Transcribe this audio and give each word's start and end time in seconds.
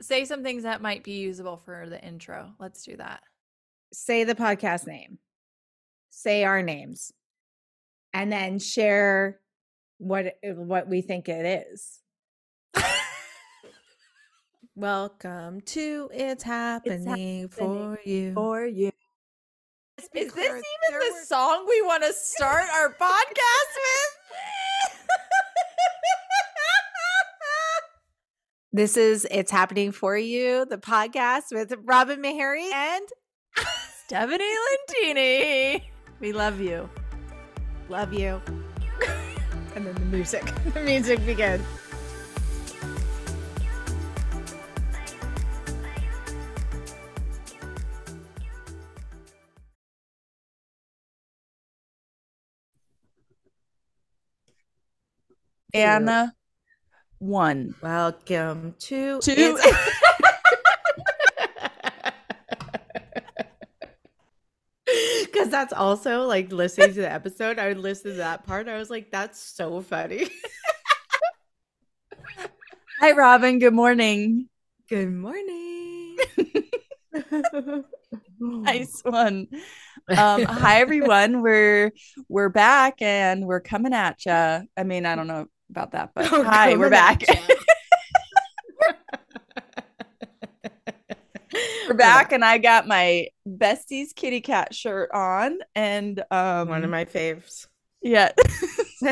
Say 0.00 0.24
some 0.24 0.42
things 0.42 0.64
that 0.64 0.82
might 0.82 1.02
be 1.04 1.12
usable 1.12 1.56
for 1.56 1.86
the 1.88 2.02
intro. 2.02 2.52
Let's 2.58 2.82
do 2.82 2.96
that. 2.96 3.22
Say 3.92 4.24
the 4.24 4.34
podcast 4.34 4.86
name. 4.86 5.18
Say 6.10 6.44
our 6.44 6.62
names. 6.62 7.12
And 8.12 8.32
then 8.32 8.58
share 8.58 9.40
what 9.98 10.26
uh, 10.26 10.54
what 10.54 10.88
we 10.88 11.00
think 11.00 11.28
it 11.28 11.66
is. 11.72 12.00
Welcome 14.74 15.60
to 15.62 16.10
It's 16.12 16.42
Happening, 16.42 17.06
Happening 17.06 17.48
for 17.48 17.98
You. 18.04 18.34
For 18.34 18.66
you. 18.66 18.92
Is 19.98 20.08
this 20.12 20.32
even 20.36 20.62
the 20.90 20.92
were- 20.92 21.24
song 21.24 21.66
we 21.68 21.82
want 21.82 22.04
to 22.04 22.12
start 22.12 22.64
our 22.74 22.88
podcast 23.00 23.74
This 28.70 28.98
is 28.98 29.26
It's 29.30 29.50
Happening 29.50 29.92
For 29.92 30.14
You, 30.18 30.66
the 30.66 30.76
podcast 30.76 31.44
with 31.52 31.72
Robin 31.84 32.20
Meharry 32.20 32.70
and? 32.70 33.08
Stephanie 34.04 34.44
Lentini. 34.44 35.82
We 36.20 36.32
love 36.32 36.60
you. 36.60 36.90
Love 37.88 38.12
You. 38.12 38.42
and 39.74 39.86
then 39.86 39.94
the 39.94 40.00
music. 40.14 40.44
The 40.74 40.82
music 40.82 41.24
begins. 41.24 41.64
Anna, 55.72 56.34
one. 57.18 57.74
Welcome 57.82 58.74
to 58.80 59.20
Two. 59.20 59.30
It's- 59.32 59.94
Because 65.24 65.50
that's 65.50 65.72
also 65.74 66.22
like 66.26 66.50
listening 66.50 66.94
to 66.94 67.00
the 67.02 67.12
episode. 67.12 67.58
I 67.58 67.68
would 67.68 67.78
listen 67.78 68.12
to 68.12 68.16
that 68.18 68.46
part. 68.46 68.68
I 68.68 68.78
was 68.78 68.88
like, 68.88 69.10
that's 69.10 69.38
so 69.38 69.82
funny. 69.82 70.28
Hi, 73.00 73.12
Robin. 73.12 73.58
Good 73.58 73.74
morning. 73.74 74.48
Good 74.88 75.12
morning. 75.12 76.16
Nice 78.40 79.00
one. 79.02 79.48
Um, 80.08 80.42
hi, 80.44 80.80
everyone. 80.80 81.42
We're 81.42 81.90
we're 82.28 82.48
back 82.48 83.02
and 83.02 83.44
we're 83.46 83.60
coming 83.60 83.92
at 83.92 84.24
you. 84.24 84.32
I 84.32 84.84
mean, 84.84 85.04
I 85.06 85.16
don't 85.16 85.26
know 85.26 85.48
about 85.70 85.92
that, 85.92 86.10
but 86.14 86.30
We're 86.30 86.44
hi, 86.50 86.76
we're 86.76 86.90
back. 86.90 87.22
we're 91.88 91.94
back, 91.94 92.32
and 92.32 92.44
I 92.44 92.58
got 92.58 92.86
my 92.86 93.28
besties 93.46 94.14
kitty 94.14 94.40
cat 94.40 94.74
shirt 94.74 95.10
on, 95.12 95.58
and 95.74 96.22
um, 96.30 96.68
One 96.68 96.84
of 96.84 96.90
my 96.90 97.04
faves. 97.04 97.66
yeah. 98.02 98.32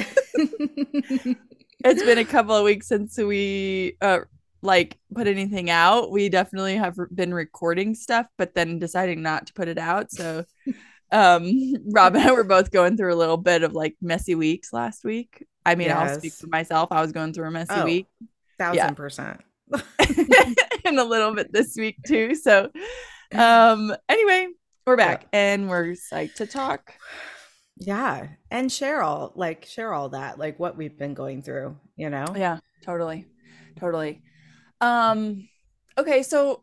it's 1.84 2.02
been 2.02 2.18
a 2.18 2.24
couple 2.24 2.54
of 2.54 2.64
weeks 2.64 2.88
since 2.88 3.16
we 3.18 3.96
uh 4.00 4.18
like 4.62 4.98
put 5.14 5.28
anything 5.28 5.70
out 5.70 6.10
we 6.10 6.28
definitely 6.28 6.74
have 6.76 6.96
been 7.14 7.32
recording 7.32 7.94
stuff 7.94 8.26
but 8.36 8.52
then 8.54 8.80
deciding 8.80 9.22
not 9.22 9.46
to 9.46 9.52
put 9.52 9.68
it 9.68 9.78
out 9.78 10.10
so 10.10 10.44
um 11.12 11.74
rob 11.92 12.16
and 12.16 12.24
i 12.28 12.32
were 12.32 12.42
both 12.42 12.72
going 12.72 12.96
through 12.96 13.14
a 13.14 13.16
little 13.16 13.36
bit 13.36 13.62
of 13.62 13.72
like 13.74 13.94
messy 14.02 14.34
weeks 14.34 14.72
last 14.72 15.04
week 15.04 15.46
i 15.66 15.74
mean 15.74 15.90
i'll 15.90 16.08
speak 16.18 16.32
Yes. 16.32 16.40
for 16.40 16.46
myself 16.46 16.88
i 16.92 17.00
was 17.02 17.12
going 17.12 17.32
through 17.34 17.48
a 17.48 17.50
messy 17.50 17.74
Oh. 17.74 17.84
week 17.84 18.06
Thousand 18.58 18.94
percent. 18.96 19.42
and 20.86 20.98
a 20.98 21.04
little 21.04 21.34
bit 21.34 21.52
this 21.52 21.76
week 21.76 21.96
too 22.06 22.34
so 22.34 22.70
um 23.34 23.94
anyway 24.08 24.48
we're 24.86 24.96
back 24.96 25.26
and 25.32 25.68
we're 25.68 25.92
psyched 25.92 26.36
to 26.36 26.46
talk 26.46 26.94
Yeah. 27.78 28.28
And 28.50 28.72
share 28.72 29.02
all 29.02 29.32
like 29.34 29.66
share 29.66 29.92
all 29.92 30.08
that, 30.10 30.38
like 30.38 30.58
what 30.58 30.78
we've 30.78 30.96
been 30.96 31.12
going 31.12 31.42
through, 31.42 31.76
you 31.96 32.08
know? 32.08 32.24
Yeah, 32.34 32.60
totally. 32.82 33.26
Totally. 33.78 34.22
Um 34.80 35.48
okay, 35.98 36.22
so 36.22 36.62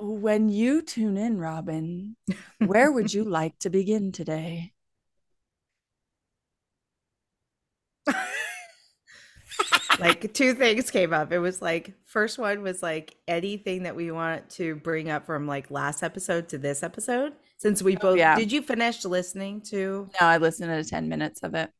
when 0.00 0.48
you 0.48 0.82
tune 0.82 1.16
in, 1.16 1.38
Robin, 1.38 2.16
where 2.58 2.90
would 2.90 3.12
you 3.14 3.22
like 3.38 3.56
to 3.60 3.70
begin 3.70 4.10
today? 4.10 4.72
Like 9.98 10.32
two 10.32 10.54
things 10.54 10.90
came 10.90 11.12
up. 11.12 11.32
It 11.32 11.38
was 11.38 11.62
like 11.62 11.92
first 12.04 12.38
one 12.38 12.62
was 12.62 12.82
like 12.82 13.16
anything 13.28 13.84
that 13.84 13.96
we 13.96 14.10
want 14.10 14.48
to 14.50 14.76
bring 14.76 15.10
up 15.10 15.26
from 15.26 15.46
like 15.46 15.70
last 15.70 16.02
episode 16.02 16.48
to 16.50 16.58
this 16.58 16.82
episode. 16.82 17.32
Since 17.58 17.82
we 17.82 17.96
oh, 17.96 18.00
both 18.00 18.18
yeah. 18.18 18.36
did 18.36 18.52
you 18.52 18.62
finish 18.62 19.04
listening 19.04 19.60
to 19.62 20.08
No, 20.20 20.26
I 20.26 20.38
listened 20.38 20.70
to 20.70 20.88
10 20.88 21.08
minutes 21.08 21.42
of 21.42 21.54
it. 21.54 21.70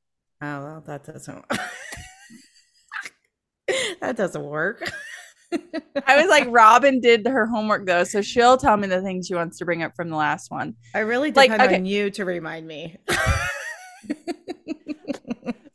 Oh 0.42 0.62
well 0.62 0.84
that 0.86 1.04
doesn't 1.04 1.44
that 4.00 4.16
doesn't 4.16 4.44
work. 4.44 4.90
I 6.06 6.16
was 6.16 6.28
like, 6.28 6.46
Robin 6.48 7.00
did 7.00 7.26
her 7.26 7.46
homework 7.46 7.86
though, 7.86 8.04
so 8.04 8.22
she'll 8.22 8.56
tell 8.56 8.76
me 8.76 8.88
the 8.88 9.02
things 9.02 9.26
she 9.26 9.34
wants 9.34 9.58
to 9.58 9.64
bring 9.64 9.82
up 9.82 9.94
from 9.94 10.10
the 10.10 10.16
last 10.16 10.50
one. 10.50 10.74
I 10.94 11.00
really 11.00 11.32
Like, 11.32 11.50
depend 11.50 11.68
okay. 11.68 11.76
on 11.76 11.86
you 11.86 12.10
to 12.10 12.24
remind 12.24 12.66
me. 12.66 12.96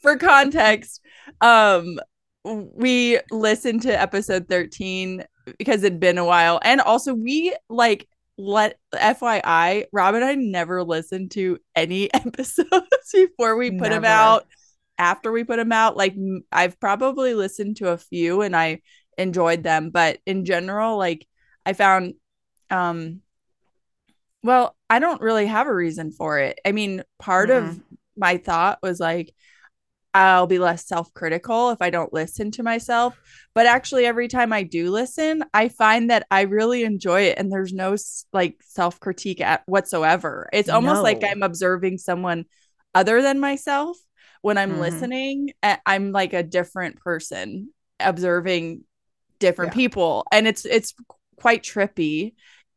For 0.02 0.18
context, 0.18 1.02
um 1.42 2.00
we 2.44 3.20
listened 3.30 3.84
to 3.84 4.02
episode 4.02 4.48
13 4.50 5.24
because 5.60 5.84
it'd 5.84 6.00
been 6.00 6.18
a 6.18 6.26
while. 6.26 6.60
And 6.64 6.82
also 6.82 7.14
we 7.14 7.56
like 7.70 8.08
let 8.38 8.80
FYI, 8.94 9.86
Rob 9.92 10.16
and 10.16 10.26
I 10.26 10.36
never 10.36 10.84
listened 10.84 11.32
to 11.32 11.60
any 11.76 12.12
episodes 12.14 13.12
before 13.14 13.56
we 13.56 13.72
put 13.72 13.90
them 13.92 14.06
out. 14.06 14.48
After 14.98 15.32
we 15.32 15.44
put 15.44 15.58
them 15.58 15.72
out, 15.72 15.98
like 15.98 16.16
I've 16.52 16.80
probably 16.80 17.34
listened 17.34 17.78
to 17.78 17.90
a 17.90 17.98
few 17.98 18.42
and 18.42 18.56
I 18.56 18.82
enjoyed 19.18 19.64
them, 19.64 19.90
but 19.90 20.20
in 20.26 20.46
general, 20.46 20.98
like 20.98 21.28
I 21.66 21.74
found 21.74 22.16
um 22.70 23.22
well, 24.44 24.76
I 24.90 24.98
don't 25.00 25.22
really 25.22 25.46
have 25.46 25.68
a 25.68 25.74
reason 25.74 26.12
for 26.12 26.40
it. 26.40 26.60
I 26.66 26.72
mean, 26.72 27.04
part 27.20 27.52
of 27.52 27.80
my 28.18 28.38
thought 28.38 28.80
was 28.82 29.00
like 29.00 29.34
I'll 30.14 30.48
be 30.48 30.60
less 30.60 30.88
self-critical 30.88 31.72
if 31.72 31.82
I 31.82 31.90
don't 31.90 32.12
listen 32.14 32.52
to 32.52 32.64
myself. 32.64 33.16
But 33.54 33.66
actually 33.66 34.06
every 34.06 34.28
time 34.28 34.52
I 34.54 34.64
do 34.64 34.92
listen, 34.92 35.44
I 35.54 35.70
find 35.70 36.10
that 36.10 36.26
I 36.32 36.42
really 36.42 36.84
enjoy 36.84 37.22
it 37.24 37.38
and 37.38 37.52
there's 37.52 37.74
no 37.74 37.96
like 38.34 38.58
self-critique 38.62 39.42
at 39.42 39.64
whatsoever. 39.68 40.50
It's 40.54 40.70
almost 40.70 41.04
like 41.04 41.24
I'm 41.24 41.44
observing 41.44 41.98
someone 42.00 42.46
other 42.94 43.22
than 43.22 43.40
myself 43.40 43.98
when 44.42 44.58
I'm 44.58 44.72
Mhm. 44.72 44.80
listening. 44.80 45.54
I'm 45.86 46.12
like 46.12 46.34
a 46.34 46.44
different 46.44 46.98
person 46.98 47.70
observing 48.00 48.84
different 49.40 49.72
Yeah. 49.72 49.76
people 49.76 50.26
and 50.32 50.48
it's 50.48 50.66
it's 50.66 50.94
quite 51.38 51.64
trippy 51.64 52.34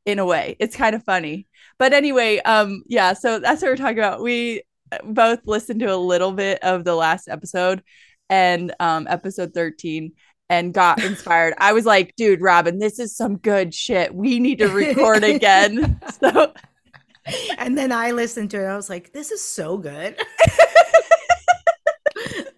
in 0.07 0.19
a 0.19 0.25
way. 0.25 0.57
It's 0.59 0.77
kind 0.77 0.95
of 0.95 1.05
funny. 1.05 1.47
But 1.79 1.93
anyway, 1.93 2.39
um 2.41 2.83
yeah, 2.87 3.13
so 3.15 3.39
that's 3.39 3.63
what 3.63 3.71
we're 3.71 3.77
talking 3.77 3.99
about. 3.99 4.23
We 4.23 4.63
both 5.05 5.41
listened 5.47 5.81
to 5.81 5.93
a 5.93 5.97
little 5.97 6.33
bit 6.33 6.63
of 6.63 6.85
the 6.85 6.95
last 6.95 7.29
episode 7.29 7.83
and 8.31 8.75
um 8.81 9.07
episode 9.09 9.53
13 9.55 10.13
and 10.51 10.75
got 10.75 11.03
inspired. 11.03 11.55
I 11.59 11.73
was 11.73 11.87
like, 11.87 12.15
dude, 12.17 12.43
Robin, 12.43 12.79
this 12.79 12.99
is 12.99 13.17
some 13.17 13.39
good 13.39 13.75
shit. 13.75 14.15
We 14.15 14.41
need 14.41 14.59
to 14.59 14.69
record 14.69 15.25
again. 15.25 16.01
so 16.21 16.53
and 17.57 17.77
then 17.77 17.93
I 17.93 18.11
listened 18.11 18.51
to 18.51 18.63
it. 18.63 18.67
I 18.67 18.77
was 18.77 18.91
like, 18.91 19.13
this 19.13 19.31
is 19.31 19.43
so 19.43 19.79
good. 19.79 20.19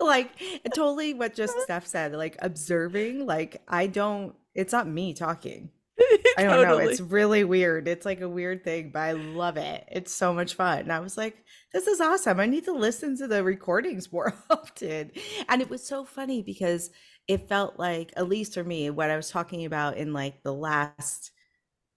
like 0.01 0.31
totally 0.75 1.15
what 1.15 1.35
just 1.35 1.61
Steph 1.61 1.87
said, 1.87 2.15
like 2.15 2.37
observing, 2.41 3.27
like 3.27 3.63
I 3.69 3.87
don't 3.87 4.35
it's 4.55 4.73
not 4.73 4.89
me 4.89 5.13
talking. 5.13 5.71
I 6.39 6.43
don't 6.45 6.63
know. 6.63 6.79
It's 6.79 7.01
really 7.01 7.45
weird. 7.45 7.89
It's 7.89 8.05
like 8.05 8.21
a 8.21 8.29
weird 8.29 8.65
thing, 8.65 8.91
but 8.93 9.01
I 9.01 9.13
love 9.13 9.57
it. 9.57 9.85
It's 9.91 10.13
so 10.13 10.35
much 10.35 10.55
fun. 10.55 10.81
And 10.81 10.93
I 10.93 11.01
was 11.01 11.17
like, 11.17 11.37
this 11.73 11.87
is 11.87 12.01
awesome. 12.01 12.39
I 12.41 12.47
need 12.47 12.65
to 12.65 12.73
listen 12.73 13.17
to 13.19 13.27
the 13.27 13.43
recordings 13.43 14.13
more 14.13 14.35
often. 14.51 15.13
And 15.49 15.63
it 15.63 15.71
was 15.71 15.87
so 15.87 16.05
funny 16.05 16.43
because 16.43 16.91
it 17.29 17.49
felt 17.49 17.79
like, 17.79 18.13
at 18.17 18.29
least 18.29 18.55
for 18.55 18.65
me, 18.65 18.91
what 18.91 19.11
I 19.11 19.17
was 19.17 19.31
talking 19.31 19.65
about 19.65 19.97
in 19.97 20.13
like 20.13 20.43
the 20.43 20.53
last, 20.55 21.31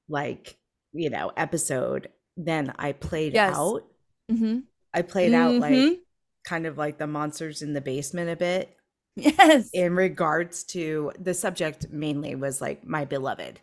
like, 0.08 0.58
you 0.94 1.10
know, 1.10 1.32
episode, 1.38 2.10
then 2.38 2.74
I 2.80 2.94
played 2.94 3.34
Yes. 3.34 3.56
out. 3.56 3.84
Mhm. 4.32 4.64
I 4.94 5.02
played 5.02 5.34
out 5.34 5.56
like 5.56 5.74
Mhm. 5.74 6.00
kind 6.46 6.66
of 6.66 6.78
like 6.78 6.98
the 6.98 7.08
monsters 7.08 7.62
in 7.62 7.74
the 7.74 7.82
basement 7.82 8.30
a 8.30 8.36
bit 8.36 8.76
yes. 9.16 9.70
in 9.74 9.96
regards 9.96 10.64
to 10.66 11.12
the 11.20 11.34
subject 11.34 11.90
mainly 11.92 12.36
was 12.36 12.62
like 12.62 12.86
my 12.86 13.06
beloved. 13.06 13.60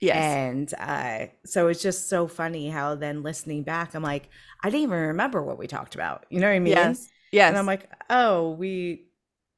Yes. 0.00 0.16
And 0.16 0.74
uh, 0.78 1.26
so 1.44 1.68
it's 1.68 1.82
just 1.82 2.08
so 2.08 2.26
funny 2.26 2.68
how 2.68 2.94
then 2.94 3.22
listening 3.22 3.62
back, 3.62 3.94
I'm 3.94 4.02
like, 4.02 4.28
I 4.62 4.70
didn't 4.70 4.84
even 4.84 4.98
remember 4.98 5.42
what 5.42 5.58
we 5.58 5.66
talked 5.66 5.94
about. 5.94 6.26
You 6.30 6.40
know 6.40 6.48
what 6.48 6.56
I 6.56 6.60
mean? 6.60 6.72
yes. 6.72 7.08
Yes. 7.32 7.50
And 7.50 7.58
I'm 7.58 7.66
like, 7.66 7.88
oh, 8.08 8.50
we 8.50 9.06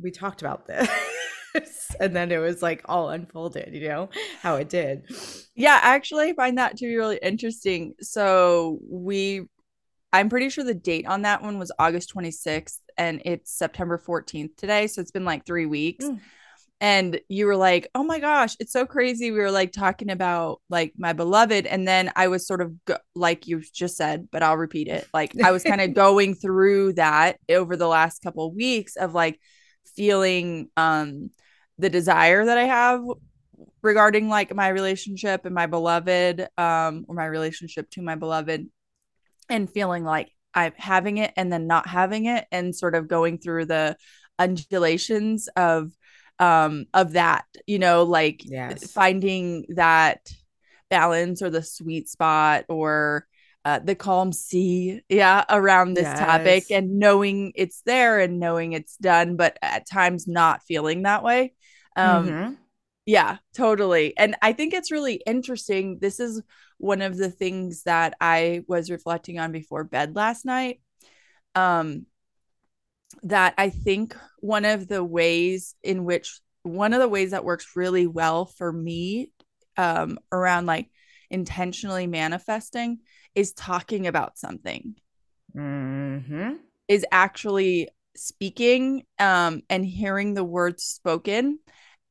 we 0.00 0.10
talked 0.10 0.42
about 0.42 0.66
this. 0.66 0.88
and 2.00 2.14
then 2.14 2.32
it 2.32 2.38
was 2.38 2.62
like 2.62 2.82
all 2.86 3.10
unfolded, 3.10 3.74
you 3.74 3.88
know, 3.88 4.10
how 4.40 4.56
it 4.56 4.68
did. 4.68 5.04
Yeah, 5.54 5.78
actually 5.82 6.30
I 6.30 6.32
find 6.34 6.58
that 6.58 6.76
to 6.78 6.86
be 6.86 6.96
really 6.96 7.18
interesting. 7.22 7.94
So 8.00 8.78
we 8.88 9.42
I'm 10.12 10.28
pretty 10.28 10.50
sure 10.50 10.64
the 10.64 10.74
date 10.74 11.06
on 11.06 11.22
that 11.22 11.42
one 11.42 11.58
was 11.58 11.72
August 11.78 12.14
26th 12.14 12.78
and 12.98 13.22
it's 13.24 13.50
September 13.50 13.98
14th 13.98 14.56
today. 14.56 14.86
So 14.86 15.00
it's 15.00 15.10
been 15.10 15.24
like 15.24 15.46
three 15.46 15.66
weeks. 15.66 16.04
Mm. 16.04 16.20
And 16.82 17.20
you 17.28 17.46
were 17.46 17.54
like, 17.54 17.88
oh 17.94 18.02
my 18.02 18.18
gosh, 18.18 18.56
it's 18.58 18.72
so 18.72 18.84
crazy. 18.86 19.30
We 19.30 19.38
were 19.38 19.52
like 19.52 19.70
talking 19.70 20.10
about 20.10 20.60
like 20.68 20.92
my 20.98 21.12
beloved. 21.12 21.64
And 21.64 21.86
then 21.86 22.10
I 22.16 22.26
was 22.26 22.44
sort 22.44 22.60
of 22.60 22.84
go- 22.84 22.98
like 23.14 23.46
you 23.46 23.62
just 23.72 23.96
said, 23.96 24.28
but 24.32 24.42
I'll 24.42 24.56
repeat 24.56 24.88
it. 24.88 25.06
Like 25.14 25.40
I 25.40 25.52
was 25.52 25.62
kind 25.62 25.80
of 25.80 25.94
going 25.94 26.34
through 26.34 26.94
that 26.94 27.38
over 27.48 27.76
the 27.76 27.86
last 27.86 28.20
couple 28.20 28.48
of 28.48 28.54
weeks 28.54 28.96
of 28.96 29.14
like 29.14 29.38
feeling 29.94 30.70
um 30.76 31.30
the 31.78 31.88
desire 31.88 32.44
that 32.44 32.58
I 32.58 32.64
have 32.64 33.04
regarding 33.82 34.28
like 34.28 34.52
my 34.52 34.68
relationship 34.68 35.44
and 35.44 35.54
my 35.54 35.66
beloved 35.66 36.48
um 36.58 37.04
or 37.06 37.14
my 37.14 37.26
relationship 37.26 37.90
to 37.90 38.02
my 38.02 38.16
beloved 38.16 38.68
and 39.48 39.70
feeling 39.70 40.02
like 40.02 40.32
I'm 40.52 40.72
having 40.76 41.18
it 41.18 41.32
and 41.36 41.52
then 41.52 41.68
not 41.68 41.86
having 41.86 42.26
it 42.26 42.44
and 42.50 42.74
sort 42.74 42.96
of 42.96 43.06
going 43.06 43.38
through 43.38 43.66
the 43.66 43.96
undulations 44.38 45.48
of 45.56 45.92
um 46.38 46.86
of 46.94 47.12
that 47.12 47.44
you 47.66 47.78
know 47.78 48.02
like 48.02 48.42
yes. 48.44 48.90
finding 48.92 49.64
that 49.70 50.32
balance 50.90 51.42
or 51.42 51.50
the 51.50 51.62
sweet 51.62 52.08
spot 52.08 52.64
or 52.68 53.26
uh, 53.64 53.78
the 53.78 53.94
calm 53.94 54.32
sea 54.32 55.02
yeah 55.08 55.44
around 55.48 55.94
this 55.94 56.04
yes. 56.04 56.18
topic 56.18 56.64
and 56.70 56.98
knowing 56.98 57.52
it's 57.54 57.82
there 57.82 58.18
and 58.18 58.40
knowing 58.40 58.72
it's 58.72 58.96
done 58.96 59.36
but 59.36 59.56
at 59.62 59.88
times 59.88 60.26
not 60.26 60.62
feeling 60.64 61.02
that 61.02 61.22
way 61.22 61.54
um 61.96 62.26
mm-hmm. 62.26 62.52
yeah 63.06 63.36
totally 63.54 64.16
and 64.16 64.34
i 64.42 64.52
think 64.52 64.74
it's 64.74 64.90
really 64.90 65.22
interesting 65.26 65.98
this 66.00 66.18
is 66.18 66.42
one 66.82 67.00
of 67.00 67.16
the 67.16 67.30
things 67.30 67.84
that 67.84 68.14
I 68.20 68.64
was 68.66 68.90
reflecting 68.90 69.38
on 69.38 69.52
before 69.52 69.84
bed 69.84 70.16
last 70.16 70.44
night. 70.44 70.80
Um, 71.54 72.06
that 73.22 73.54
I 73.58 73.70
think 73.70 74.16
one 74.40 74.64
of 74.64 74.88
the 74.88 75.04
ways 75.04 75.74
in 75.82 76.04
which 76.04 76.40
one 76.62 76.92
of 76.92 77.00
the 77.00 77.08
ways 77.08 77.32
that 77.32 77.44
works 77.44 77.76
really 77.76 78.06
well 78.06 78.46
for 78.46 78.72
me 78.72 79.30
um, 79.76 80.18
around 80.30 80.66
like 80.66 80.88
intentionally 81.30 82.06
manifesting 82.06 82.98
is 83.34 83.52
talking 83.52 84.06
about 84.06 84.38
something. 84.38 84.94
Mm-hmm. 85.56 86.52
Is 86.88 87.06
actually 87.10 87.88
speaking 88.16 89.04
um, 89.18 89.62
and 89.70 89.84
hearing 89.84 90.34
the 90.34 90.44
words 90.44 90.84
spoken 90.84 91.58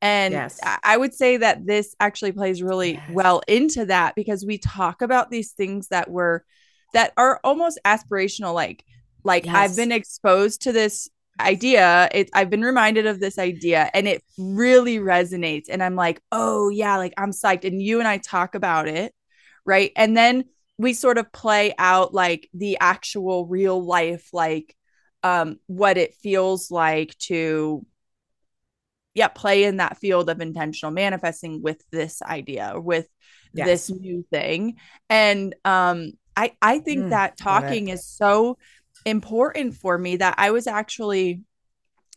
and 0.02 0.32
yes. 0.32 0.58
I 0.82 0.96
would 0.96 1.14
say 1.14 1.36
that 1.36 1.64
this 1.64 1.94
actually 2.00 2.32
plays 2.32 2.60
really 2.60 2.94
yes. 2.94 3.10
well 3.12 3.40
into 3.46 3.86
that 3.86 4.16
because 4.16 4.44
we 4.44 4.58
talk 4.58 5.00
about 5.00 5.30
these 5.30 5.52
things 5.52 5.88
that 5.88 6.10
were 6.10 6.44
that 6.92 7.12
are 7.16 7.38
almost 7.44 7.78
aspirational 7.84 8.52
like 8.52 8.84
like 9.24 9.46
yes. 9.46 9.54
I've 9.54 9.76
been 9.76 9.92
exposed 9.92 10.62
to 10.62 10.72
this 10.72 11.08
idea 11.40 12.08
it 12.12 12.30
I've 12.34 12.50
been 12.50 12.62
reminded 12.62 13.06
of 13.06 13.18
this 13.18 13.38
idea 13.38 13.90
and 13.94 14.06
it 14.06 14.22
really 14.38 14.98
resonates 14.98 15.64
and 15.68 15.82
I'm 15.82 15.96
like, 15.96 16.20
"Oh 16.30 16.68
yeah, 16.68 16.96
like 16.96 17.14
I'm 17.16 17.30
psyched." 17.30 17.64
And 17.64 17.80
you 17.80 17.98
and 17.98 18.08
I 18.08 18.18
talk 18.18 18.54
about 18.54 18.88
it, 18.88 19.14
right? 19.64 19.92
And 19.96 20.16
then 20.16 20.44
we 20.78 20.94
sort 20.94 21.18
of 21.18 21.32
play 21.32 21.74
out 21.78 22.12
like 22.14 22.48
the 22.54 22.78
actual 22.80 23.46
real 23.46 23.82
life 23.82 24.28
like 24.32 24.76
um 25.22 25.58
what 25.66 25.96
it 25.96 26.14
feels 26.14 26.70
like 26.70 27.16
to 27.18 27.86
yeah 29.14 29.28
play 29.28 29.64
in 29.64 29.76
that 29.76 29.98
field 29.98 30.28
of 30.28 30.40
intentional 30.40 30.92
manifesting 30.92 31.62
with 31.62 31.82
this 31.90 32.22
idea 32.22 32.74
with 32.76 33.06
yes. 33.54 33.66
this 33.66 33.90
new 33.90 34.24
thing 34.30 34.76
and 35.08 35.54
um 35.64 36.12
i 36.36 36.52
i 36.60 36.78
think 36.78 37.04
mm, 37.04 37.10
that 37.10 37.36
talking 37.36 37.88
is 37.88 38.04
so 38.06 38.58
important 39.04 39.74
for 39.74 39.96
me 39.98 40.16
that 40.16 40.34
i 40.38 40.50
was 40.50 40.66
actually 40.66 41.42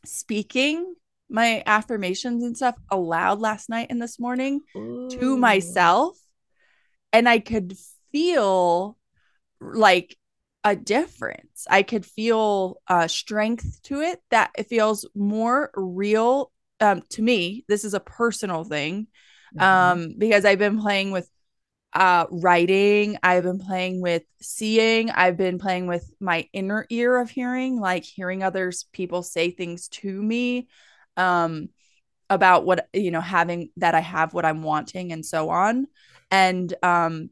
speaking 0.05 0.93
my 1.29 1.63
affirmations 1.65 2.43
and 2.43 2.55
stuff 2.55 2.75
aloud 2.91 3.39
last 3.39 3.69
night 3.69 3.87
and 3.89 4.01
this 4.01 4.19
morning 4.19 4.61
Ooh. 4.75 5.09
to 5.09 5.37
myself 5.37 6.17
and 7.11 7.27
i 7.27 7.39
could 7.39 7.75
feel 8.11 8.97
like 9.59 10.15
a 10.63 10.75
difference. 10.75 11.67
I 11.69 11.83
could 11.83 12.05
feel 12.05 12.81
uh, 12.87 13.07
strength 13.07 13.81
to 13.83 14.01
it 14.01 14.19
that 14.31 14.49
it 14.57 14.67
feels 14.67 15.07
more 15.13 15.69
real 15.75 16.51
um, 16.79 17.03
to 17.11 17.21
me, 17.21 17.63
this 17.67 17.83
is 17.85 17.93
a 17.93 17.99
personal 17.99 18.63
thing 18.63 19.07
mm-hmm. 19.55 19.63
um, 19.63 20.15
because 20.17 20.45
I've 20.45 20.59
been 20.59 20.79
playing 20.79 21.11
with 21.11 21.29
uh, 21.95 22.27
writing, 22.29 23.17
I've 23.23 23.43
been 23.43 23.59
playing 23.59 24.01
with 24.01 24.23
seeing, 24.41 25.09
I've 25.09 25.37
been 25.37 25.57
playing 25.57 25.87
with 25.87 26.13
my 26.19 26.47
inner 26.51 26.85
ear 26.89 27.17
of 27.17 27.29
hearing, 27.29 27.79
like 27.79 28.03
hearing 28.03 28.43
others 28.43 28.85
people 28.91 29.23
say 29.23 29.49
things 29.49 29.87
to 29.87 30.21
me 30.21 30.67
um, 31.15 31.69
about 32.29 32.65
what, 32.65 32.89
you 32.93 33.11
know, 33.11 33.21
having 33.21 33.69
that 33.77 33.95
I 33.95 34.01
have 34.01 34.33
what 34.33 34.45
I'm 34.45 34.61
wanting 34.61 35.13
and 35.13 35.25
so 35.25 35.49
on. 35.49 35.87
And 36.29 36.73
um, 36.83 37.29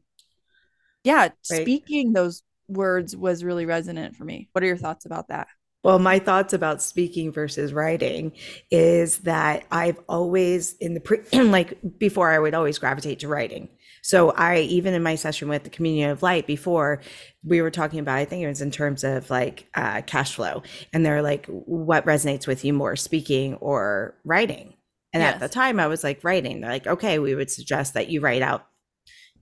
yeah, 1.04 1.20
right. 1.20 1.34
speaking 1.42 2.14
those 2.14 2.42
words 2.66 3.14
was 3.14 3.44
really 3.44 3.66
resonant 3.66 4.16
for 4.16 4.24
me. 4.24 4.48
What 4.52 4.64
are 4.64 4.66
your 4.66 4.78
thoughts 4.78 5.04
about 5.04 5.28
that? 5.28 5.48
Well, 5.82 5.98
my 5.98 6.18
thoughts 6.18 6.54
about 6.54 6.80
speaking 6.80 7.30
versus 7.30 7.74
writing 7.74 8.32
is 8.70 9.18
that 9.18 9.66
I've 9.70 10.00
always 10.08 10.72
in 10.78 10.94
the 10.94 11.00
pre, 11.00 11.18
like 11.34 11.78
before 11.98 12.30
I 12.30 12.38
would 12.38 12.54
always 12.54 12.78
gravitate 12.78 13.18
to 13.18 13.28
writing. 13.28 13.68
So 14.04 14.32
I 14.32 14.58
even 14.58 14.92
in 14.92 15.02
my 15.02 15.14
session 15.14 15.48
with 15.48 15.64
the 15.64 15.70
communion 15.70 16.10
of 16.10 16.22
light 16.22 16.46
before 16.46 17.00
we 17.42 17.62
were 17.62 17.70
talking 17.70 18.00
about 18.00 18.18
I 18.18 18.26
think 18.26 18.42
it 18.42 18.48
was 18.48 18.60
in 18.60 18.70
terms 18.70 19.02
of 19.02 19.30
like 19.30 19.66
uh, 19.74 20.02
cash 20.02 20.34
flow 20.34 20.62
and 20.92 21.06
they're 21.06 21.22
like 21.22 21.46
what 21.46 22.04
resonates 22.04 22.46
with 22.46 22.66
you 22.66 22.74
more 22.74 22.96
speaking 22.96 23.54
or 23.54 24.14
writing. 24.22 24.74
And 25.14 25.22
yes. 25.22 25.34
at 25.34 25.40
the 25.40 25.48
time 25.48 25.80
I 25.80 25.86
was 25.86 26.04
like 26.04 26.22
writing. 26.22 26.60
They're 26.60 26.70
like 26.70 26.86
okay, 26.86 27.18
we 27.18 27.34
would 27.34 27.50
suggest 27.50 27.94
that 27.94 28.10
you 28.10 28.20
write 28.20 28.42
out 28.42 28.66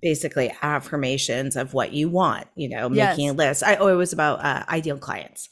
basically 0.00 0.54
affirmations 0.62 1.56
of 1.56 1.74
what 1.74 1.92
you 1.92 2.08
want, 2.08 2.46
you 2.54 2.68
know, 2.68 2.88
making 2.88 3.24
yes. 3.24 3.34
a 3.34 3.36
list. 3.36 3.62
I 3.64 3.74
oh 3.76 3.88
it 3.88 3.96
was 3.96 4.12
about 4.12 4.44
uh, 4.44 4.62
ideal 4.68 4.96
clients. 4.96 5.48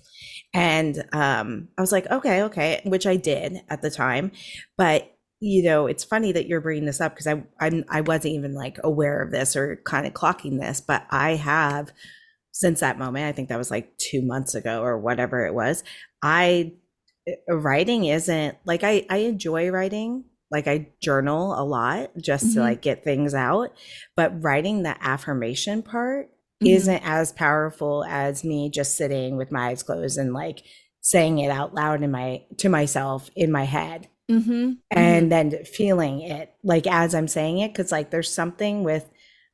And 0.55 1.05
um, 1.13 1.69
I 1.77 1.81
was 1.81 1.91
like, 1.91 2.09
okay, 2.11 2.43
okay, 2.45 2.81
which 2.85 3.09
I 3.09 3.17
did 3.17 3.61
at 3.69 3.83
the 3.83 3.91
time. 3.91 4.31
But 4.77 5.13
you 5.41 5.63
know, 5.63 5.87
it's 5.87 6.05
funny 6.05 6.33
that 6.33 6.47
you're 6.47 6.61
bringing 6.61 6.85
this 6.85 7.01
up 7.01 7.15
because 7.15 7.27
I 7.27 7.43
I'm 7.59 7.85
I 7.89 8.03
wasn't 8.03 8.35
even 8.35 8.55
like 8.55 8.79
aware 8.85 9.23
of 9.23 9.31
this 9.31 9.57
or 9.57 9.81
kind 9.85 10.07
of 10.07 10.13
clocking 10.13 10.61
this, 10.61 10.81
but 10.81 11.07
I 11.11 11.37
have 11.37 11.93
since 12.53 12.81
that 12.81 12.99
moment. 12.99 13.27
I 13.27 13.33
think 13.33 13.49
that 13.49 13.59
was 13.59 13.71
like 13.71 13.97
two 13.97 14.21
months 14.23 14.55
ago 14.55 14.83
or 14.83 14.99
whatever 14.99 15.47
it 15.47 15.55
was. 15.55 15.83
I 16.23 16.73
eh, 17.27 17.35
writing 17.49 18.05
isn't 18.05 18.59
like 18.67 18.85
I 18.85 19.07
I 19.09 19.19
enjoy 19.19 19.71
writing 19.71 20.25
like 20.51 20.67
I 20.67 20.89
journal 21.01 21.59
a 21.59 21.65
lot 21.65 22.11
just 22.21 22.47
mm-hmm. 22.47 22.55
to 22.55 22.61
like 22.61 22.83
get 22.83 23.03
things 23.03 23.35
out, 23.35 23.73
but 24.17 24.43
writing 24.43 24.83
the 24.83 24.97
affirmation 25.03 25.83
part 25.83 26.27
mm-hmm. 26.27 26.67
isn't 26.67 27.03
as 27.03 27.33
powerful 27.33 28.05
as 28.05 28.45
me 28.45 28.69
just 28.69 28.95
sitting 28.95 29.39
with 29.39 29.51
my 29.51 29.69
eyes 29.69 29.83
closed 29.83 30.19
and 30.19 30.35
like 30.35 30.65
saying 31.01 31.39
it 31.39 31.51
out 31.51 31.75
loud 31.75 32.03
in 32.03 32.11
my 32.11 32.43
to 32.59 32.69
myself 32.69 33.31
in 33.35 33.51
my 33.51 33.65
head 33.65 34.09
mm-hmm. 34.31 34.73
and 34.91 35.23
mm-hmm. 35.23 35.51
then 35.51 35.65
feeling 35.65 36.21
it 36.23 36.55
like 36.63 36.87
as 36.87 37.15
i'm 37.15 37.29
saying 37.29 37.59
it 37.59 37.73
because 37.73 37.93
like 37.93 38.11
there's 38.11 38.33
something 38.33 38.83
with 38.83 39.09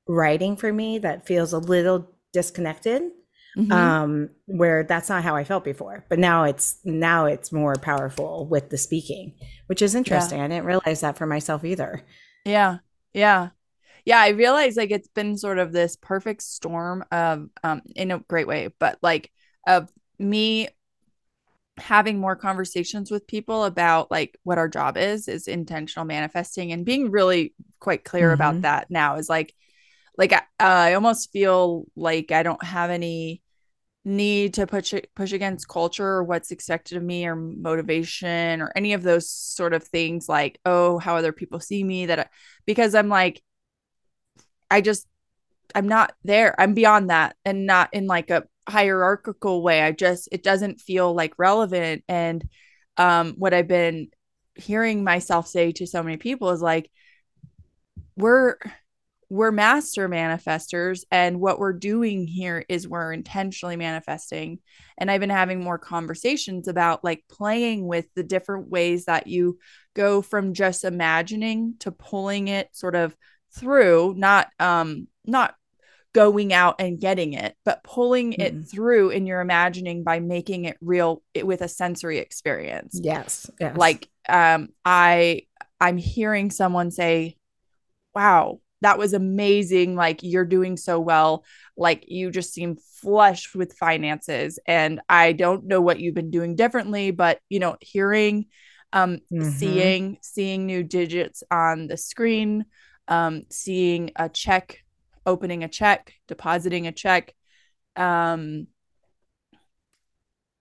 writing 0.07 0.57
for 0.57 0.73
me 0.73 0.99
that 0.99 1.27
feels 1.27 1.53
a 1.53 1.59
little 1.59 2.11
disconnected 2.33 3.03
mm-hmm. 3.57 3.73
um 3.73 4.31
where 4.47 4.85
that's 4.85 5.09
not 5.09 5.25
how 5.25 5.35
i 5.35 5.45
felt 5.45 5.65
before 5.65 6.05
but 6.09 6.19
now 6.19 6.45
it's 6.45 6.79
now 6.85 7.27
it's 7.27 7.53
more 7.53 7.75
powerful 7.75 8.47
with 8.47 8.71
the 8.71 8.79
speaking 8.79 9.35
which 9.67 9.83
is 9.83 9.95
interesting 9.95 10.39
yeah. 10.39 10.45
i 10.45 10.49
didn't 10.49 10.67
realize 10.67 11.01
that 11.01 11.17
for 11.17 11.27
myself 11.27 11.65
either 11.65 12.03
yeah 12.45 12.79
yeah 13.13 13.49
yeah, 14.07 14.21
I 14.21 14.29
realize 14.29 14.77
like 14.77 14.93
it's 14.93 15.09
been 15.09 15.37
sort 15.37 15.59
of 15.59 15.73
this 15.73 15.97
perfect 15.97 16.41
storm 16.41 17.05
of 17.11 17.49
um 17.65 17.83
in 17.97 18.13
a 18.13 18.21
great 18.21 18.47
way, 18.47 18.69
but 18.79 18.99
like 19.03 19.33
of 19.67 19.91
me 20.19 20.69
having 21.79 22.19
more 22.19 22.37
conversations 22.37 23.11
with 23.11 23.27
people 23.27 23.65
about 23.65 24.11
like 24.11 24.39
what 24.45 24.59
our 24.59 24.69
job 24.69 24.97
is 24.97 25.29
is 25.29 25.47
intentional 25.47 26.07
manifesting 26.07 26.73
and 26.73 26.85
being 26.87 27.11
really 27.11 27.55
quite 27.81 28.05
clear 28.05 28.29
mm-hmm. 28.29 28.35
about 28.35 28.63
that 28.63 28.91
now 28.91 29.17
is 29.17 29.29
like 29.29 29.55
like 30.17 30.33
I, 30.33 30.37
uh, 30.37 30.41
I 30.61 30.95
almost 30.95 31.31
feel 31.31 31.85
like 31.95 32.33
I 32.33 32.43
don't 32.43 32.65
have 32.65 32.91
any 32.91 33.43
need 34.05 34.55
to 34.55 34.67
push 34.67 34.95
push 35.15 35.33
against 35.33 35.69
culture 35.69 36.07
or 36.07 36.25
what's 36.25 36.53
expected 36.53 36.97
of 36.97 37.03
me 37.03 37.27
or 37.27 37.35
motivation 37.35 38.63
or 38.63 38.73
any 38.77 38.93
of 38.93 39.03
those 39.03 39.29
sort 39.29 39.75
of 39.75 39.83
things 39.83 40.29
like 40.29 40.61
oh 40.65 40.99
how 40.99 41.17
other 41.17 41.33
people 41.33 41.59
see 41.61 41.83
me 41.83 42.07
that 42.07 42.21
I, 42.21 42.27
because 42.67 42.95
I'm 42.95 43.09
like 43.09 43.43
I 44.71 44.81
just 44.81 45.07
I'm 45.75 45.89
not 45.89 46.15
there. 46.25 46.55
I'm 46.59 46.75
beyond 46.75 47.11
that 47.11 47.37
and 47.45 47.67
not 47.67 47.91
in 47.93 48.07
like 48.07 48.31
a 48.31 48.45
hierarchical 48.69 49.63
way. 49.63 49.83
I 49.83 49.93
just 49.93 50.29
it 50.33 50.43
doesn't 50.43 50.81
feel 50.81 51.15
like 51.15 51.39
relevant 51.39 52.05
and 52.09 52.45
um 52.97 53.35
what 53.39 53.55
I've 53.55 53.69
been 53.69 54.09
hearing 54.55 55.05
myself 55.05 55.47
say 55.47 55.73
to 55.73 55.87
so 55.87 56.03
many 56.03 56.17
people 56.17 56.51
is 56.51 56.63
like 56.63 56.91
we're 58.17 58.57
we're 59.29 59.51
master 59.51 60.09
manifestors 60.09 61.03
and 61.11 61.41
what 61.41 61.59
we're 61.59 61.73
doing 61.73 62.27
here 62.27 62.65
is 62.69 62.87
we're 62.87 63.13
intentionally 63.13 63.77
manifesting 63.77 64.59
and 64.99 65.11
i've 65.11 65.21
been 65.21 65.31
having 65.31 65.63
more 65.63 65.79
conversations 65.79 66.69
about 66.69 67.03
like 67.03 67.25
playing 67.29 67.87
with 67.87 68.07
the 68.15 68.23
different 68.23 68.69
ways 68.69 69.07
that 69.07 69.27
you 69.27 69.59
go 69.95 70.23
from 70.23 70.55
just 70.55 70.85
imagining 70.85 71.75
to 71.81 71.91
pulling 71.91 72.49
it 72.49 72.69
sort 72.73 72.95
of 72.95 73.17
through 73.53 74.15
not 74.17 74.49
um 74.61 75.09
not 75.25 75.55
going 76.17 76.51
out 76.51 76.77
and 76.79 76.99
getting 76.99 77.35
it 77.35 77.55
but 77.63 77.85
pulling 77.85 78.33
mm-hmm. 78.33 78.41
it 78.41 78.67
through 78.67 79.11
in 79.11 79.27
your 79.27 79.43
imagining 79.43 80.03
by 80.03 80.19
making 80.19 80.65
it 80.65 80.79
real 80.81 81.23
it, 81.35 81.47
with 81.47 81.61
a 81.61 81.69
sensory 81.69 82.17
experience 82.17 82.99
yes, 83.03 83.51
yes 83.61 83.77
like 83.77 84.09
um 84.27 84.71
i 84.83 85.43
i'm 85.79 85.99
hearing 85.99 86.51
someone 86.51 86.91
say 86.91 87.37
wow 88.15 88.59
that 88.81 88.97
was 88.97 89.13
amazing 89.13 89.95
like 89.95 90.23
you're 90.23 90.47
doing 90.47 90.79
so 90.79 90.99
well 90.99 91.45
like 91.77 92.05
you 92.09 92.31
just 92.31 92.55
seem 92.55 92.79
flush 93.03 93.55
with 93.55 93.75
finances 93.75 94.59
and 94.67 95.03
i 95.11 95.33
don't 95.33 95.67
know 95.67 95.83
what 95.83 96.01
you've 96.01 96.15
been 96.15 96.31
doing 96.31 96.57
differently 96.57 97.11
but 97.11 97.41
you 97.51 97.59
know 97.59 97.77
hearing 97.83 98.47
um 98.95 99.19
mm-hmm. 99.31 99.51
seeing 99.51 100.17
seeing 100.23 100.65
new 100.65 100.83
digits 100.83 101.43
on 101.51 101.89
the 101.89 101.97
screen 101.99 102.65
um 103.07 103.43
seeing 103.51 104.13
a 104.17 104.31
check 104.31 104.83
opening 105.27 105.65
a 105.65 105.69
check 105.69 106.15
depositing 106.29 106.87
a 106.87 106.93
check 106.93 107.35
um 107.97 108.67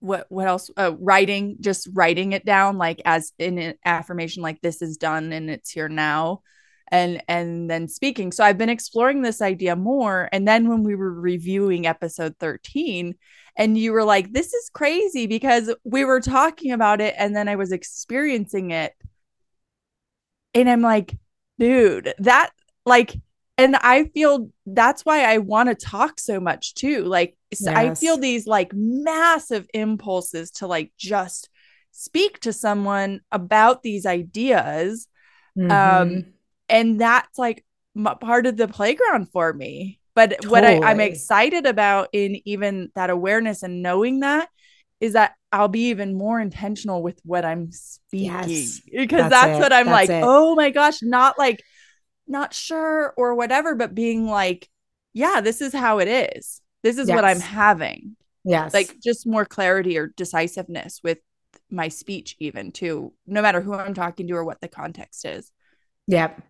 what 0.06 0.28
what 0.30 0.48
else? 0.48 0.70
Uh, 0.78 0.94
writing 1.00 1.58
just 1.60 1.90
writing 1.94 2.34
it 2.34 2.46
down 2.46 2.78
like 2.78 3.02
as 3.06 3.34
in 3.40 3.58
an 3.58 3.76
affirmation 3.84 4.44
like 4.44 4.62
this 4.62 4.82
is 4.82 4.98
done 4.98 5.34
and 5.34 5.50
it's 5.50 5.72
here 5.72 5.90
now 5.90 6.42
and 6.90 7.24
and 7.28 7.70
then 7.70 7.88
speaking. 7.88 8.32
So 8.32 8.44
i've 8.44 8.58
been 8.58 8.70
exploring 8.70 9.22
this 9.22 9.42
idea 9.42 9.76
more 9.76 10.30
and 10.32 10.48
then 10.48 10.70
when 10.70 10.84
we 10.84 10.96
were 10.96 11.12
reviewing 11.12 11.88
episode 11.88 12.36
13 12.40 13.16
and 13.58 13.78
you 13.78 13.94
were 13.94 14.04
like 14.04 14.32
this 14.32 14.54
is 14.54 14.70
crazy 14.70 15.28
because 15.28 15.74
we 15.84 16.06
were 16.06 16.22
talking 16.22 16.72
about 16.72 17.02
it 17.02 17.16
and 17.18 17.36
then 17.36 17.48
i 17.48 17.56
was 17.56 17.72
experiencing 17.72 18.72
it 18.72 18.94
and 20.54 20.70
i'm 20.70 20.82
like 20.82 21.16
dude 21.58 22.14
that 22.20 22.52
like 22.86 23.16
and 23.58 23.76
i 23.78 24.06
feel 24.06 24.50
that's 24.66 25.04
why 25.04 25.24
i 25.24 25.38
want 25.38 25.70
to 25.70 25.76
talk 25.76 26.20
so 26.20 26.40
much 26.40 26.74
too 26.74 27.04
like 27.04 27.38
yes. 27.52 27.68
i 27.68 27.94
feel 27.94 28.18
these 28.18 28.48
like 28.48 28.72
massive 28.74 29.68
impulses 29.74 30.52
to 30.52 30.68
like 30.68 30.92
just 30.98 31.50
speak 31.92 32.40
to 32.40 32.52
someone 32.52 33.22
about 33.32 33.84
these 33.84 34.06
ideas 34.06 35.08
um, 35.58 35.68
mm-hmm. 35.68 35.72
um 35.72 36.26
and 36.68 37.00
that's 37.00 37.38
like 37.38 37.64
part 38.20 38.46
of 38.46 38.58
the 38.58 38.68
playground 38.68 39.30
for 39.32 39.54
me 39.54 40.00
but 40.14 40.32
totally. 40.32 40.50
what 40.52 40.64
I, 40.66 40.92
i'm 40.92 41.00
excited 41.00 41.66
about 41.66 42.10
in 42.12 42.42
even 42.46 42.92
that 42.96 43.10
awareness 43.10 43.64
and 43.64 43.82
knowing 43.82 44.20
that 44.20 44.50
is 45.02 45.14
that 45.14 45.34
I'll 45.52 45.68
be 45.68 45.90
even 45.90 46.18
more 46.18 46.40
intentional 46.40 47.04
with 47.04 47.20
what 47.24 47.46
I'm 47.46 47.72
speaking 47.72 48.50
yes, 48.50 48.82
because 48.92 49.30
that's, 49.30 49.32
that's 49.32 49.60
what 49.60 49.74
I'm 49.74 49.86
that's 49.88 50.10
like, 50.10 50.10
it. 50.10 50.24
oh 50.26 50.56
my 50.56 50.70
gosh, 50.70 51.02
not 51.02 51.38
like 51.38 51.62
not 52.28 52.54
sure 52.54 53.14
or 53.18 53.36
whatever, 53.36 53.76
but 53.76 53.96
being 53.96 54.28
like, 54.28 54.70
yeah, 55.14 55.42
this 55.42 55.62
is 55.62 55.74
how 55.74 56.00
it 56.00 56.08
is. 56.08 56.62
This 56.84 56.98
is 56.98 57.08
yes. 57.08 57.16
what 57.16 57.26
I'm 57.26 57.40
having. 57.40 58.16
Yes. 58.44 58.74
Like 58.74 59.00
just 59.02 59.26
more 59.26 59.46
clarity 59.46 59.98
or 59.98 60.08
decisiveness 60.08 61.02
with 61.04 61.18
my 61.72 61.88
speech, 61.88 62.36
even 62.40 62.72
too, 62.72 63.14
no 63.26 63.42
matter 63.42 63.62
who 63.62 63.74
I'm 63.74 63.94
talking 63.94 64.28
to 64.28 64.34
or 64.36 64.44
what 64.44 64.62
the 64.62 64.68
context 64.68 65.26
is. 65.26 65.52
Yep. 66.08 66.42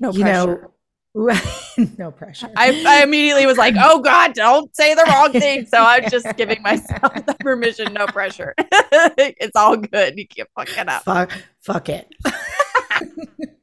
No 0.00 0.10
you 0.10 0.22
pressure. 0.22 0.70
Know, 1.14 1.40
no 1.98 2.10
pressure. 2.10 2.50
I, 2.56 2.82
I 2.86 3.02
immediately 3.02 3.46
was 3.46 3.58
like, 3.58 3.74
oh 3.78 4.00
God, 4.00 4.34
don't 4.34 4.74
say 4.74 4.94
the 4.94 5.04
wrong 5.08 5.32
thing. 5.32 5.66
So 5.68 5.78
I'm 5.78 6.08
just 6.10 6.36
giving 6.36 6.62
myself 6.62 7.14
the 7.26 7.36
permission, 7.40 7.92
no 7.92 8.06
pressure. 8.06 8.54
it's 8.58 9.56
all 9.56 9.76
good. 9.76 10.18
You 10.18 10.26
can't 10.26 10.48
fuck 10.54 10.76
it 10.76 10.88
up. 10.88 11.04
Fuck, 11.04 11.32
fuck 11.60 11.88
it. 11.88 12.12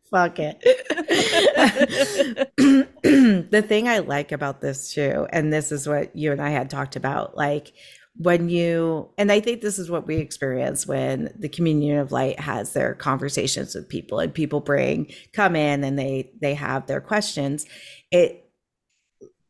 Fuck 0.09 0.39
it. 0.39 0.61
the 3.49 3.61
thing 3.61 3.87
I 3.87 3.99
like 3.99 4.31
about 4.31 4.61
this 4.61 4.93
too, 4.93 5.27
and 5.31 5.51
this 5.51 5.71
is 5.71 5.87
what 5.87 6.15
you 6.15 6.31
and 6.31 6.41
I 6.41 6.49
had 6.49 6.69
talked 6.69 6.95
about, 6.95 7.37
like 7.37 7.73
when 8.17 8.47
you 8.47 9.09
and 9.17 9.31
i 9.31 9.41
think 9.41 9.61
this 9.61 9.77
is 9.77 9.91
what 9.91 10.07
we 10.07 10.15
experience 10.15 10.87
when 10.87 11.33
the 11.37 11.49
communion 11.49 11.99
of 11.99 12.13
light 12.13 12.39
has 12.39 12.71
their 12.71 12.93
conversations 12.93 13.75
with 13.75 13.89
people 13.89 14.19
and 14.19 14.33
people 14.33 14.61
bring 14.61 15.11
come 15.33 15.55
in 15.55 15.83
and 15.83 15.99
they 15.99 16.31
they 16.41 16.53
have 16.53 16.87
their 16.87 17.01
questions. 17.01 17.65
It 18.11 18.49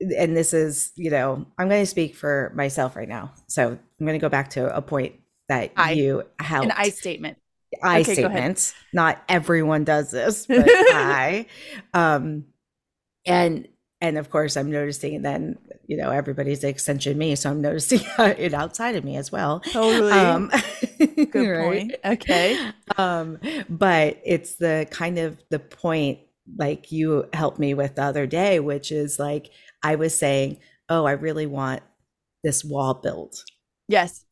and 0.02 0.36
this 0.36 0.54
is 0.54 0.92
you 0.96 1.10
know 1.10 1.46
i'm 1.58 1.70
going 1.70 1.82
to 1.82 1.86
speak 1.86 2.16
for 2.16 2.52
myself 2.56 2.96
right 2.96 3.10
now. 3.10 3.34
So 3.48 3.70
i'm 3.70 4.06
going 4.06 4.20
to 4.20 4.24
go 4.24 4.30
back 4.30 4.52
to 4.52 4.76
a 4.76 4.82
point 4.82 5.16
that 5.48 5.72
I, 5.78 5.92
you 5.92 6.24
helped. 6.40 6.66
An 6.66 6.74
i 6.76 6.90
statement 6.90 7.38
i 7.84 8.02
okay, 8.02 8.14
statement 8.14 8.74
not 8.94 9.22
everyone 9.30 9.84
does 9.84 10.12
this 10.12 10.46
but 10.48 10.66
i 10.68 11.46
um 11.94 12.46
and 13.26 13.68
and 14.02 14.18
of 14.18 14.30
course 14.30 14.58
i'm 14.58 14.72
noticing 14.72 15.22
then 15.22 15.58
you 15.88 15.98
know 15.98 16.10
everybody's 16.12 16.64
an 16.64 16.70
extension 16.70 17.18
me 17.18 17.36
so 17.36 17.50
i'm 17.50 17.62
noticing 17.62 18.00
it 18.20 18.54
outside 18.54 18.96
of 18.96 19.04
me 19.04 19.18
as 19.18 19.32
well. 19.32 19.60
Totally. 19.60 20.12
Um, 20.12 20.52
good 21.32 21.50
right? 21.50 21.64
point. 21.64 21.96
Okay. 22.04 22.72
Um 22.98 23.40
but 23.70 24.20
it's 24.26 24.56
the 24.56 24.88
kind 24.90 25.20
of 25.20 25.38
the 25.50 25.60
point 25.60 26.20
like 26.58 26.92
you 26.92 27.28
helped 27.34 27.60
me 27.60 27.74
with 27.74 27.96
the 27.96 28.04
other 28.04 28.28
day 28.28 28.60
which 28.60 28.92
is 28.92 29.18
like 29.18 29.50
i 29.82 29.96
was 29.96 30.16
saying 30.16 30.58
oh 30.90 31.06
i 31.06 31.12
really 31.12 31.48
want 31.48 31.82
this 32.44 32.64
wall 32.64 32.94
built 32.94 33.44
yes. 33.88 34.24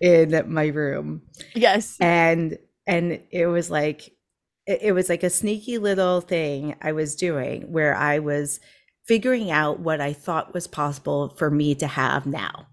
in 0.00 0.42
my 0.46 0.66
room. 0.66 1.22
Yes. 1.54 1.96
And 2.00 2.58
and 2.86 3.20
it 3.30 3.46
was 3.46 3.70
like 3.70 4.12
it 4.66 4.92
was 4.92 5.08
like 5.08 5.22
a 5.22 5.30
sneaky 5.30 5.78
little 5.78 6.20
thing 6.20 6.74
i 6.82 6.92
was 6.92 7.14
doing 7.14 7.70
where 7.72 7.94
i 7.94 8.18
was 8.18 8.60
figuring 9.06 9.50
out 9.50 9.80
what 9.80 10.00
I 10.00 10.12
thought 10.12 10.52
was 10.52 10.66
possible 10.66 11.34
for 11.38 11.50
me 11.50 11.74
to 11.76 11.86
have 11.86 12.26
now. 12.26 12.66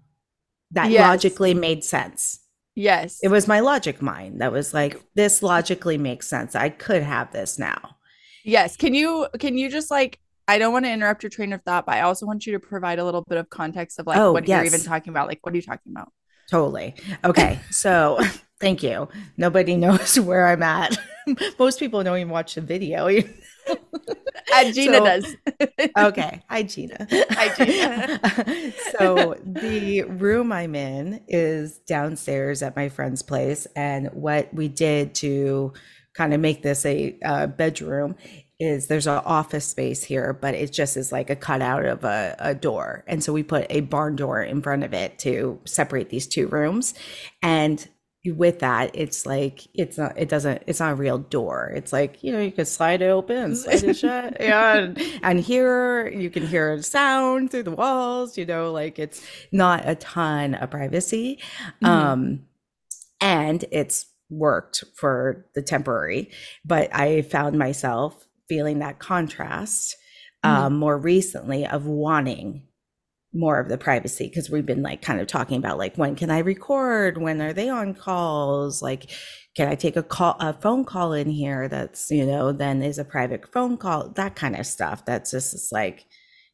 That 0.72 0.90
yes. 0.90 1.00
logically 1.00 1.54
made 1.54 1.84
sense. 1.84 2.40
Yes. 2.74 3.20
It 3.22 3.28
was 3.28 3.46
my 3.46 3.60
logic 3.60 4.02
mind 4.02 4.40
that 4.40 4.50
was 4.50 4.74
like, 4.74 5.00
this 5.14 5.42
logically 5.42 5.96
makes 5.96 6.26
sense. 6.26 6.56
I 6.56 6.68
could 6.70 7.02
have 7.02 7.32
this 7.32 7.58
now. 7.58 7.96
Yes. 8.44 8.76
Can 8.76 8.94
you, 8.94 9.28
can 9.38 9.56
you 9.56 9.70
just 9.70 9.90
like, 9.90 10.18
I 10.48 10.58
don't 10.58 10.72
want 10.72 10.84
to 10.84 10.90
interrupt 10.90 11.22
your 11.22 11.30
train 11.30 11.52
of 11.52 11.62
thought, 11.62 11.86
but 11.86 11.94
I 11.94 12.00
also 12.00 12.26
want 12.26 12.46
you 12.46 12.52
to 12.54 12.58
provide 12.58 12.98
a 12.98 13.04
little 13.04 13.22
bit 13.28 13.38
of 13.38 13.48
context 13.48 14.00
of 14.00 14.06
like 14.06 14.18
oh, 14.18 14.32
what 14.32 14.48
yes. 14.48 14.56
you're 14.56 14.74
even 14.74 14.84
talking 14.84 15.12
about. 15.12 15.28
Like, 15.28 15.38
what 15.42 15.54
are 15.54 15.56
you 15.56 15.62
talking 15.62 15.92
about? 15.92 16.12
Totally. 16.50 16.96
Okay. 17.24 17.60
So 17.70 18.18
thank 18.64 18.82
you. 18.82 19.08
Nobody 19.36 19.76
knows 19.84 20.18
where 20.18 20.46
I'm 20.46 20.62
at. 20.62 20.96
Most 21.58 21.78
people 21.78 22.02
don't 22.02 22.16
even 22.16 22.30
watch 22.30 22.54
the 22.54 22.62
video. 22.62 23.06
And 23.06 23.24
Gina 24.74 24.98
so, 24.98 25.04
does. 25.04 25.36
okay. 25.98 26.42
Hi, 26.48 26.62
Gina. 26.62 27.06
Hi, 27.10 27.54
Gina. 27.54 28.72
so 28.98 29.36
the 29.44 30.02
room 30.02 30.50
I'm 30.50 30.74
in 30.74 31.20
is 31.28 31.78
downstairs 31.80 32.62
at 32.62 32.74
my 32.74 32.88
friend's 32.88 33.22
place. 33.22 33.66
And 33.76 34.08
what 34.12 34.52
we 34.52 34.68
did 34.68 35.14
to 35.16 35.72
kind 36.14 36.32
of 36.32 36.40
make 36.40 36.62
this 36.62 36.86
a 36.86 37.18
uh, 37.24 37.46
bedroom 37.48 38.16
is 38.60 38.86
there's 38.86 39.06
an 39.06 39.20
office 39.24 39.66
space 39.66 40.04
here, 40.04 40.32
but 40.32 40.54
it 40.54 40.72
just 40.72 40.96
is 40.96 41.10
like 41.10 41.28
a 41.28 41.36
cutout 41.36 41.84
of 41.84 42.04
a, 42.04 42.36
a 42.38 42.54
door. 42.54 43.04
And 43.08 43.22
so 43.22 43.32
we 43.32 43.42
put 43.42 43.66
a 43.68 43.80
barn 43.80 44.14
door 44.14 44.42
in 44.42 44.62
front 44.62 44.84
of 44.84 44.94
it 44.94 45.18
to 45.20 45.60
separate 45.64 46.08
these 46.08 46.26
two 46.28 46.46
rooms. 46.46 46.94
And 47.42 47.86
with 48.32 48.60
that 48.60 48.90
it's 48.94 49.26
like 49.26 49.66
it's 49.74 49.98
not 49.98 50.16
it 50.16 50.30
doesn't 50.30 50.62
it's 50.66 50.80
not 50.80 50.92
a 50.92 50.94
real 50.94 51.18
door 51.18 51.70
it's 51.76 51.92
like 51.92 52.22
you 52.22 52.32
know 52.32 52.40
you 52.40 52.50
can 52.50 52.64
slide 52.64 53.02
it 53.02 53.08
open 53.08 53.36
and 53.36 53.56
slide 53.56 53.82
it 53.82 53.94
shut 53.94 54.36
yeah 54.40 54.76
and, 54.78 55.02
and 55.22 55.40
here 55.40 56.08
you 56.08 56.30
can 56.30 56.46
hear 56.46 56.72
a 56.72 56.82
sound 56.82 57.50
through 57.50 57.62
the 57.62 57.70
walls 57.70 58.38
you 58.38 58.46
know 58.46 58.72
like 58.72 58.98
it's 58.98 59.22
not 59.52 59.86
a 59.86 59.94
ton 59.96 60.54
of 60.54 60.70
privacy 60.70 61.38
mm-hmm. 61.82 61.86
um 61.86 62.40
and 63.20 63.66
it's 63.70 64.06
worked 64.30 64.84
for 64.94 65.44
the 65.54 65.62
temporary 65.62 66.30
but 66.64 66.94
i 66.94 67.20
found 67.20 67.58
myself 67.58 68.26
feeling 68.48 68.78
that 68.78 68.98
contrast 68.98 69.96
mm-hmm. 70.42 70.56
um, 70.64 70.76
more 70.78 70.96
recently 70.96 71.66
of 71.66 71.84
wanting 71.84 72.66
more 73.34 73.58
of 73.58 73.68
the 73.68 73.76
privacy 73.76 74.28
because 74.28 74.48
we've 74.48 74.64
been 74.64 74.82
like 74.82 75.02
kind 75.02 75.20
of 75.20 75.26
talking 75.26 75.58
about 75.58 75.76
like 75.76 75.96
when 75.96 76.14
can 76.14 76.30
I 76.30 76.38
record? 76.38 77.18
When 77.18 77.42
are 77.42 77.52
they 77.52 77.68
on 77.68 77.94
calls? 77.94 78.80
Like, 78.80 79.10
can 79.56 79.68
I 79.68 79.74
take 79.74 79.96
a 79.96 80.02
call, 80.02 80.36
a 80.40 80.52
phone 80.52 80.84
call 80.84 81.12
in 81.12 81.30
here 81.30 81.68
that's, 81.68 82.10
you 82.10 82.26
know, 82.26 82.52
then 82.52 82.82
is 82.82 82.98
a 82.98 83.04
private 83.04 83.52
phone 83.52 83.76
call, 83.76 84.08
that 84.10 84.34
kind 84.34 84.56
of 84.56 84.66
stuff. 84.66 85.04
That's 85.04 85.30
just, 85.30 85.52
just 85.52 85.72
like, 85.72 86.06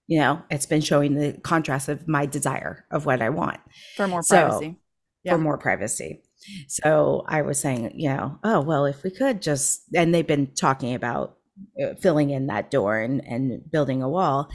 you 0.06 0.18
know, 0.20 0.42
it's 0.50 0.66
been 0.66 0.80
showing 0.80 1.14
the 1.14 1.32
contrast 1.42 1.88
of 1.88 2.06
my 2.08 2.26
desire 2.26 2.84
of 2.90 3.06
what 3.06 3.22
I 3.22 3.30
want 3.30 3.58
for 3.96 4.06
more 4.06 4.22
privacy. 4.28 4.76
Yeah. 5.22 5.32
For 5.32 5.38
more 5.38 5.58
privacy. 5.58 6.22
So 6.68 7.24
I 7.28 7.42
was 7.42 7.58
saying, 7.58 7.92
you 7.94 8.08
know, 8.08 8.38
oh, 8.42 8.60
well, 8.60 8.86
if 8.86 9.02
we 9.02 9.10
could 9.10 9.42
just, 9.42 9.82
and 9.94 10.14
they've 10.14 10.26
been 10.26 10.54
talking 10.54 10.94
about 10.94 11.36
uh, 11.82 11.94
filling 12.00 12.30
in 12.30 12.46
that 12.46 12.70
door 12.70 12.98
and, 12.98 13.22
and 13.26 13.70
building 13.70 14.02
a 14.02 14.08
wall. 14.08 14.50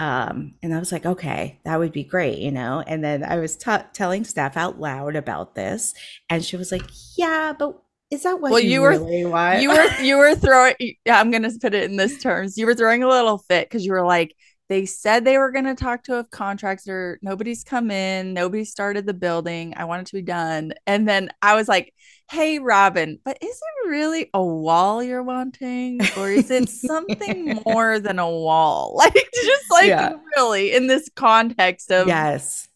Um, 0.00 0.54
and 0.62 0.74
I 0.74 0.78
was 0.78 0.92
like, 0.92 1.04
okay, 1.06 1.60
that 1.64 1.78
would 1.78 1.92
be 1.92 2.04
great, 2.04 2.38
you 2.38 2.50
know? 2.50 2.82
And 2.86 3.04
then 3.04 3.22
I 3.22 3.36
was 3.38 3.56
t- 3.56 3.70
telling 3.92 4.24
Steph 4.24 4.56
out 4.56 4.80
loud 4.80 5.14
about 5.14 5.54
this, 5.54 5.94
and 6.30 6.44
she 6.44 6.56
was 6.56 6.72
like, 6.72 6.84
yeah, 7.16 7.52
but 7.58 7.78
is 8.10 8.24
that 8.24 8.40
what 8.40 8.50
Well, 8.50 8.60
you, 8.60 8.70
you 8.70 8.80
were- 8.80 8.90
really 8.90 9.20
you 9.62 9.68
were 9.68 10.00
you 10.02 10.16
were 10.16 10.34
throwing 10.34 10.74
yeah 11.04 11.20
i'm 11.20 11.30
gonna 11.30 11.48
put 11.60 11.74
it 11.74 11.84
in 11.88 11.96
this 11.96 12.20
terms 12.20 12.58
you 12.58 12.66
were 12.66 12.74
throwing 12.74 13.04
a 13.04 13.08
little 13.08 13.38
fit 13.38 13.68
because 13.68 13.86
you 13.86 13.92
were 13.92 14.04
like 14.04 14.34
they 14.70 14.86
said 14.86 15.24
they 15.26 15.36
were 15.36 15.50
gonna 15.52 15.74
talk 15.74 16.02
to 16.04 16.16
a 16.18 16.24
contractor 16.24 17.18
nobody's 17.22 17.64
come 17.64 17.90
in 17.90 18.32
nobody 18.32 18.64
started 18.64 19.04
the 19.06 19.14
building 19.14 19.74
i 19.76 19.84
want 19.84 20.00
it 20.02 20.06
to 20.06 20.14
be 20.16 20.22
done 20.22 20.72
and 20.86 21.06
then 21.08 21.28
i 21.42 21.54
was 21.54 21.68
like 21.68 21.92
hey 22.30 22.58
robin 22.58 23.18
but 23.24 23.36
is 23.42 23.60
it 23.84 23.88
really 23.88 24.30
a 24.34 24.42
wall 24.42 25.02
you're 25.02 25.22
wanting 25.22 26.00
or 26.16 26.30
is 26.30 26.50
it 26.50 26.68
something 26.68 27.60
more 27.66 27.98
than 28.00 28.18
a 28.18 28.30
wall 28.30 28.94
like 28.98 29.14
just 29.14 29.70
like 29.70 29.88
Yeah. 29.88 30.14
really 30.36 30.72
in 30.72 30.86
this 30.86 31.10
context 31.14 31.92
of 31.92 32.08
yes, 32.08 32.68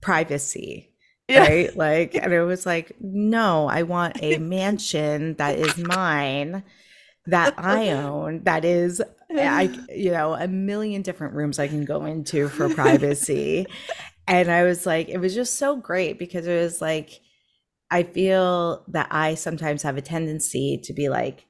privacy. 0.00 0.88
Yeah. 1.28 1.40
right? 1.46 1.76
Like, 1.76 2.14
and 2.14 2.32
it 2.32 2.42
was 2.42 2.66
like, 2.66 2.92
no, 3.00 3.68
I 3.68 3.84
want 3.84 4.18
a 4.22 4.38
mansion 4.56 5.34
that 5.34 5.58
is 5.58 5.78
mine, 5.78 6.62
that 7.26 7.54
I 7.58 7.90
own, 7.90 8.44
that 8.44 8.64
is, 8.64 9.02
I, 9.30 9.70
you 9.94 10.10
know, 10.10 10.34
a 10.34 10.48
million 10.48 11.02
different 11.02 11.34
rooms 11.34 11.58
I 11.58 11.68
can 11.68 11.84
go 11.84 12.04
into 12.04 12.48
for 12.48 12.68
privacy. 12.74 13.66
and 14.26 14.50
I 14.50 14.64
was 14.64 14.86
like, 14.86 15.08
it 15.08 15.18
was 15.18 15.34
just 15.34 15.56
so 15.56 15.76
great 15.76 16.18
because 16.18 16.46
it 16.46 16.58
was 16.58 16.80
like, 16.80 17.20
I 17.90 18.04
feel 18.04 18.84
that 18.88 19.08
I 19.10 19.34
sometimes 19.34 19.82
have 19.82 19.96
a 19.96 20.02
tendency 20.02 20.80
to 20.84 20.92
be 20.92 21.08
like, 21.08 21.46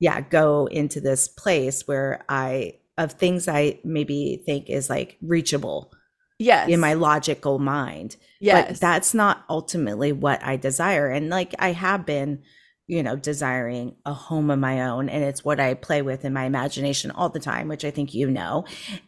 yeah, 0.00 0.20
go 0.20 0.66
into 0.66 1.00
this 1.00 1.28
place 1.28 1.86
where 1.86 2.24
I, 2.28 2.74
of 2.98 3.12
things 3.12 3.48
I 3.48 3.80
maybe 3.84 4.42
think 4.44 4.68
is 4.68 4.88
like 4.88 5.18
reachable 5.20 5.92
yes 6.38 6.68
in 6.68 6.80
my 6.80 6.94
logical 6.94 7.60
mind 7.60 8.16
yes 8.40 8.68
but 8.68 8.80
that's 8.80 9.14
not 9.14 9.44
ultimately 9.48 10.12
what 10.12 10.42
I 10.42 10.56
desire. 10.56 11.08
And 11.08 11.30
like 11.30 11.54
I 11.58 11.72
have 11.72 12.04
been, 12.04 12.42
you 12.86 13.02
know, 13.02 13.16
desiring 13.16 13.96
a 14.04 14.12
home 14.12 14.50
of 14.50 14.58
my 14.58 14.82
own, 14.82 15.08
and 15.08 15.24
it's 15.24 15.44
what 15.44 15.58
I 15.60 15.74
play 15.74 16.02
with 16.02 16.24
in 16.24 16.32
my 16.32 16.44
imagination 16.44 17.10
all 17.10 17.28
the 17.30 17.40
time, 17.40 17.68
which 17.68 17.84
I 17.84 17.90
think 17.90 18.12
you 18.12 18.30
know. 18.30 18.64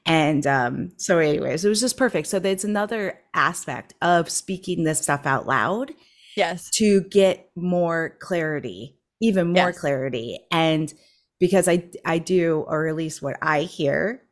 And 0.06 0.47
um, 0.47 0.92
so, 0.97 1.18
anyways, 1.18 1.64
it 1.64 1.68
was 1.68 1.80
just 1.80 1.97
perfect. 1.99 2.28
So 2.28 2.38
there's 2.38 2.64
another 2.64 3.21
aspect 3.35 3.95
of 4.00 4.30
speaking 4.30 4.85
this 4.85 5.00
stuff 5.02 5.26
out 5.26 5.47
loud 5.47 5.92
yes 6.37 6.71
to 6.75 7.02
get 7.11 7.50
more 7.54 8.16
clarity, 8.21 8.99
even 9.21 9.49
more 9.49 9.68
Yes. 9.68 9.78
clarity. 9.78 10.38
And 10.50 10.92
because 11.38 11.68
I 11.68 11.90
I 12.04 12.18
do, 12.18 12.64
or 12.66 12.88
at 12.88 12.97
least 12.97 13.21
what 13.21 13.37
I 13.42 13.62
hear, 13.62 14.23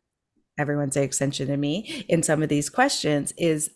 everyone's 0.58 0.96
an 0.96 1.02
extension 1.02 1.48
to 1.48 1.56
me 1.56 2.04
in 2.08 2.22
some 2.22 2.42
of 2.42 2.48
these 2.48 2.70
questions 2.70 3.34
is 3.36 3.70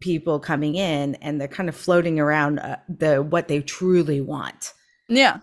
people 0.00 0.38
coming 0.40 0.74
in 0.76 1.14
and 1.16 1.40
they're 1.40 1.48
kind 1.48 1.68
of 1.68 1.76
floating 1.76 2.18
around 2.20 2.58
uh, 2.58 2.76
the 2.88 3.22
what 3.22 3.48
they 3.48 3.60
truly 3.60 4.20
want. 4.20 4.72
yeah 5.08 5.38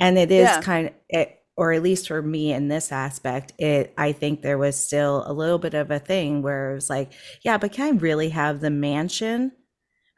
And 0.00 0.18
it 0.18 0.30
is 0.32 0.48
Yeah. 0.48 0.60
kind 0.60 0.88
of 0.88 0.94
it, 1.08 1.38
or 1.56 1.72
at 1.72 1.82
least 1.82 2.08
for 2.08 2.22
me 2.22 2.52
in 2.52 2.68
this 2.68 2.92
aspect, 2.92 3.52
it 3.58 3.92
I 3.98 4.12
think 4.12 4.42
there 4.42 4.58
was 4.58 4.76
still 4.76 5.24
a 5.26 5.32
little 5.32 5.58
bit 5.58 5.74
of 5.74 5.90
a 5.90 5.98
thing 5.98 6.42
where 6.42 6.72
it 6.72 6.74
was 6.74 6.90
like, 6.90 7.12
yeah, 7.44 7.58
but 7.58 7.72
can 7.72 7.94
I 7.94 7.98
really 7.98 8.28
have 8.30 8.60
the 8.60 8.70
mansion? 8.70 9.52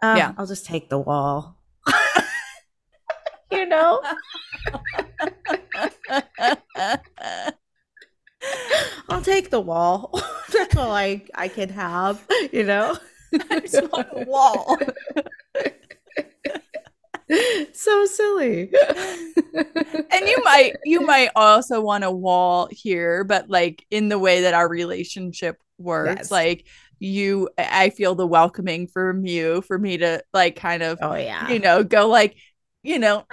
Uh, 0.02 0.14
Yeah. 0.18 0.32
I'll 0.38 0.46
just 0.46 0.66
take 0.66 0.88
the 0.90 0.98
wall. 0.98 1.58
you 3.50 3.66
know? 3.66 4.00
I'll 9.08 9.22
take 9.22 9.50
the 9.50 9.60
wall. 9.60 10.10
That's 10.52 10.76
all 10.76 10.92
I 10.92 11.22
I 11.34 11.48
can 11.48 11.68
have, 11.70 12.26
you 12.52 12.62
know. 12.64 12.96
I 13.50 13.60
just 13.60 13.90
want 13.92 14.08
a 14.12 14.24
wall. 14.24 14.78
so 17.72 18.04
silly. 18.06 18.70
and 20.10 20.28
you 20.28 20.42
might 20.44 20.74
you 20.84 21.00
might 21.00 21.30
also 21.34 21.80
want 21.80 22.04
a 22.04 22.10
wall 22.10 22.68
here 22.70 23.24
but 23.24 23.48
like 23.48 23.84
in 23.90 24.08
the 24.10 24.18
way 24.18 24.42
that 24.42 24.52
our 24.54 24.68
relationship 24.68 25.56
works 25.78 26.14
Yes. 26.16 26.30
like 26.30 26.66
you 26.98 27.48
i 27.56 27.88
feel 27.90 28.14
the 28.14 28.26
welcoming 28.26 28.86
from 28.86 29.24
you 29.24 29.62
for 29.62 29.78
me 29.78 29.96
to 29.98 30.22
like 30.34 30.56
kind 30.56 30.82
of 30.82 30.98
Oh 31.00 31.14
yeah. 31.14 31.48
you 31.48 31.58
know 31.60 31.82
go 31.82 32.08
like 32.08 32.36
you 32.82 32.98
know 32.98 33.24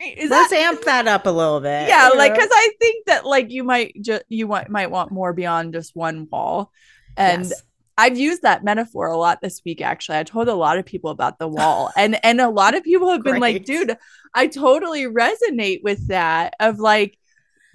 is 0.00 0.30
Let's 0.30 0.50
that 0.50 0.56
amp 0.60 0.84
that 0.84 1.08
up 1.08 1.26
a 1.26 1.30
little 1.30 1.60
bit. 1.60 1.88
yeah 1.88 2.10
like 2.16 2.32
because 2.34 2.48
i 2.50 2.70
think 2.80 3.06
that 3.06 3.26
like 3.26 3.50
you 3.50 3.64
might 3.64 3.92
just 4.00 4.22
you 4.28 4.46
might 4.46 4.70
might 4.70 4.90
want 4.90 5.10
more 5.10 5.32
beyond 5.32 5.72
just 5.74 5.96
one 5.96 6.28
wall 6.30 6.70
and 7.16 7.44
Yes. 7.46 7.62
I've 7.98 8.18
used 8.18 8.42
that 8.42 8.64
metaphor 8.64 9.06
a 9.08 9.16
lot 9.16 9.40
this 9.42 9.60
week 9.64 9.80
actually. 9.80 10.18
I 10.18 10.24
told 10.24 10.48
a 10.48 10.54
lot 10.54 10.78
of 10.78 10.86
people 10.86 11.10
about 11.10 11.38
the 11.38 11.48
wall 11.48 11.90
and 11.96 12.18
and 12.24 12.40
a 12.40 12.48
lot 12.48 12.74
of 12.74 12.82
people 12.82 13.10
have 13.10 13.22
been 13.22 13.40
like, 13.40 13.64
dude, 13.64 13.96
I 14.34 14.46
totally 14.46 15.04
resonate 15.04 15.82
with 15.82 16.08
that 16.08 16.54
of 16.60 16.78
like 16.78 17.18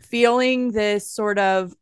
feeling 0.01 0.71
this 0.71 1.11
sort 1.11 1.39
of 1.39 1.73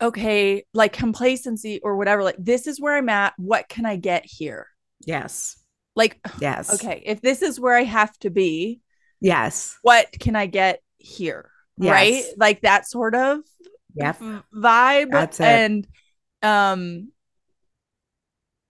okay, 0.00 0.64
like 0.74 0.92
complacency 0.92 1.80
or 1.82 1.96
whatever. 1.96 2.22
Like 2.22 2.36
this 2.38 2.66
is 2.66 2.80
where 2.80 2.96
I'm 2.96 3.08
at. 3.08 3.34
What 3.36 3.68
can 3.68 3.86
I 3.86 3.96
get 3.96 4.24
here? 4.24 4.66
yes. 5.04 5.56
Like 5.96 6.20
Yes. 6.40 6.72
okay, 6.74 7.02
if 7.04 7.20
this 7.20 7.42
is 7.42 7.58
where 7.58 7.74
I 7.74 7.82
have 7.82 8.16
to 8.20 8.30
be, 8.30 8.80
Yes. 9.20 9.76
what 9.82 10.06
can 10.12 10.36
I 10.36 10.46
get 10.46 10.80
here? 10.98 11.50
Right? 11.76 12.24
Like 12.36 12.60
that 12.62 12.86
sort 12.88 13.14
of 13.16 13.40
Yep. 13.94 14.20
vibe 14.54 15.10
That's 15.10 15.40
it. 15.40 15.44
and 15.44 15.88
um 16.42 17.10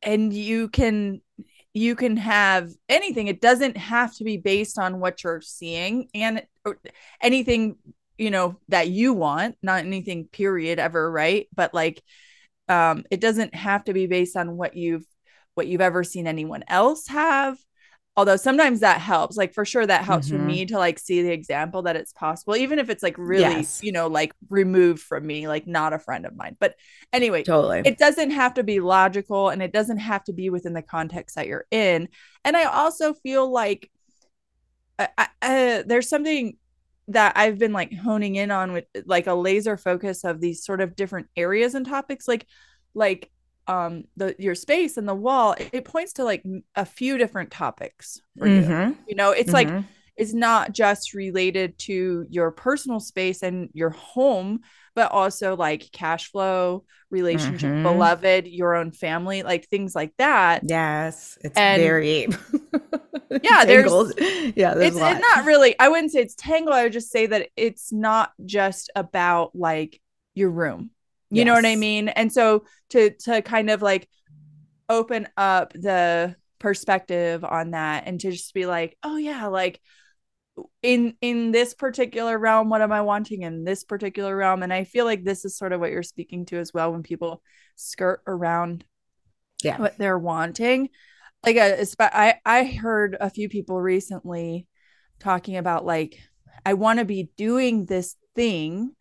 and 0.09 0.33
you 0.33 0.69
can 0.69 1.21
you 1.75 1.95
can 1.95 2.17
have 2.17 2.71
anything. 2.89 3.29
It 3.29 3.43
doesn't 3.43 3.77
have 3.77 4.17
to 4.17 4.25
be 4.25 4.39
based 4.39 4.79
on 4.79 5.01
what 5.01 5.23
you're 5.23 5.43
seeing 5.43 6.09
and 6.15 6.43
anything 7.21 7.77
you 8.17 8.31
know 8.31 8.57
that 8.69 8.89
you 8.89 9.13
want 9.13 9.57
not 9.63 9.85
anything 9.85 10.25
period 10.25 10.79
ever 10.79 11.11
right? 11.13 11.47
But 11.55 11.75
like 11.75 12.03
um 12.69 13.05
it 13.11 13.21
doesn't 13.21 13.55
have 13.55 13.85
to 13.85 13.93
be 13.93 14.07
based 14.07 14.35
on 14.37 14.57
what 14.57 14.75
you've 14.77 15.05
what 15.55 15.67
you've 15.67 15.83
ever 15.83 16.03
seen 16.03 16.27
anyone 16.27 16.65
else 16.69 17.07
have 17.09 17.59
although 18.19 18.37
sometimes 18.37 18.81
that 18.81 19.01
helps 19.01 19.37
like 19.37 19.55
for 19.55 19.65
sure 19.65 19.87
that 19.87 20.05
helps 20.05 20.29
for 20.29 20.39
Mhm. 20.39 20.47
me 20.47 20.67
to 20.67 20.77
like 20.77 20.99
see 20.99 21.23
the 21.23 21.33
example 21.33 21.83
that 21.83 21.97
it's 21.97 22.13
possible 22.13 22.57
even 22.57 22.79
if 22.81 22.91
it's 22.91 23.03
like 23.03 23.17
really 23.17 23.59
Yes. 23.61 23.79
you 23.81 23.93
know 23.93 24.09
like 24.09 24.33
removed 24.51 25.01
from 25.01 25.27
me 25.27 25.47
like 25.49 25.67
not 25.69 25.93
a 25.95 25.99
friend 26.01 26.27
of 26.27 26.37
mine 26.37 26.57
but 26.61 26.75
anyway 27.13 27.45
Totally. 27.45 27.81
it 27.85 27.97
doesn't 27.97 28.33
have 28.33 28.55
to 28.55 28.65
be 28.65 28.81
logical 28.81 29.51
and 29.51 29.63
it 29.63 29.73
doesn't 29.73 29.99
have 29.99 30.25
to 30.25 30.33
be 30.33 30.51
within 30.51 30.75
the 30.75 30.83
context 30.83 31.37
that 31.37 31.47
you're 31.47 31.67
in 31.71 32.09
and 32.45 32.57
i 32.57 32.65
also 32.65 33.15
feel 33.15 33.51
like 33.51 33.91
I, 34.99 35.09
I, 35.17 35.29
uh, 35.43 35.83
there's 35.87 36.09
something 36.09 36.57
that 37.09 37.33
i've 37.37 37.59
been 37.59 37.73
like 37.73 37.95
honing 37.95 38.37
in 38.37 38.51
on 38.51 38.73
with 38.73 38.85
like 39.07 39.27
a 39.27 39.35
laser 39.35 39.77
focus 39.77 40.25
of 40.25 40.41
these 40.41 40.65
sort 40.65 40.81
of 40.81 40.97
different 40.97 41.29
areas 41.37 41.75
and 41.75 41.87
topics 41.87 42.29
like 42.29 42.47
like 42.95 43.31
um 43.69 44.05
the 44.17 44.35
your 44.39 44.55
space 44.55 44.97
and 44.97 45.07
the 45.09 45.15
wall 45.15 45.53
it, 45.53 45.69
it 45.73 45.85
points 45.85 46.15
to 46.15 46.25
like 46.25 46.43
a 46.75 46.85
few 46.85 47.19
different 47.19 47.51
topics 47.51 48.21
for 48.39 48.49
you 48.49 48.97
you 49.07 49.15
know 49.15 49.31
it's 49.31 49.53
like 49.53 49.69
Mhm. 49.69 49.85
is 50.17 50.35
not 50.35 50.73
just 50.73 51.15
related 51.15 51.79
to 51.79 52.27
your 52.31 52.51
personal 52.51 52.99
space 52.99 53.43
and 53.45 53.69
your 53.73 53.91
home, 53.91 54.61
but 54.97 55.13
also 55.13 55.55
like 55.55 55.93
cash 55.93 56.33
flow, 56.33 56.85
relationship, 57.11 57.71
Mhm. 57.71 57.83
beloved, 57.85 58.49
your 58.49 58.75
own 58.75 58.91
family, 58.91 59.45
like 59.45 59.69
things 59.69 59.95
like 59.95 60.13
that. 60.19 60.63
yes. 60.67 61.39
It's 61.45 61.57
And- 61.57 61.81
very 61.81 62.27
Yeah, 63.43 63.65
there's- 63.65 64.13
yeah, 64.57 64.75
there's 64.75 64.89
It's, 64.89 64.97
a 64.97 65.01
lot. 65.01 65.13
it's 65.13 65.21
not 65.35 65.45
really, 65.45 65.79
I 65.79 65.89
wouldn't 65.89 66.11
say 66.13 66.21
it's 66.23 66.35
tangled. 66.35 66.75
I 66.75 66.83
would 66.85 66.93
just 66.93 67.11
say 67.13 67.27
that 67.27 67.51
it's 67.57 67.93
not 67.93 68.33
just 68.45 68.91
about 68.97 69.55
like 69.55 70.01
your 70.35 70.51
room. 70.51 70.91
You 71.31 71.45
know 71.45 71.53
what 71.55 71.67
I 71.67 71.77
mean? 71.77 72.09
And 72.09 72.33
so 72.33 72.65
to 72.91 73.11
to 73.25 73.43
kind 73.43 73.71
of 73.71 73.83
like 73.83 74.09
open 74.89 75.29
up 75.37 75.73
the 75.75 76.35
perspective 76.59 77.45
on 77.45 77.73
that 77.73 78.05
and 78.07 78.19
to 78.21 78.31
just 78.31 78.55
be 78.55 78.67
like, 78.67 78.97
oh 79.03 79.17
yeah, 79.17 79.47
like 79.47 79.81
in 80.83 81.15
in 81.21 81.53
this 81.53 81.75
particular 81.75 82.37
realm 82.39 82.69
what 82.69 82.83
am 82.83 82.93
i 82.93 83.01
wanting 83.01 83.43
in 83.43 83.65
this 83.65 83.85
particular 83.85 84.35
realm 84.37 84.63
and 84.63 84.73
i 84.73 84.85
feel 84.85 85.05
like 85.05 85.23
this 85.23 85.45
is 85.45 85.57
sort 85.57 85.73
of 85.73 85.81
what 85.81 85.91
you're 85.91 86.03
speaking 86.03 86.45
to 86.45 86.57
as 86.59 86.73
well 86.75 86.91
when 86.93 87.03
people 87.03 87.43
skirt 87.77 88.23
around 88.27 88.85
Yeah. 89.63 89.79
what 89.79 89.99
they're 89.99 90.19
wanting 90.19 90.89
like 91.45 91.57
a, 91.57 91.77
espe- 91.81 92.11
i 92.13 92.35
i 92.45 92.65
heard 92.65 93.17
a 93.21 93.31
few 93.31 93.49
people 93.49 93.81
recently 93.81 94.67
talking 95.21 95.57
about 95.57 95.85
like 95.87 96.19
i 96.67 96.75
want 96.75 96.99
to 96.99 97.05
be 97.05 97.31
doing 97.37 97.87
this 97.87 98.17
thing 98.35 98.97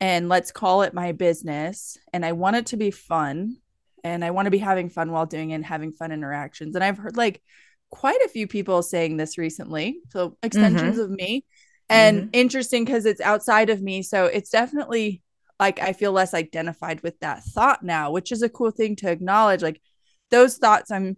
and 0.00 0.28
let's 0.28 0.52
call 0.52 0.82
it 0.82 0.94
my 0.94 1.12
business 1.12 1.96
and 2.12 2.24
i 2.24 2.32
want 2.32 2.56
it 2.56 2.66
to 2.66 2.76
be 2.76 2.90
fun 2.90 3.56
and 4.04 4.24
i 4.24 4.30
want 4.30 4.46
to 4.46 4.50
be 4.50 4.58
having 4.58 4.88
fun 4.90 5.12
while 5.12 5.26
doing 5.26 5.50
it 5.50 5.54
and 5.56 5.64
having 5.64 5.92
fun 5.92 6.12
interactions 6.12 6.74
and 6.74 6.82
i've 6.84 6.98
heard 6.98 7.16
like 7.16 7.42
quite 7.90 8.20
a 8.22 8.28
few 8.28 8.46
people 8.46 8.82
saying 8.82 9.16
this 9.16 9.36
recently. 9.36 9.98
So 10.10 10.36
extensions 10.44 10.94
Mm-hmm. 10.94 11.00
of 11.00 11.10
me. 11.10 11.44
And 11.88 12.30
interesting 12.32 12.84
because 12.84 13.04
it's 13.04 13.20
outside 13.20 13.68
of 13.68 13.82
me. 13.82 14.02
So 14.02 14.26
it's 14.26 14.50
definitely 14.50 15.22
like 15.58 15.80
I 15.80 15.92
feel 15.92 16.12
less 16.12 16.32
identified 16.32 17.02
with 17.02 17.18
that 17.18 17.42
thought 17.42 17.82
now, 17.82 18.12
which 18.12 18.30
is 18.30 18.42
a 18.42 18.48
cool 18.48 18.70
thing 18.70 18.94
to 18.96 19.10
acknowledge. 19.10 19.60
Like 19.60 19.82
those 20.30 20.56
thoughts 20.56 20.92
I'm 20.92 21.16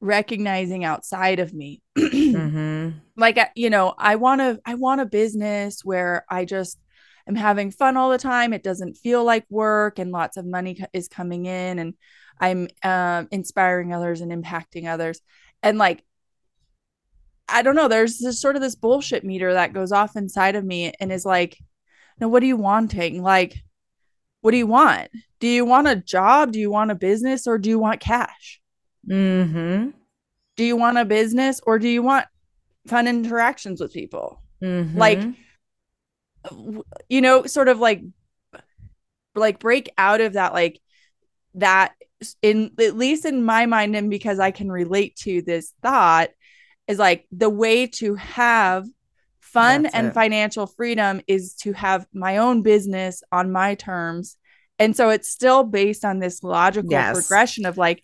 recognizing 0.00 0.84
outside 0.84 1.38
of 1.38 1.54
me. 1.54 1.80
Mm-hmm. 1.96 2.98
like 3.16 3.38
you 3.56 3.70
know 3.70 3.94
i 3.98 4.16
want 4.16 4.40
to 4.40 4.60
i 4.64 4.74
want 4.74 5.00
a 5.00 5.06
business 5.06 5.84
where 5.84 6.24
i 6.30 6.44
just 6.44 6.78
am 7.26 7.34
having 7.34 7.70
fun 7.70 7.96
all 7.96 8.10
the 8.10 8.18
time. 8.18 8.52
It 8.52 8.62
doesn't 8.62 8.96
feel 8.96 9.24
like 9.24 9.44
work 9.50 9.98
and 9.98 10.10
lots 10.10 10.36
of 10.36 10.46
money 10.46 10.82
is 10.92 11.08
coming 11.08 11.46
in 11.46 11.78
and 11.78 11.94
i'm 12.42 12.68
um, 12.82 13.28
inspiring 13.30 13.92
others 13.92 14.20
and 14.22 14.32
impacting 14.32 14.88
others. 14.88 15.20
And 15.62 15.78
like 15.78 16.02
i 17.48 17.62
don't 17.62 17.74
know 17.74 17.88
there's 17.88 18.18
this 18.18 18.40
sort 18.40 18.54
of 18.54 18.62
this 18.62 18.76
bullshit 18.76 19.24
meter 19.24 19.52
that 19.52 19.72
goes 19.72 19.90
off 19.90 20.14
inside 20.16 20.54
of 20.54 20.64
me 20.64 20.92
and 21.00 21.10
is 21.10 21.26
like 21.26 21.58
no 22.20 22.28
what 22.28 22.42
are 22.42 22.46
you 22.46 22.56
wanting? 22.56 23.22
Like 23.22 23.56
what 24.40 24.52
do 24.52 24.56
you 24.56 24.66
want? 24.66 25.10
Do 25.38 25.48
you 25.48 25.64
want 25.64 25.88
a 25.88 25.96
job? 25.96 26.52
Do 26.52 26.58
you 26.58 26.70
want 26.70 26.90
a 26.90 26.94
business 26.94 27.46
or 27.46 27.58
do 27.58 27.68
you 27.68 27.78
want 27.78 28.00
cash? 28.00 28.60
Mm-hmm. 29.08 29.90
do 30.56 30.64
you 30.64 30.76
want 30.76 30.98
a 30.98 31.06
business 31.06 31.58
or 31.66 31.78
do 31.78 31.88
you 31.88 32.02
want 32.02 32.26
fun 32.86 33.08
interactions 33.08 33.80
with 33.80 33.94
people? 33.94 34.42
Mm-hmm. 34.62 34.98
like 34.98 35.18
you 37.08 37.20
know 37.20 37.44
sort 37.46 37.68
of 37.68 37.78
like 37.78 38.02
like 39.34 39.58
break 39.58 39.90
out 39.96 40.20
of 40.20 40.34
that 40.34 40.52
like 40.52 40.80
that 41.54 41.92
in 42.42 42.70
at 42.78 42.96
least 42.96 43.24
in 43.24 43.42
my 43.42 43.66
mind 43.66 43.94
and 43.96 44.10
because 44.10 44.38
i 44.38 44.50
can 44.50 44.70
relate 44.70 45.16
to 45.16 45.42
this 45.42 45.72
thought 45.82 46.30
is 46.86 46.98
like 46.98 47.26
the 47.32 47.48
way 47.50 47.86
to 47.86 48.14
have 48.14 48.86
fun 49.40 49.84
That's 49.84 49.94
and 49.94 50.06
it. 50.08 50.14
financial 50.14 50.66
freedom 50.66 51.20
is 51.26 51.54
to 51.54 51.72
have 51.72 52.06
my 52.12 52.38
own 52.38 52.62
business 52.62 53.22
on 53.32 53.52
my 53.52 53.74
terms 53.74 54.36
and 54.78 54.96
so 54.96 55.10
it's 55.10 55.30
still 55.30 55.64
based 55.64 56.04
on 56.04 56.18
this 56.18 56.42
logical 56.42 56.90
Yes. 56.90 57.12
progression 57.12 57.66
of 57.66 57.78
like 57.78 58.02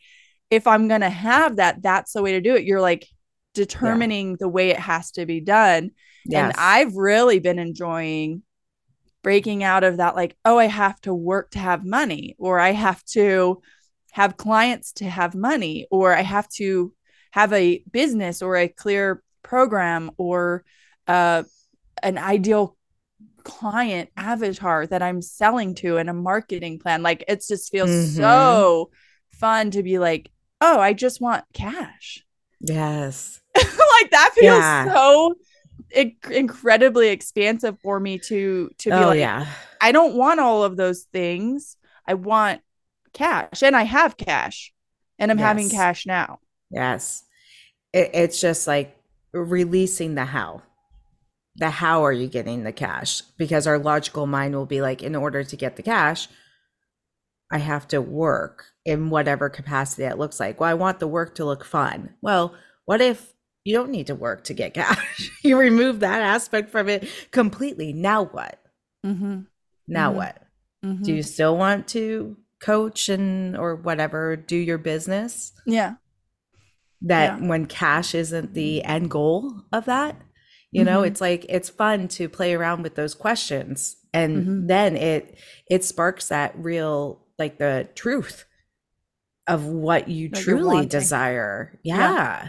if 0.50 0.66
i'm 0.66 0.88
going 0.88 1.00
to 1.02 1.10
have 1.10 1.56
that 1.56 1.82
that's 1.82 2.12
the 2.12 2.22
way 2.22 2.32
to 2.32 2.40
do 2.40 2.54
it 2.54 2.64
you're 2.64 2.80
like 2.80 3.06
determining 3.56 4.36
the 4.36 4.48
way 4.48 4.70
it 4.70 4.78
has 4.78 5.10
to 5.12 5.26
be 5.26 5.40
done 5.40 5.90
yes. 6.24 6.44
and 6.44 6.52
I've 6.58 6.94
really 6.94 7.38
been 7.40 7.58
enjoying 7.58 8.42
breaking 9.22 9.64
out 9.64 9.82
of 9.82 9.96
that, 9.96 10.14
like, 10.14 10.36
oh, 10.44 10.56
I 10.56 10.66
have 10.66 11.00
to 11.00 11.12
work 11.12 11.50
to 11.50 11.58
have 11.58 11.84
money, 11.84 12.36
or 12.38 12.60
I 12.60 12.70
have 12.70 13.02
to 13.06 13.60
have 14.12 14.36
clients 14.36 14.92
to 14.94 15.04
have 15.10 15.34
money, 15.34 15.88
or 15.90 16.14
I 16.14 16.22
have 16.22 16.48
to 16.60 16.92
have 17.32 17.52
a 17.52 17.82
business 17.90 18.40
or 18.40 18.56
a 18.56 18.68
clear 18.68 19.20
program 19.42 20.12
or 20.16 20.64
uh, 21.08 21.42
an 22.04 22.18
ideal 22.18 22.76
client 23.42 24.10
avatar 24.16 24.86
that 24.86 25.02
I'm 25.02 25.20
selling 25.22 25.74
to 25.76 25.96
and 25.96 26.08
a 26.08 26.14
marketing 26.14 26.78
plan. 26.78 27.02
Like, 27.02 27.24
it 27.26 27.42
just 27.48 27.72
feels 27.72 27.90
Mhm. 27.90 28.16
so 28.16 28.90
fun 29.32 29.72
to 29.72 29.82
be 29.82 29.98
like, 29.98 30.30
oh, 30.60 30.78
I 30.78 30.92
just 30.92 31.20
want 31.20 31.44
cash. 31.52 32.24
yes. 32.60 33.40
Like 34.02 34.10
that 34.10 34.30
feels 34.34 34.44
Yeah. 34.58 34.92
so 34.92 35.34
inc- 35.94 36.30
incredibly 36.30 37.08
expansive 37.08 37.78
for 37.80 37.98
me 38.00 38.18
to 38.18 38.70
to 38.78 38.90
be 38.90 38.96
oh 38.96 39.08
like 39.08 39.18
yeah. 39.18 39.46
I 39.80 39.92
don't 39.92 40.14
want 40.16 40.40
all 40.40 40.64
of 40.64 40.76
those 40.76 41.02
things. 41.12 41.76
I 42.06 42.14
want 42.14 42.60
cash 43.12 43.62
and 43.62 43.76
I 43.76 43.82
have 43.82 44.16
cash 44.16 44.72
and 45.18 45.30
I'm 45.30 45.38
having 45.38 45.68
cash 45.68 46.06
now. 46.06 46.38
Yes. 46.70 47.24
It, 47.92 48.10
it's 48.14 48.40
just 48.40 48.66
like 48.66 48.96
releasing 49.32 50.14
the 50.14 50.24
how. 50.24 50.62
The 51.56 51.70
how 51.70 52.04
are 52.04 52.12
you 52.12 52.26
getting 52.26 52.64
the 52.64 52.72
cash? 52.72 53.22
Because 53.38 53.66
our 53.66 53.78
logical 53.78 54.26
mind 54.26 54.54
will 54.54 54.66
be 54.66 54.82
like, 54.82 55.02
in 55.02 55.16
order 55.16 55.42
to 55.42 55.56
get 55.56 55.76
the 55.76 55.82
cash, 55.82 56.28
I 57.50 57.58
have 57.58 57.88
to 57.88 58.02
work 58.02 58.66
in 58.84 59.08
whatever 59.08 59.48
capacity 59.48 60.02
that 60.02 60.18
looks 60.18 60.38
like. 60.38 60.60
Well, 60.60 60.68
I 60.68 60.74
want 60.74 60.98
the 60.98 61.08
work 61.08 61.34
to 61.36 61.44
look 61.44 61.64
fun. 61.64 62.14
Well, 62.20 62.54
what 62.84 63.00
if 63.00 63.32
you 63.66 63.74
don't 63.74 63.90
need 63.90 64.06
to 64.06 64.14
work 64.14 64.44
to 64.44 64.54
get 64.54 64.74
cash? 64.74 65.30
you 65.44 65.58
remove 65.58 66.00
that 66.00 66.22
aspect 66.22 66.70
from 66.70 66.88
it 66.88 67.08
completely. 67.32 67.92
Now 67.92 68.22
what? 68.24 68.60
Mm-hmm. 69.04 69.40
Now 69.88 70.12
Mhm. 70.12 70.16
what? 70.16 70.42
Do 71.02 71.12
you 71.12 71.22
still 71.24 71.56
want 71.56 71.88
to 71.88 72.36
coach 72.60 73.08
and 73.08 73.56
or 73.56 73.74
whatever 73.74 74.36
do 74.36 74.56
your 74.56 74.78
business? 74.78 75.52
Yeah. 75.66 75.94
that 77.02 77.40
Yeah. 77.40 77.48
when 77.48 77.66
cash 77.66 78.14
isn't 78.14 78.54
the 78.54 78.82
end 78.82 79.10
goal 79.10 79.52
of 79.70 79.84
that 79.84 80.16
you 80.72 80.82
know 80.82 81.02
Mhm. 81.02 81.06
it's 81.08 81.20
like 81.20 81.44
it's 81.48 81.68
fun 81.68 82.08
to 82.08 82.26
play 82.26 82.54
around 82.54 82.82
with 82.82 82.94
those 82.94 83.14
questions 83.14 83.96
and 84.14 84.46
Mhm. 84.46 84.68
then 84.68 84.96
it 84.96 85.38
it 85.70 85.84
sparks 85.84 86.28
that 86.28 86.54
real 86.56 87.20
like 87.38 87.58
the 87.58 87.86
truth 87.94 88.46
of 89.46 89.66
what 89.66 90.08
you 90.08 90.30
truly 90.30 90.86
desire 90.86 91.78
yeah. 91.82 91.96
Yeah. 92.14 92.48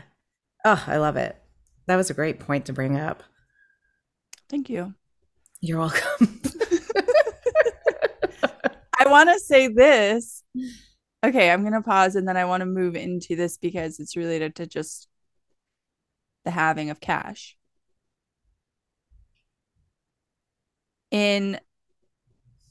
Oh 0.65 0.83
i 0.87 0.97
love 0.97 1.15
it 1.17 1.35
that 1.87 1.95
was 1.95 2.09
a 2.09 2.13
great 2.13 2.39
point 2.39 2.65
to 2.65 2.73
bring 2.73 2.97
up 2.97 3.23
Thank 4.49 4.69
you. 4.69 4.93
you're 5.61 5.79
welcome 5.79 6.41
I 9.07 9.09
want 9.09 9.29
to 9.29 9.39
say 9.39 9.67
this. 9.67 10.43
Okay, 11.23 11.51
I'm 11.51 11.61
going 11.61 11.73
to 11.73 11.81
pause 11.81 12.15
and 12.15 12.27
then 12.27 12.37
I 12.37 12.45
want 12.45 12.61
to 12.61 12.65
move 12.65 12.95
into 12.95 13.35
this 13.35 13.57
because 13.57 13.99
it's 13.99 14.17
related 14.17 14.55
to 14.55 14.67
just 14.67 15.07
the 16.45 16.51
having 16.51 16.89
of 16.89 16.99
cash. 16.99 17.55
In 21.11 21.59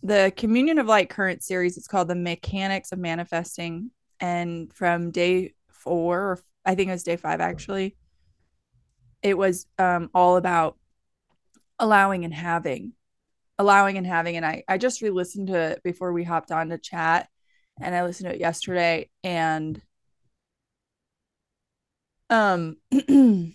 the 0.03 0.33
Communion 0.37 0.79
of 0.79 0.87
Light 0.87 1.09
current 1.09 1.43
series, 1.43 1.77
it's 1.77 1.89
called 1.89 2.09
The 2.09 2.15
Mechanics 2.15 2.93
of 2.93 2.99
Manifesting. 2.99 3.91
And 4.21 4.73
from 4.73 5.11
day 5.11 5.55
four, 5.69 6.21
or 6.33 6.41
I 6.67 6.75
think 6.75 6.89
it 6.89 6.93
was 6.93 7.05
day 7.05 7.17
five 7.17 7.41
actually, 7.41 7.97
it 9.23 9.39
was 9.39 9.67
um, 9.79 10.11
all 10.15 10.37
about 10.37 10.77
allowing 11.79 12.25
and 12.25 12.35
having 12.35 12.93
allowing 13.59 13.97
and 13.97 14.07
having. 14.07 14.37
And 14.37 14.45
I 14.47 14.65
I 14.69 14.79
just 14.79 15.03
re-listened 15.03 15.49
to 15.49 15.55
it 15.55 15.83
before 15.83 16.13
we 16.13 16.25
hopped 16.25 16.53
on 16.53 16.69
to 16.71 16.79
chat 16.79 17.29
and 17.81 17.95
I 17.95 18.05
listened 18.05 18.29
to 18.29 18.35
it 18.35 18.41
yesterday 18.41 19.11
and 19.23 19.81
um 22.31 22.77
you 22.91 23.55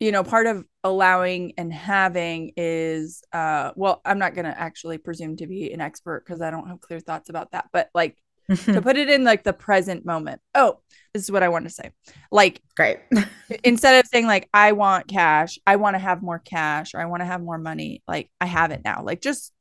know 0.00 0.22
part 0.24 0.46
of 0.46 0.64
allowing 0.84 1.52
and 1.58 1.72
having 1.72 2.52
is 2.56 3.22
uh 3.32 3.72
well 3.76 4.00
I'm 4.04 4.18
not 4.18 4.34
going 4.34 4.46
to 4.46 4.58
actually 4.58 4.98
presume 4.98 5.36
to 5.36 5.46
be 5.46 5.72
an 5.72 5.80
expert 5.80 6.24
because 6.24 6.40
I 6.40 6.50
don't 6.50 6.68
have 6.68 6.80
clear 6.80 7.00
thoughts 7.00 7.28
about 7.28 7.52
that 7.52 7.68
but 7.72 7.90
like 7.94 8.16
to 8.56 8.82
put 8.82 8.96
it 8.96 9.08
in 9.08 9.24
like 9.24 9.44
the 9.44 9.52
present 9.52 10.04
moment 10.04 10.40
oh 10.54 10.78
this 11.14 11.22
is 11.22 11.30
what 11.30 11.42
I 11.42 11.48
want 11.48 11.64
to 11.64 11.70
say 11.70 11.90
like 12.30 12.60
great 12.76 12.98
instead 13.64 13.98
of 13.98 14.08
saying 14.08 14.26
like 14.26 14.48
I 14.52 14.72
want 14.72 15.08
cash, 15.08 15.58
I 15.66 15.76
want 15.76 15.94
to 15.94 15.98
have 15.98 16.22
more 16.22 16.38
cash 16.38 16.94
or 16.94 17.00
I 17.00 17.06
want 17.06 17.20
to 17.20 17.26
have 17.26 17.42
more 17.42 17.58
money, 17.58 18.02
like 18.06 18.30
I 18.40 18.46
have 18.46 18.70
it 18.70 18.82
now. 18.84 19.02
Like 19.02 19.20
just 19.20 19.52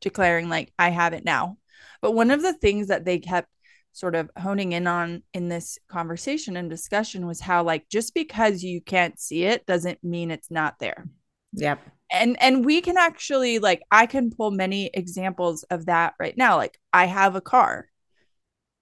declaring 0.00 0.48
like 0.48 0.72
I 0.78 0.90
have 0.90 1.12
it 1.12 1.24
now. 1.24 1.56
But 2.02 2.12
one 2.12 2.30
of 2.30 2.42
the 2.42 2.52
things 2.52 2.88
that 2.88 3.04
they 3.04 3.18
kept 3.18 3.48
sort 3.92 4.14
of 4.14 4.30
honing 4.38 4.72
in 4.72 4.86
on 4.86 5.22
in 5.34 5.48
this 5.48 5.78
conversation 5.88 6.56
and 6.56 6.70
discussion 6.70 7.26
was 7.26 7.40
how 7.40 7.62
like 7.64 7.88
just 7.88 8.14
because 8.14 8.62
you 8.62 8.80
can't 8.80 9.18
see 9.18 9.44
it 9.44 9.66
doesn't 9.66 10.02
mean 10.04 10.30
it's 10.30 10.50
not 10.50 10.78
there. 10.78 11.06
yep 11.52 11.80
And 12.12 12.40
and 12.42 12.64
we 12.64 12.80
can 12.80 12.96
actually 12.96 13.58
like 13.58 13.82
I 13.90 14.06
can 14.06 14.30
pull 14.30 14.50
many 14.50 14.90
examples 14.94 15.64
of 15.64 15.86
that 15.86 16.14
right 16.18 16.36
now. 16.36 16.56
Like 16.56 16.78
I 16.92 17.06
have 17.06 17.36
a 17.36 17.40
car. 17.40 17.86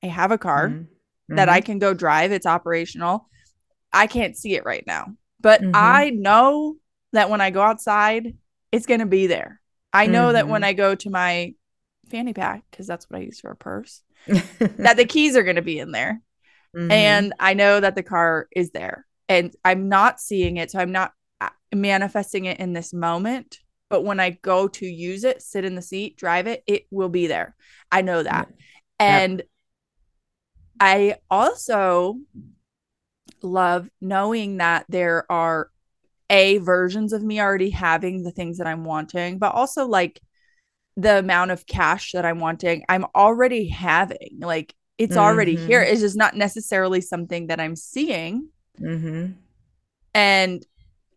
I 0.03 0.07
have 0.07 0.31
a 0.31 0.39
car 0.39 0.69
Mhm. 0.69 0.87
that. 1.31 1.49
I 1.49 1.61
can 1.61 1.79
go 1.79 1.95
drive. 1.95 2.33
It's 2.33 2.47
operational. 2.47 3.29
I 3.93 4.07
can't 4.07 4.37
see 4.37 4.55
it 4.55 4.65
right 4.65 4.85
now, 4.87 5.15
but 5.41 5.63
Mhm. 5.63 5.71
I 5.75 6.11
know 6.11 6.77
that 7.13 7.31
when 7.31 7.41
I 7.41 7.51
go 7.51 7.63
outside, 7.63 8.37
it's 8.71 8.87
going 8.87 9.01
to 9.01 9.07
be 9.07 9.27
there. 9.27 9.61
I 9.93 10.07
know 10.07 10.33
that 10.33 10.49
when 10.49 10.63
Mhm. 10.63 10.67
I 10.67 10.73
go 10.75 10.95
to 10.95 11.11
my 11.11 11.55
fanny 12.11 12.35
pack, 12.35 12.65
because 12.71 12.87
that's 12.87 13.09
what 13.09 13.19
I 13.19 13.25
use 13.25 13.41
for 13.41 13.51
a 13.51 13.57
purse, 13.57 14.03
that 14.79 14.97
the 14.97 15.07
keys 15.07 15.37
are 15.37 15.43
going 15.43 15.57
to 15.57 15.63
be 15.63 15.79
in 15.79 15.91
there. 15.93 16.21
Mhm. 16.77 16.93
And 16.93 17.33
I 17.41 17.55
know 17.55 17.81
that 17.81 17.95
the 17.95 18.03
car 18.03 18.49
is 18.55 18.71
there. 18.71 19.07
And 19.29 19.55
I'm 19.65 19.89
not 19.89 20.21
seeing 20.21 20.59
it. 20.59 20.71
So 20.71 20.79
I'm 20.79 20.93
not 20.93 21.13
uh, 21.41 21.49
manifesting 21.75 22.45
it 22.45 22.61
in 22.61 22.73
this 22.73 22.93
moment. 22.93 23.59
But 23.91 24.05
when 24.05 24.21
I 24.21 24.31
go 24.31 24.69
to 24.69 24.87
use 24.87 25.25
it, 25.25 25.41
sit 25.41 25.65
in 25.65 25.75
the 25.75 25.83
seat, 25.83 26.17
drive 26.19 26.47
it, 26.47 26.63
it 26.67 26.87
will 26.91 27.09
be 27.09 27.27
there. 27.27 27.55
I 27.91 28.03
know 28.03 28.23
that. 28.23 28.49
And 28.99 29.43
I 30.81 31.17
also 31.31 32.19
love 33.43 33.89
knowing 34.01 34.59
that 34.59 34.85
there 34.89 35.31
are 35.31 35.71
a 36.31 36.59
versions 36.59 37.13
of 37.13 37.23
me 37.23 37.41
already 37.41 37.71
having 37.71 38.23
the 38.23 38.31
things 38.31 38.59
that 38.59 38.67
I'm 38.67 38.85
wanting, 38.85 39.39
but 39.39 39.55
also 39.55 39.87
like 39.87 40.21
the 40.97 41.19
amount 41.19 41.53
of 41.53 41.67
cash 41.67 42.13
that 42.13 42.25
I'm 42.25 42.41
wanting, 42.41 42.85
I'm 42.89 43.07
already 43.15 43.69
having. 43.69 44.39
Like 44.41 44.75
It's 44.99 45.17
already 45.17 45.55
Mhm. 45.57 45.67
here. 45.67 45.81
It's 45.81 46.01
just 46.01 46.17
not 46.17 46.35
necessarily 46.35 47.01
something 47.01 47.47
that 47.47 47.61
I'm 47.61 47.77
seeing. 47.77 48.49
Mm-hmm. 48.81 49.35
And 50.13 50.67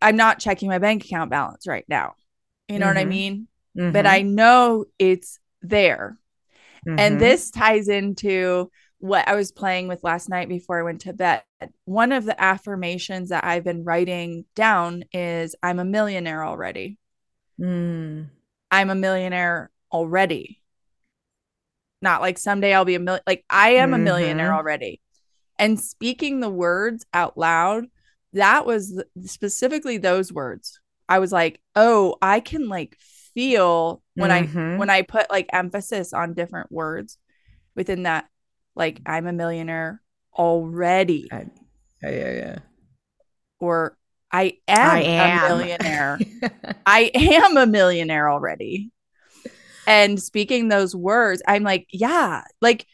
I'm 0.04 0.16
not 0.16 0.38
checking 0.40 0.70
my 0.70 0.78
bank 0.78 1.04
account 1.06 1.32
balance 1.32 1.66
right 1.66 1.86
now. 1.88 2.14
You 2.68 2.78
know 2.78 2.86
what 2.86 2.98
I 2.98 3.06
Mhm. 3.06 3.10
mean? 3.10 3.48
Mm-hmm. 3.76 3.92
But 3.92 4.06
I 4.06 4.22
know 4.22 4.86
it's 5.00 5.40
there. 5.64 6.18
And 6.86 7.20
this 7.20 7.50
ties 7.52 7.88
into 7.88 8.72
what 9.02 9.28
I 9.28 9.36
was 9.36 9.52
playing 9.52 9.88
with 9.88 10.04
last 10.04 10.30
night 10.30 10.48
before 10.48 10.80
I 10.80 10.84
went 10.84 11.02
to 11.02 11.14
bed. 11.14 11.44
One 11.86 12.12
of 12.12 12.24
the 12.26 12.42
affirmations 12.42 13.30
that 13.30 13.44
I've 13.44 13.64
been 13.64 13.84
writing 13.84 14.46
down 14.56 15.04
is 15.12 15.56
I'm 15.62 15.80
a 15.80 15.86
millionaire 15.86 16.46
already. 16.46 16.98
Mm. 17.60 18.30
I'm 18.70 18.90
a 18.90 18.96
millionaire 18.96 19.72
already. 19.92 20.62
Not 22.02 22.22
like 22.22 22.38
someday 22.38 22.74
I'll 22.74 22.86
be 22.86 22.96
a 22.96 23.00
million. 23.00 23.24
Like 23.28 23.44
I 23.50 23.72
am 23.72 23.94
a 23.94 23.98
millionaire 23.98 24.52
Mhm. 24.52 24.58
already. 24.58 25.02
And 25.60 25.80
speaking 25.80 26.40
the 26.40 26.50
words 26.50 27.06
out 27.14 27.38
loud, 27.38 27.86
that 28.34 28.66
was 28.66 29.04
specifically 29.26 29.98
those 29.98 30.32
words. 30.34 30.80
I 31.08 31.20
was 31.20 31.32
like, 31.32 31.60
oh, 31.76 32.16
I 32.22 32.40
can 32.40 32.70
like 32.70 32.96
feel 33.34 34.02
when 34.16 34.32
I 34.32 34.48
Mhm. 34.48 34.78
when 34.78 34.90
I 34.90 35.04
put 35.04 35.30
like 35.30 35.48
emphasis 35.54 36.14
on 36.14 36.34
different 36.34 36.72
words 36.72 37.18
within 37.76 38.04
that, 38.04 38.28
like 38.76 39.02
I'm 39.06 39.28
a 39.28 39.34
millionaire 39.34 40.02
already, 40.34 41.30
I- 41.32 41.46
yeah, 42.04 42.10
yeah, 42.10 42.32
yeah. 42.32 42.60
or 43.60 43.98
I 44.32 44.58
am, 44.68 44.90
I 44.90 45.02
am. 45.04 45.44
a 45.44 45.50
millionaire. 45.50 46.20
I 46.86 47.12
am 47.14 47.58
a 47.58 47.66
millionaire 47.68 48.30
already. 48.30 48.92
And 49.88 50.22
speaking 50.22 50.68
those 50.68 50.96
words, 50.96 51.42
I'm 51.48 51.64
like, 51.64 51.88
yeah, 51.92 52.44
like 52.62 52.86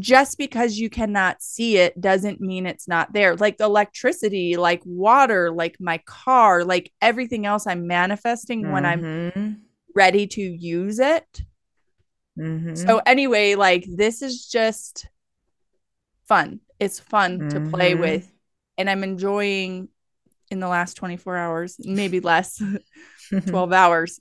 just 0.00 0.38
because 0.38 0.78
you 0.78 0.90
cannot 0.90 1.42
see 1.42 1.76
it 1.76 2.00
doesn't 2.00 2.40
mean 2.40 2.66
it's 2.66 2.88
not 2.88 3.12
there. 3.12 3.36
Like 3.36 3.60
electricity, 3.60 4.56
like 4.56 4.82
water, 4.84 5.50
like 5.50 5.76
my 5.80 5.98
car, 6.06 6.64
like 6.64 6.92
everything 7.00 7.46
else 7.46 7.66
I'm 7.66 7.86
manifesting 7.86 8.70
when 8.70 8.84
I'm 8.84 9.02
Mhm. 9.02 9.60
ready 9.94 10.26
to 10.26 10.40
use 10.42 10.98
it. 10.98 11.42
Mhm. 12.38 12.76
So 12.76 13.00
anyway, 13.04 13.54
like 13.54 13.84
this 13.88 14.22
is 14.22 14.46
just 14.46 15.06
fun. 16.26 16.60
It's 16.80 16.98
fun 16.98 17.48
to 17.50 17.60
play 17.60 17.92
Mhm. 17.94 18.00
with 18.00 18.32
and 18.78 18.88
I'm 18.88 19.04
enjoying 19.04 19.88
in 20.50 20.60
the 20.60 20.68
last 20.68 20.94
24 20.94 21.36
hours, 21.36 21.76
maybe 21.78 22.20
less, 22.20 22.60
12 23.46 23.72
hours 23.72 24.20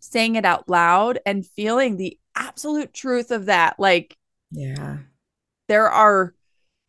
saying 0.00 0.34
it 0.36 0.44
out 0.44 0.68
loud 0.68 1.18
and 1.26 1.44
feeling 1.46 1.96
the 1.96 2.18
absolute 2.36 2.92
truth 2.92 3.30
of 3.30 3.46
that. 3.46 3.78
Like 3.78 4.16
yeah. 4.50 4.98
there 5.68 5.88
are 5.90 6.34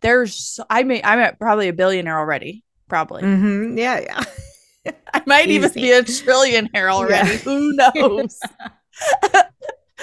there's 0.01 0.59
I 0.69 0.83
mean 0.83 1.01
I'm 1.03 1.19
at 1.19 1.39
probably 1.39 1.67
a 1.67 1.73
billionaire 1.73 2.17
already. 2.19 2.63
Probably. 2.87 3.23
Mhm. 3.23 3.77
Yeah, 3.77 3.99
yeah. 3.99 4.93
I 5.13 5.21
might 5.25 5.49
even 5.49 5.71
be 5.73 5.91
a 5.91 6.01
trillionaire 6.03 6.91
already. 6.91 7.31
Yeah. 7.31 7.37
Who 7.37 7.73
knows? 7.73 8.39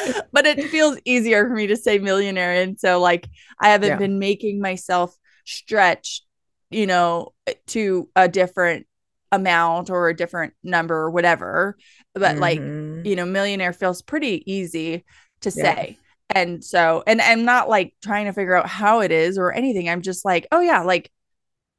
but 0.33 0.47
it 0.47 0.71
feels 0.71 0.99
easier 1.05 1.47
for 1.47 1.55
me 1.55 1.67
to 1.69 1.77
say 1.77 1.99
millionaire. 1.99 2.53
And 2.53 2.79
so, 2.79 3.01
like, 3.01 3.29
I 3.61 3.69
haven't 3.71 3.91
Yeah. 3.91 3.99
been 3.99 4.19
making 4.19 4.61
myself 4.61 5.17
stretch, 5.45 6.23
you 6.71 6.87
know, 6.87 7.33
to 7.69 8.09
a 8.17 8.29
different 8.29 8.87
amount 9.33 9.91
or 9.91 10.09
a 10.09 10.17
different 10.17 10.55
number 10.63 10.97
or 10.97 11.11
whatever. 11.11 11.77
But, 12.15 12.39
like, 12.39 12.59
Mhm. 12.59 13.07
you 13.07 13.17
know, 13.17 13.27
millionaire 13.27 13.73
feels 13.73 14.03
pretty 14.03 14.43
easy 14.51 15.05
to 15.41 15.51
Yeah. 15.55 15.75
say. 15.75 15.99
And 16.31 16.65
so, 16.65 17.03
and 17.07 17.21
I'm 17.21 17.45
not 17.45 17.69
like 17.69 17.95
trying 18.03 18.25
to 18.27 18.33
figure 18.33 18.55
out 18.57 18.69
how 18.69 19.01
it 19.01 19.13
is 19.13 19.39
or 19.39 19.53
anything. 19.53 19.89
I'm 19.89 20.03
just 20.03 20.25
like, 20.25 20.47
oh, 20.51 20.61
yeah, 20.61 20.83
like 20.83 21.11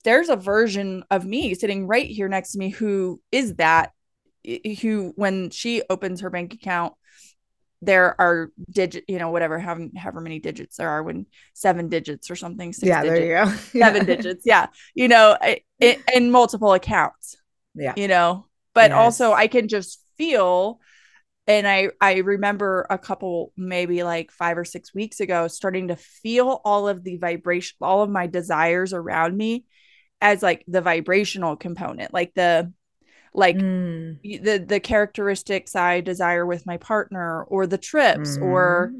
there's 0.03 0.29
a 0.29 0.35
version 0.35 1.03
of 1.09 1.25
me 1.25 1.55
sitting 1.55 1.87
right 1.87 2.07
here 2.07 2.27
next 2.27 2.51
to 2.51 2.59
me 2.59 2.69
who 2.69 3.21
is 3.31 3.55
that, 3.55 3.91
who, 4.81 5.13
when 5.15 5.49
she 5.49 5.81
opens 5.89 6.21
her 6.21 6.29
bank 6.29 6.53
account, 6.53 6.93
there 7.81 8.19
are 8.19 8.51
digit, 8.71 9.03
you 9.07 9.19
know, 9.19 9.29
whatever, 9.29 9.59
however, 9.59 9.87
however 9.97 10.21
many 10.21 10.39
digits 10.39 10.77
there 10.77 10.89
are, 10.89 11.03
when 11.03 11.25
seven 11.53 11.89
digits 11.89 12.31
or 12.31 12.35
something, 12.35 12.73
six 12.73 12.87
yeah, 12.87 13.01
digits, 13.01 13.19
there 13.19 13.45
you 13.45 13.45
go. 13.45 13.57
seven 13.79 14.05
digits. 14.05 14.43
Yeah. 14.45 14.67
You 14.93 15.07
know, 15.07 15.37
i- 15.41 15.61
i- 15.81 15.97
in 16.13 16.31
multiple 16.31 16.73
accounts 16.73 17.37
Yeah. 17.75 17.93
you 17.97 18.07
know 18.07 18.45
but 18.73 18.91
also 18.91 19.33
i 19.33 19.47
can 19.47 19.67
just 19.67 20.01
feel 20.17 20.79
and 21.47 21.67
i 21.67 21.89
i 22.01 22.17
remember 22.17 22.85
a 22.89 22.97
couple 22.97 23.51
maybe 23.57 24.03
like 24.03 24.31
5 24.31 24.57
or 24.57 24.65
6 24.65 24.93
weeks 24.93 25.19
ago 25.19 25.47
starting 25.47 25.89
to 25.89 25.95
feel 25.95 26.61
all 26.65 26.87
of 26.87 27.03
the 27.03 27.17
vibration 27.17 27.75
all 27.81 28.01
of 28.01 28.09
my 28.09 28.27
desires 28.27 28.93
around 28.93 29.35
me 29.37 29.65
as 30.21 30.41
like 30.41 30.63
the 30.67 30.81
vibrational 30.81 31.55
component 31.55 32.13
like 32.13 32.33
the 32.35 32.71
like 33.37 33.57
Mm. 33.57 34.19
the 34.43 34.57
the 34.65 34.79
characteristics 34.79 35.75
i 35.75 35.99
desire 36.01 36.45
with 36.45 36.65
my 36.65 36.77
partner 36.77 37.43
or 37.43 37.67
the 37.67 37.77
trips 37.77 38.37
or 38.37 38.91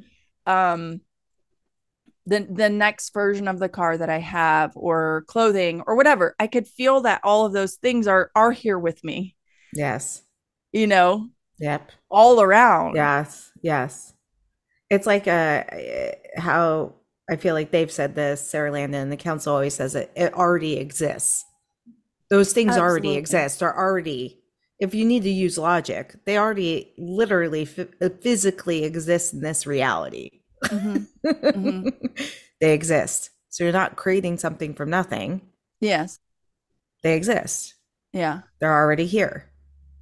Mhm. 0.48 0.52
um 0.52 1.02
the 2.28 2.46
the 2.50 2.70
next 2.70 3.14
version 3.14 3.48
of 3.48 3.60
the 3.60 3.70
car 3.70 3.98
that 3.98 4.10
I 4.10 4.18
have 4.18 4.72
or 4.76 5.26
clothing 5.28 5.84
or 5.86 5.96
whatever. 5.96 6.36
I 6.40 6.48
could 6.48 6.68
feel 6.68 7.02
that 7.02 7.22
all 7.24 7.46
of 7.46 7.54
those 7.54 7.76
things 7.76 8.08
are 8.08 8.32
are 8.36 8.52
here 8.52 8.80
with 8.80 9.04
me, 9.04 9.36
yes. 9.74 10.24
you 10.72 10.88
know, 10.88 11.30
Yep. 11.60 11.92
all 12.10 12.42
around. 12.42 12.96
Yes, 12.96 13.52
yes. 13.62 14.14
It's 14.90 15.06
like 15.06 15.28
uh 15.28 15.64
how 16.36 16.96
I 17.30 17.36
feel 17.36 17.54
like 17.54 17.70
they've 17.70 17.92
said 17.92 18.16
this, 18.16 18.42
Sara 18.50 18.72
Landon, 18.72 19.12
the 19.12 19.18
council 19.18 19.54
always 19.54 19.76
says 19.76 19.94
it, 19.94 20.12
it 20.16 20.34
already 20.34 20.78
exists. 20.78 21.46
Those 22.36 22.52
things 22.54 22.76
already 22.78 23.18
Absolutely. 23.18 23.18
exist, 23.18 23.64
are 23.64 23.78
already, 23.78 24.42
if 24.80 24.94
you 24.94 25.06
need 25.06 25.24
to 25.24 25.30
use 25.30 25.58
logic, 25.58 26.16
they 26.26 26.38
already 26.38 26.94
literally 26.98 27.66
ph- 27.66 27.88
physically 28.22 28.84
exist 28.84 29.34
in 29.34 29.40
this 29.40 29.66
reality. 29.66 30.42
Mhm. 30.66 31.08
Mhm. 31.24 32.20
they 32.60 32.74
exist. 32.74 33.30
So 33.50 33.64
you're 33.64 33.72
not 33.72 33.96
creating 33.96 34.38
something 34.38 34.74
from 34.74 34.90
nothing. 34.90 35.42
Yes. 35.80 36.20
They 37.04 37.16
exist. 37.16 37.76
Yeah. 38.12 38.42
They're 38.60 38.76
already 38.76 39.06
here. 39.06 39.50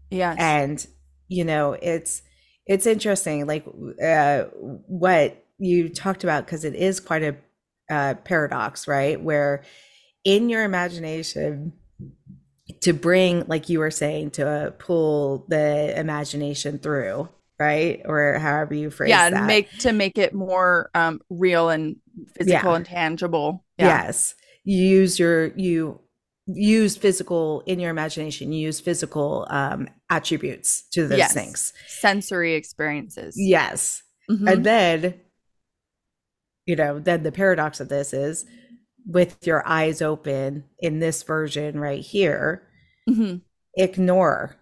Yes. 0.10 0.38
and 0.40 0.88
you 1.28 1.44
know 1.44 1.74
it's 1.74 2.22
it's 2.68 2.86
interesting 2.86 3.48
like 3.48 3.66
uh 4.04 4.44
what 4.88 5.44
you 5.58 5.90
talked 5.90 6.24
about 6.24 6.46
because 6.46 6.66
it 6.66 6.76
is 6.76 7.00
quite 7.00 7.24
a 7.24 7.36
uh, 7.94 8.14
paradox 8.24 8.88
right 8.88 9.20
where 9.20 9.64
in 10.24 10.50
your 10.50 10.64
imagination 10.64 11.74
to 12.84 12.94
bring 12.94 13.44
like 13.48 13.70
you 13.70 13.80
were 13.80 13.92
saying 13.92 14.32
to 14.32 14.48
uh, 14.48 14.70
pull 14.80 15.46
the 15.50 15.98
imagination 16.00 16.80
through 16.80 17.28
right 17.60 18.02
or 18.06 18.40
however 18.40 18.74
you 18.74 18.90
phrase 18.90 19.10
yeah, 19.10 19.30
that 19.30 19.46
make 19.46 19.70
to 19.80 19.92
make 19.94 20.18
it 20.18 20.34
more 20.34 20.90
um 20.96 21.20
real 21.30 21.70
and 21.70 21.98
physical 22.36 22.72
Yeah. 22.72 22.76
and 22.78 22.86
tangible. 22.86 23.64
Yeah. 23.78 23.88
yes 24.06 24.36
you 24.64 24.78
use 24.84 25.20
your 25.20 25.48
you 25.58 26.00
use 26.48 26.98
physical 26.98 27.62
in 27.66 27.80
your 27.80 27.90
imagination 27.92 28.52
you 28.52 28.60
use 28.66 28.80
physical 28.80 29.48
um 29.50 29.88
attributes 30.10 30.84
to 30.94 31.08
those 31.08 31.18
Yes. 31.20 31.34
things 31.34 31.74
Sensory 31.88 32.54
experiences. 32.56 33.36
yes 33.38 34.02
Mhm. 34.30 34.52
And 34.54 34.66
then, 34.66 35.14
you 36.66 36.76
know, 36.78 36.98
then 37.00 37.24
the 37.24 37.32
paradox 37.32 37.80
of 37.82 37.90
this 37.90 38.14
is 38.14 38.46
with 39.06 39.36
your 39.46 39.68
eyes 39.68 40.02
open 40.02 40.64
in 40.80 41.00
this 41.00 41.24
version 41.24 41.78
right 41.78 42.02
here, 42.02 42.66
Mhm. 43.10 43.42
ignore 43.76 44.56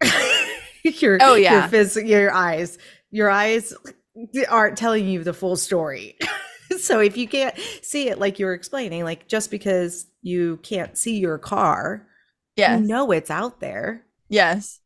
your 0.84 1.18
Oh, 1.20 1.34
yeah. 1.34 1.68
your, 1.70 1.84
phys- 1.84 2.08
your 2.08 2.32
eyes. 2.32 2.78
Your 3.10 3.30
eyes 3.30 3.72
aren't 4.48 4.76
telling 4.78 5.06
you 5.08 5.24
the 5.24 5.32
full 5.32 5.56
story. 5.56 6.16
so 6.78 7.00
if 7.00 7.16
you 7.16 7.26
can't 7.28 7.54
see 7.82 8.08
it 8.08 8.18
like 8.18 8.38
you 8.38 8.46
were 8.46 8.54
explaining, 8.54 9.04
like 9.04 9.26
just 9.28 9.50
because 9.50 10.06
you 10.22 10.58
can't 10.58 10.96
see 10.96 11.18
your 11.18 11.38
car, 11.38 12.06
Yes. 12.56 12.80
you 12.80 12.86
know 12.86 13.10
it's 13.12 13.30
out 13.30 13.60
there. 13.60 14.04
Yes. 14.28 14.80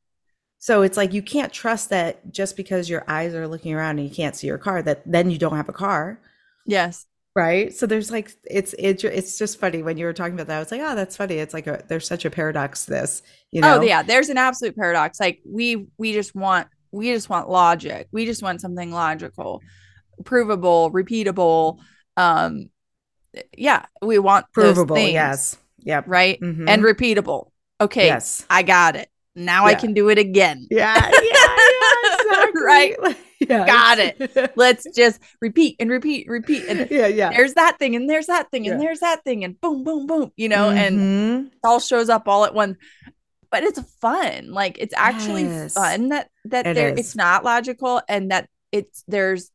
So 0.58 0.82
it's 0.82 0.96
like 0.96 1.12
you 1.12 1.22
can't 1.22 1.52
trust 1.52 1.90
that 1.90 2.30
just 2.32 2.56
because 2.56 2.88
your 2.88 3.02
eyes 3.08 3.34
are 3.34 3.48
looking 3.48 3.74
around 3.74 3.98
and 3.98 4.08
you 4.08 4.14
can't 4.14 4.36
see 4.36 4.46
your 4.46 4.58
car, 4.58 4.82
that 4.82 5.02
then 5.10 5.30
you 5.30 5.38
don't 5.38 5.56
have 5.56 5.68
a 5.68 5.72
car, 5.72 6.20
Yes. 6.66 7.06
Right? 7.34 7.74
So 7.74 7.86
there's 7.86 8.10
like 8.10 8.32
it's 8.44 8.74
it's 8.78 9.04
it's 9.04 9.38
just 9.38 9.58
funny 9.58 9.82
when 9.82 9.96
you 9.96 10.04
were 10.06 10.12
talking 10.12 10.34
about 10.34 10.46
that. 10.48 10.56
I 10.56 10.58
was 10.60 10.70
like, 10.70 10.80
oh, 10.82 10.94
that's 10.94 11.16
funny. 11.16 11.36
It's 11.36 11.54
like 11.54 11.66
a 11.66 11.82
there's 11.88 12.06
such 12.06 12.24
a 12.24 12.30
paradox 12.30 12.84
this, 12.84 13.22
you 13.50 13.60
know? 13.60 13.78
Oh 13.78 13.82
yeah, 13.82 14.02
there's 14.02 14.28
an 14.28 14.38
absolute 14.38 14.76
paradox. 14.76 15.18
Like 15.20 15.40
we 15.46 15.86
we 15.98 16.12
just 16.12 16.34
want 16.34 16.68
we 16.90 17.12
just 17.12 17.28
want 17.28 17.48
logic. 17.48 18.08
We 18.12 18.26
just 18.26 18.42
want 18.42 18.60
something 18.60 18.90
logical, 18.90 19.62
provable, 20.24 20.90
repeatable. 20.92 21.78
Um 22.16 22.68
yeah, 23.56 23.86
we 24.02 24.18
want 24.18 24.46
those 24.54 24.74
provable. 24.74 24.96
things, 24.96 25.14
Yes. 25.14 25.56
Yep. 25.78 26.04
Right? 26.06 26.40
Mhm. 26.40 26.68
And 26.68 26.82
repeatable. 26.82 27.50
Okay. 27.80 28.06
Yes. 28.06 28.44
I 28.50 28.62
got 28.62 28.94
it. 28.96 29.08
Now 29.34 29.64
I 29.64 29.74
can 29.74 29.94
do 29.94 30.10
it 30.10 30.18
again. 30.18 30.66
Yeah. 30.70 31.10
Yeah. 31.22 31.56
Yeah. 32.02 32.16
Exactly. 32.32 32.62
Right. 32.64 32.96
yeah. 33.00 33.14
Yeah, 33.48 33.66
got 33.66 33.98
it. 33.98 34.52
Let's 34.56 34.86
just 34.94 35.20
repeat 35.40 35.76
and 35.80 35.90
repeat, 35.90 36.26
repeat. 36.28 36.64
And 36.68 36.88
yeah, 36.90 37.06
yeah. 37.06 37.30
there's 37.32 37.54
that 37.54 37.78
thing, 37.78 37.94
and 37.96 38.08
there's 38.08 38.26
that 38.26 38.50
thing, 38.50 38.66
and 38.68 38.80
there's 38.80 39.00
that 39.00 39.22
thing, 39.24 39.42
and 39.44 39.60
boom, 39.60 39.84
boom, 39.84 40.06
boom, 40.06 40.30
you 40.36 40.48
know, 40.48 40.70
and 40.70 40.98
Mhm. 40.98 41.46
it 41.48 41.52
all 41.64 41.80
shows 41.80 42.08
up 42.08 42.28
all 42.28 42.44
at 42.44 42.54
once. 42.54 42.76
But 43.50 43.64
it's 43.64 43.80
fun. 44.00 44.50
Like 44.52 44.78
it's 44.80 44.94
actually 44.96 45.44
Yes. 45.44 45.74
fun 45.74 46.08
that 46.10 46.30
that 46.46 46.66
It 46.68 46.74
there 46.74 46.88
is. 46.90 46.98
it's 47.00 47.16
not 47.16 47.44
logical 47.44 48.00
and 48.08 48.30
that 48.30 48.48
it's 48.70 49.04
there's 49.08 49.50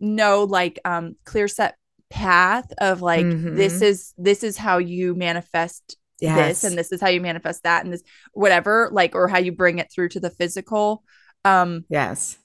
no 0.00 0.44
like 0.44 0.78
um 0.84 1.16
clear 1.24 1.48
set 1.48 1.76
path 2.10 2.72
of 2.78 3.02
like 3.02 3.26
this 3.28 3.80
Mhm. 3.80 3.82
is 3.82 4.14
this 4.16 4.42
is 4.42 4.56
how 4.56 4.78
you 4.78 5.14
manifest 5.14 5.96
yes. 6.20 6.62
this 6.62 6.70
and 6.70 6.78
this 6.78 6.90
is 6.92 7.00
how 7.00 7.08
you 7.08 7.20
manifest 7.20 7.64
that 7.64 7.84
and 7.84 7.92
this 7.92 8.02
whatever 8.32 8.88
like 8.92 9.14
or 9.14 9.28
how 9.28 9.38
you 9.38 9.52
bring 9.52 9.78
it 9.78 9.90
through 9.92 10.08
to 10.10 10.20
the 10.20 10.30
physical 10.30 11.02
um 11.44 11.84
yes. 11.88 12.36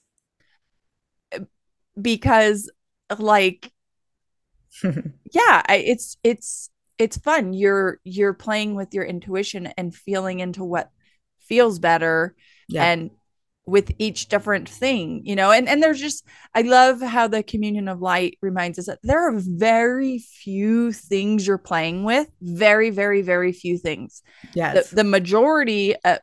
because 2.00 2.70
like 3.18 3.70
yeah 4.84 5.62
I, 5.68 5.76
it's 5.76 6.16
it's 6.24 6.70
it's 6.98 7.16
fun 7.18 7.52
you're 7.52 8.00
you're 8.04 8.34
playing 8.34 8.74
with 8.74 8.94
your 8.94 9.04
intuition 9.04 9.66
and 9.76 9.94
feeling 9.94 10.40
into 10.40 10.64
what 10.64 10.90
feels 11.38 11.78
better 11.78 12.34
Yeah. 12.68 12.84
and 12.84 13.10
with 13.66 13.92
each 13.98 14.28
different 14.28 14.68
thing 14.68 15.22
you 15.24 15.34
know 15.34 15.50
and 15.50 15.68
and 15.68 15.82
there's 15.82 16.00
just 16.00 16.24
i 16.54 16.60
love 16.60 17.00
how 17.00 17.26
the 17.28 17.42
communion 17.42 17.88
of 17.88 18.02
light 18.02 18.36
reminds 18.42 18.78
us 18.78 18.86
that 18.86 18.98
there 19.02 19.26
are 19.28 19.32
very 19.38 20.18
few 20.18 20.92
things 20.92 21.46
you're 21.46 21.56
playing 21.56 22.04
with 22.04 22.28
very 22.42 22.90
very 22.90 23.22
very 23.22 23.52
few 23.52 23.78
things 23.78 24.22
yes. 24.54 24.90
the, 24.90 24.96
the 24.96 25.04
majority 25.04 25.94
uh, 26.04 26.18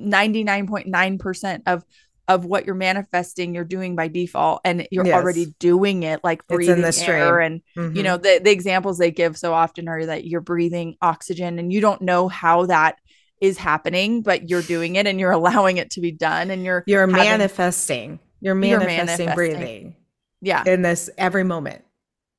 99.9% 0.00 1.62
of 1.66 1.84
of 2.28 2.44
what 2.44 2.64
you're 2.64 2.74
manifesting 2.74 3.54
you're 3.54 3.64
doing 3.64 3.94
by 3.96 4.08
default 4.08 4.60
and 4.64 4.86
you're 4.90 5.04
Yes. 5.06 5.14
already 5.14 5.54
doing 5.58 6.02
it 6.04 6.20
like 6.24 6.38
It's 6.40 6.50
in 6.50 6.56
breathing 6.56 6.80
the 6.80 6.86
air 6.86 6.92
stream. 6.92 7.20
and 7.40 7.62
Mhm. 7.92 7.96
you 7.96 8.02
know 8.02 8.16
the, 8.16 8.40
the 8.42 8.50
examples 8.50 8.96
they 8.98 9.10
give 9.10 9.36
so 9.36 9.52
often 9.52 9.88
are 9.88 10.06
that 10.06 10.24
you're 10.26 10.40
breathing 10.40 10.96
oxygen 11.02 11.58
and 11.58 11.72
you 11.72 11.80
don't 11.82 12.00
know 12.00 12.28
how 12.28 12.66
that 12.66 12.96
is 13.40 13.58
happening 13.58 14.22
but 14.22 14.48
you're 14.48 14.62
doing 14.62 14.96
it 14.96 15.06
and 15.06 15.20
you're 15.20 15.32
allowing 15.40 15.76
it 15.76 15.90
to 15.90 16.00
be 16.00 16.10
done 16.12 16.50
and 16.50 16.64
you're 16.64 16.82
you're 16.86 17.00
having- 17.02 17.14
manifesting. 17.16 18.18
You're 18.40 18.54
You're 18.62 18.78
manifesting, 18.80 19.26
manifesting. 19.26 19.34
breathing 19.34 19.96
yeah 20.40 20.62
in 20.66 20.82
this 20.82 21.10
every 21.18 21.44
moment. 21.44 21.84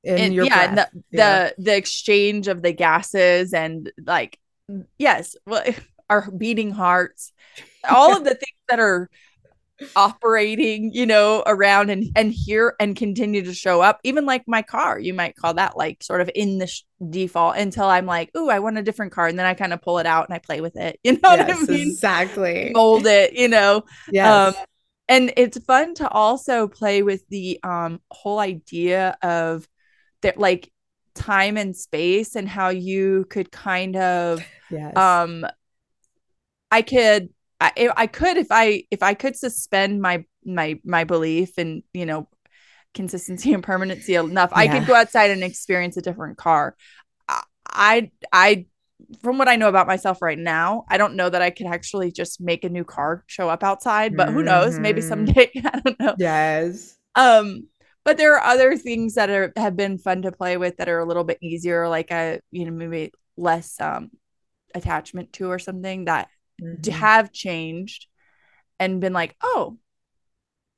In 0.04 0.18
and 0.18 0.34
your 0.34 0.44
yeah 0.46 0.68
and 0.68 0.78
the, 0.78 0.88
Yeah. 1.10 1.50
the 1.56 1.62
the 1.62 1.76
exchange 1.76 2.46
of 2.48 2.62
the 2.62 2.72
gases 2.72 3.52
and 3.52 3.90
like 4.04 4.38
yes 4.98 5.36
well 5.46 5.62
our 6.10 6.30
beating 6.30 6.70
hearts 6.70 7.32
all 7.88 8.16
of 8.16 8.22
the 8.24 8.30
things 8.34 8.58
that 8.68 8.78
are 8.78 9.10
operating 9.94 10.90
you 10.94 11.04
know 11.04 11.42
around 11.46 11.90
and 11.90 12.06
and 12.16 12.32
here 12.32 12.74
and 12.80 12.96
continue 12.96 13.42
to 13.42 13.52
show 13.52 13.82
up 13.82 14.00
even 14.04 14.24
like 14.24 14.42
my 14.46 14.62
car 14.62 14.98
you 14.98 15.12
might 15.12 15.36
call 15.36 15.52
that 15.52 15.76
like 15.76 16.02
sort 16.02 16.20
of 16.22 16.30
in 16.34 16.56
the 16.58 16.66
sh- 16.66 16.82
default 17.10 17.56
until 17.56 17.84
i'm 17.84 18.06
like 18.06 18.30
oh 18.34 18.48
i 18.48 18.58
want 18.58 18.78
a 18.78 18.82
different 18.82 19.12
car 19.12 19.26
and 19.26 19.38
then 19.38 19.44
i 19.44 19.52
kind 19.52 19.74
of 19.74 19.82
pull 19.82 19.98
it 19.98 20.06
out 20.06 20.26
and 20.26 20.34
i 20.34 20.38
play 20.38 20.62
with 20.62 20.76
it 20.76 20.98
you 21.04 21.12
know 21.12 21.18
what 21.22 21.40
i 21.40 21.54
mean 21.66 21.90
exactly. 21.90 22.72
mold 22.74 23.06
it 23.06 23.34
you 23.34 23.48
know 23.48 23.84
Yes. 24.10 24.56
um, 24.56 24.64
and 25.08 25.32
it's 25.36 25.58
fun 25.64 25.94
to 25.96 26.08
also 26.08 26.68
play 26.68 27.02
with 27.02 27.26
the 27.28 27.60
um 27.62 28.00
whole 28.10 28.38
idea 28.38 29.16
of 29.22 29.68
that 30.22 30.38
like 30.38 30.72
time 31.14 31.56
and 31.58 31.76
space 31.76 32.34
and 32.34 32.48
how 32.48 32.70
you 32.70 33.26
could 33.28 33.52
kind 33.52 33.96
of 33.96 34.42
yes. 34.70 34.96
um 34.96 35.46
i 36.70 36.82
could 36.82 37.28
I, 37.60 37.90
I 37.96 38.06
could 38.06 38.36
if 38.36 38.48
i 38.50 38.84
if 38.90 39.02
i 39.02 39.14
could 39.14 39.36
suspend 39.36 40.00
my 40.02 40.24
my 40.44 40.78
my 40.84 41.04
belief 41.04 41.58
in 41.58 41.82
you 41.94 42.06
know 42.06 42.28
consistency 42.94 43.52
and 43.52 43.62
permanency 43.62 44.14
enough 44.14 44.50
i 44.54 44.68
could 44.68 44.86
go 44.86 44.94
outside 44.94 45.30
and 45.30 45.44
experience 45.44 45.96
a 45.96 46.02
different 46.02 46.38
car 46.38 46.76
I- 47.28 48.10
i 48.32 48.66
from 49.22 49.38
what 49.38 49.48
i 49.48 49.56
know 49.56 49.68
about 49.68 49.86
myself 49.86 50.22
right 50.22 50.38
now 50.38 50.84
i 50.88 50.96
don't 50.98 51.16
know 51.16 51.28
that 51.28 51.42
i 51.42 51.50
could 51.50 51.66
actually 51.66 52.10
just 52.12 52.40
make 52.40 52.64
a 52.64 52.68
new 52.68 52.84
car 52.84 53.24
show 53.26 53.48
up 53.48 53.62
outside 53.64 54.16
but 54.16 54.30
who 54.30 54.42
knows 54.42 54.80
maybe 54.80 55.00
Mhm. 55.00 55.08
someday 55.08 55.50
i 55.64 55.80
don't 55.84 56.00
know 56.00 56.16
yes. 56.18 56.96
um 57.14 57.68
but 58.04 58.16
there 58.16 58.34
are 58.36 58.44
other 58.52 58.76
things 58.76 59.14
that 59.14 59.30
are 59.30 59.52
have 59.56 59.76
been 59.76 59.98
fun 59.98 60.22
to 60.22 60.32
play 60.32 60.56
with 60.56 60.76
that 60.76 60.88
are 60.88 61.00
a 61.00 61.04
little 61.04 61.24
bit 61.24 61.38
easier 61.42 61.88
like 61.88 62.10
a 62.10 62.40
you 62.50 62.64
know 62.64 62.72
maybe 62.72 63.12
less 63.36 63.80
um 63.80 64.10
attachment 64.74 65.32
to 65.32 65.50
or 65.50 65.58
something 65.58 66.06
that 66.06 66.28
Mhm. 66.62 66.86
have 66.88 67.32
changed 67.32 68.06
and 68.78 69.00
been 69.00 69.12
like 69.12 69.34
oh 69.42 69.78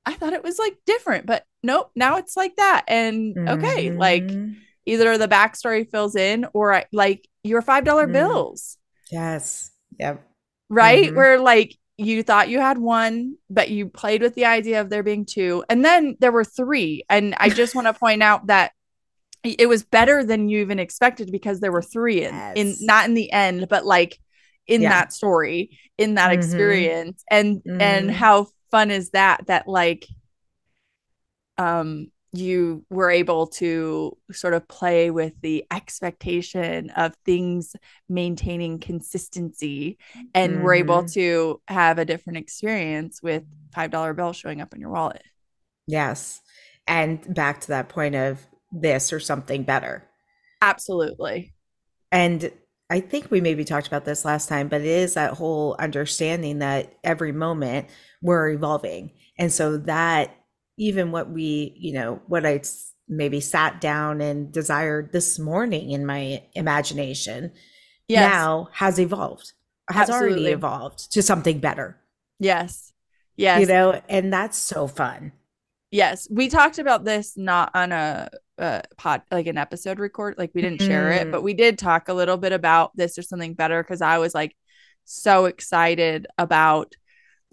i 0.06 0.14
thought 0.14 0.32
it 0.32 0.42
was 0.42 0.58
like 0.58 0.76
different 0.86 1.26
but 1.26 1.44
nope 1.62 1.90
now 1.94 2.16
it's 2.16 2.36
like 2.36 2.56
that 2.56 2.84
and 2.88 3.36
okay 3.48 3.90
like 3.90 4.24
Mhm. 4.24 4.56
either 4.86 5.18
the 5.18 5.28
backstory 5.28 5.88
fills 5.88 6.16
in 6.16 6.46
or 6.54 6.74
I, 6.74 6.84
like 6.92 7.28
your 7.44 7.62
five 7.62 7.84
dollar 7.84 8.06
Mm. 8.06 8.12
bills 8.12 8.78
yes. 9.10 9.70
Yep. 9.98 10.22
right? 10.68 11.10
Mhm. 11.10 11.16
Where 11.16 11.38
like 11.40 11.74
you 11.96 12.22
thought 12.22 12.48
you 12.50 12.60
had 12.60 12.78
one, 12.78 13.36
but 13.50 13.70
you 13.70 13.88
played 13.88 14.22
with 14.22 14.34
the 14.36 14.44
idea 14.44 14.80
of 14.80 14.88
there 14.90 15.02
being 15.02 15.24
two, 15.24 15.64
and 15.68 15.84
then 15.84 16.16
there 16.20 16.30
were 16.30 16.44
three. 16.44 17.02
And 17.10 17.34
I 17.38 17.48
just 17.48 17.74
want 17.74 17.86
to 17.88 17.92
point 17.98 18.22
out 18.22 18.46
that 18.46 18.70
it 19.42 19.68
was 19.68 19.82
better 19.82 20.22
than 20.22 20.48
you 20.48 20.60
even 20.60 20.78
expected 20.78 21.32
because 21.32 21.58
there 21.60 21.72
were 21.72 21.82
three 21.82 22.22
in, 22.24 22.34
in 22.54 22.76
not 22.82 23.08
in 23.08 23.14
the 23.14 23.32
end, 23.32 23.66
but 23.68 23.84
like 23.86 24.20
in 24.68 24.82
Yeah. 24.82 24.90
that 24.90 25.12
story, 25.12 25.78
in 25.98 26.14
that 26.14 26.30
Mhm. 26.30 26.38
experience. 26.38 27.24
And 27.30 27.62
and 27.80 28.10
Mhm. 28.10 28.14
how 28.14 28.48
fun 28.70 28.90
is 28.90 29.10
that 29.10 29.46
that 29.46 29.66
like 29.68 30.06
um 31.56 32.08
you 32.32 32.84
were 32.90 33.10
able 33.10 33.46
to 33.46 34.14
sort 34.32 34.52
of 34.52 34.68
play 34.68 35.10
with 35.10 35.32
the 35.40 35.64
expectation 35.70 36.90
of 36.90 37.14
things 37.24 37.74
maintaining 38.06 38.78
consistency 38.78 39.96
and 40.34 40.62
we're 40.62 40.74
able 40.74 41.04
Mhm. 41.04 41.12
to 41.14 41.60
have 41.68 41.98
a 41.98 42.04
different 42.04 42.36
experience 42.36 43.22
with 43.22 43.44
five 43.74 43.90
dollar 43.90 44.12
bill 44.12 44.32
showing 44.34 44.60
up 44.60 44.74
in 44.74 44.80
your 44.80 44.90
wallet 44.90 45.22
Yes. 45.86 46.42
And 46.86 47.34
back 47.34 47.60
to 47.62 47.68
that 47.68 47.88
point 47.88 48.14
of 48.14 48.46
this 48.72 49.12
or 49.12 49.20
something 49.20 49.62
better. 49.62 50.06
absolutely 50.60 51.52
And 52.10 52.52
I 52.90 53.00
think 53.00 53.30
we 53.30 53.40
maybe 53.40 53.64
talked 53.64 53.86
about 53.86 54.04
this 54.04 54.24
last 54.24 54.48
time, 54.48 54.68
but 54.68 54.80
it 54.80 54.86
is 54.86 55.14
that 55.14 55.34
whole 55.34 55.76
understanding 55.78 56.60
that 56.60 56.94
every 57.04 57.32
moment 57.32 57.88
we're 58.22 58.50
evolving. 58.50 59.10
And 59.38 59.52
so 59.52 59.76
that 59.78 60.34
even 60.78 61.12
what 61.12 61.30
we, 61.30 61.74
you 61.76 61.92
know, 61.92 62.22
what 62.26 62.46
I 62.46 62.62
maybe 63.08 63.40
sat 63.40 63.80
down 63.80 64.20
and 64.20 64.50
desired 64.52 65.12
this 65.12 65.38
morning 65.38 65.90
in 65.90 66.06
my 66.06 66.42
imagination 66.54 67.52
yes. 68.06 68.30
now 68.30 68.68
has 68.72 68.98
evolved, 68.98 69.52
has 69.90 70.08
already 70.08 70.46
evolved 70.46 71.12
to 71.12 71.22
something 71.22 71.58
better, 71.58 71.98
yes. 72.38 72.92
Yes. 73.36 73.60
you 73.60 73.66
know, 73.66 74.00
and 74.08 74.32
that's 74.32 74.58
so 74.58 74.88
fun. 74.88 75.32
Yes 75.90 76.28
we 76.30 76.48
talked 76.48 76.78
about 76.78 77.04
this 77.04 77.36
not 77.36 77.70
on 77.74 77.92
a, 77.92 78.28
a 78.58 78.82
pod 78.96 79.22
like 79.30 79.46
an 79.46 79.58
episode 79.58 79.98
record 79.98 80.34
like 80.38 80.50
we 80.54 80.62
didn't 80.62 80.82
share 80.82 81.10
it 81.10 81.30
but 81.30 81.42
we 81.42 81.54
did 81.54 81.78
talk 81.78 82.08
a 82.08 82.14
little 82.14 82.36
bit 82.36 82.52
about 82.52 82.94
this 82.96 83.18
or 83.18 83.22
something 83.22 83.54
better 83.54 83.82
because 83.82 84.02
i 84.02 84.18
was 84.18 84.34
like 84.34 84.54
so 85.04 85.46
excited 85.46 86.26
about 86.36 86.94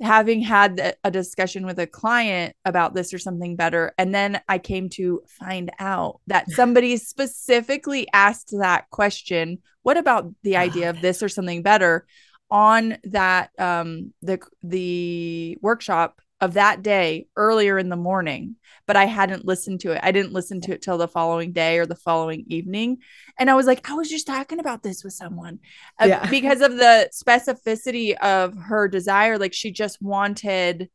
having 0.02 0.42
had 0.42 0.98
a 1.06 1.12
discussion 1.12 1.66
with 1.66 1.80
a 1.80 1.88
client 1.88 2.54
about 2.66 2.94
this 2.94 3.14
or 3.14 3.18
something 3.18 3.56
better 3.56 3.94
and 3.98 4.14
then 4.14 4.42
i 4.50 4.58
came 4.58 4.90
to 4.90 5.22
find 5.28 5.72
out 5.80 6.20
that 6.28 6.50
somebody 6.52 6.98
specifically 6.98 8.08
asked 8.12 8.54
that 8.58 8.90
question 8.90 9.60
what 9.84 9.98
about 9.98 10.34
the 10.42 10.58
idea 10.58 10.90
of 10.90 11.00
this 11.00 11.22
or 11.22 11.30
something 11.30 11.62
better? 11.62 12.08
on 12.52 12.98
that 13.06 13.50
um 13.60 14.14
the 14.22 14.40
the 14.62 15.58
workshop 15.62 16.22
of 16.42 16.54
that 16.56 16.84
day 16.84 17.28
earlier 17.38 17.78
in 17.78 17.88
the 17.90 17.96
morning 17.96 18.56
but 18.88 18.96
i 18.98 19.06
hadn't 19.06 19.46
listened 19.46 19.80
to 19.80 19.92
it 19.92 20.00
i 20.04 20.12
didn't 20.12 20.34
listen 20.34 20.60
to 20.60 20.74
it 20.74 20.82
till 20.82 20.98
the 20.98 21.08
following 21.08 21.54
day 21.54 21.78
or 21.80 21.86
the 21.86 21.96
following 21.96 22.44
evening 22.48 22.98
and 23.40 23.50
i 23.50 23.56
was 23.56 23.66
like 23.66 23.90
i 23.90 23.94
was 23.94 24.10
just 24.10 24.28
talking 24.28 24.60
about 24.60 24.84
this 24.84 25.04
with 25.04 25.14
someone 25.14 25.60
uh, 26.02 26.06
Yeah. 26.08 26.30
because 26.30 26.60
of 26.62 26.76
the 26.76 27.10
specificity 27.14 28.16
of 28.18 28.56
her 28.58 28.88
desire 28.90 29.38
like 29.38 29.54
she 29.54 29.72
just 29.72 30.02
wanted 30.02 30.90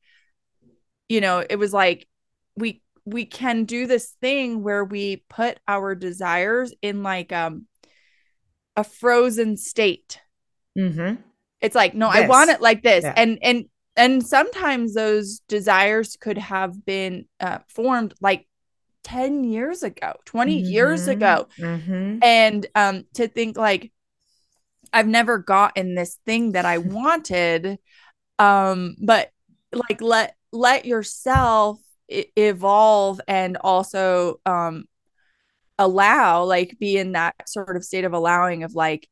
you 1.09 1.21
know 1.21 1.43
it 1.49 1.57
was 1.57 1.73
like 1.73 2.07
we 2.57 2.83
we 3.07 3.25
can 3.25 3.65
do 3.65 3.87
this 3.87 4.15
thing 4.21 4.63
where 4.63 4.85
we 4.85 5.25
put 5.31 5.59
our 5.67 5.95
desires 5.95 6.75
in 6.83 7.03
like 7.03 7.33
um 7.33 7.67
a 8.77 8.85
frozen 8.85 9.57
state 9.57 10.21
Mm-hmm. 10.79 11.15
it's 11.61 11.75
like 11.75 11.95
no 11.95 12.07
i 12.09 12.29
want 12.29 12.51
it 12.51 12.61
like 12.61 12.83
this 12.83 13.03
Yeah. 13.05 13.15
and 13.17 13.39
and 13.43 13.65
and 14.01 14.27
sometimes 14.27 14.95
those 14.95 15.41
desires 15.49 16.17
could 16.17 16.39
have 16.39 16.85
been 16.87 17.27
uh, 17.41 17.59
formed 17.69 18.15
like 18.21 18.49
10 19.05 19.45
years 19.45 19.85
ago 19.85 20.15
20 20.25 20.59
years 20.59 21.07
Mhm. 21.07 21.13
ago 21.13 21.49
hmm 21.59 22.21
and 22.23 22.67
um 22.75 23.05
to 23.15 23.29
think 23.29 23.57
like 23.57 23.93
i've 24.93 25.07
never 25.07 25.39
gotten 25.39 25.95
this 25.95 26.19
thing 26.27 26.53
that 26.53 26.65
i 26.67 26.79
wanted 26.97 27.79
um 28.39 28.97
but 29.03 29.31
like 29.73 30.01
let 30.03 30.37
let 30.53 30.87
yourself 30.87 31.79
e- 32.09 32.27
evolve 32.37 33.21
and 33.29 33.57
also 33.59 34.41
um 34.47 34.85
allow 35.79 36.45
like 36.45 36.79
be 36.79 36.99
in 36.99 37.13
that 37.13 37.35
sort 37.49 37.77
of 37.77 37.85
state 37.85 38.05
of 38.05 38.13
allowing 38.13 38.65
of 38.65 38.75
like 38.75 39.09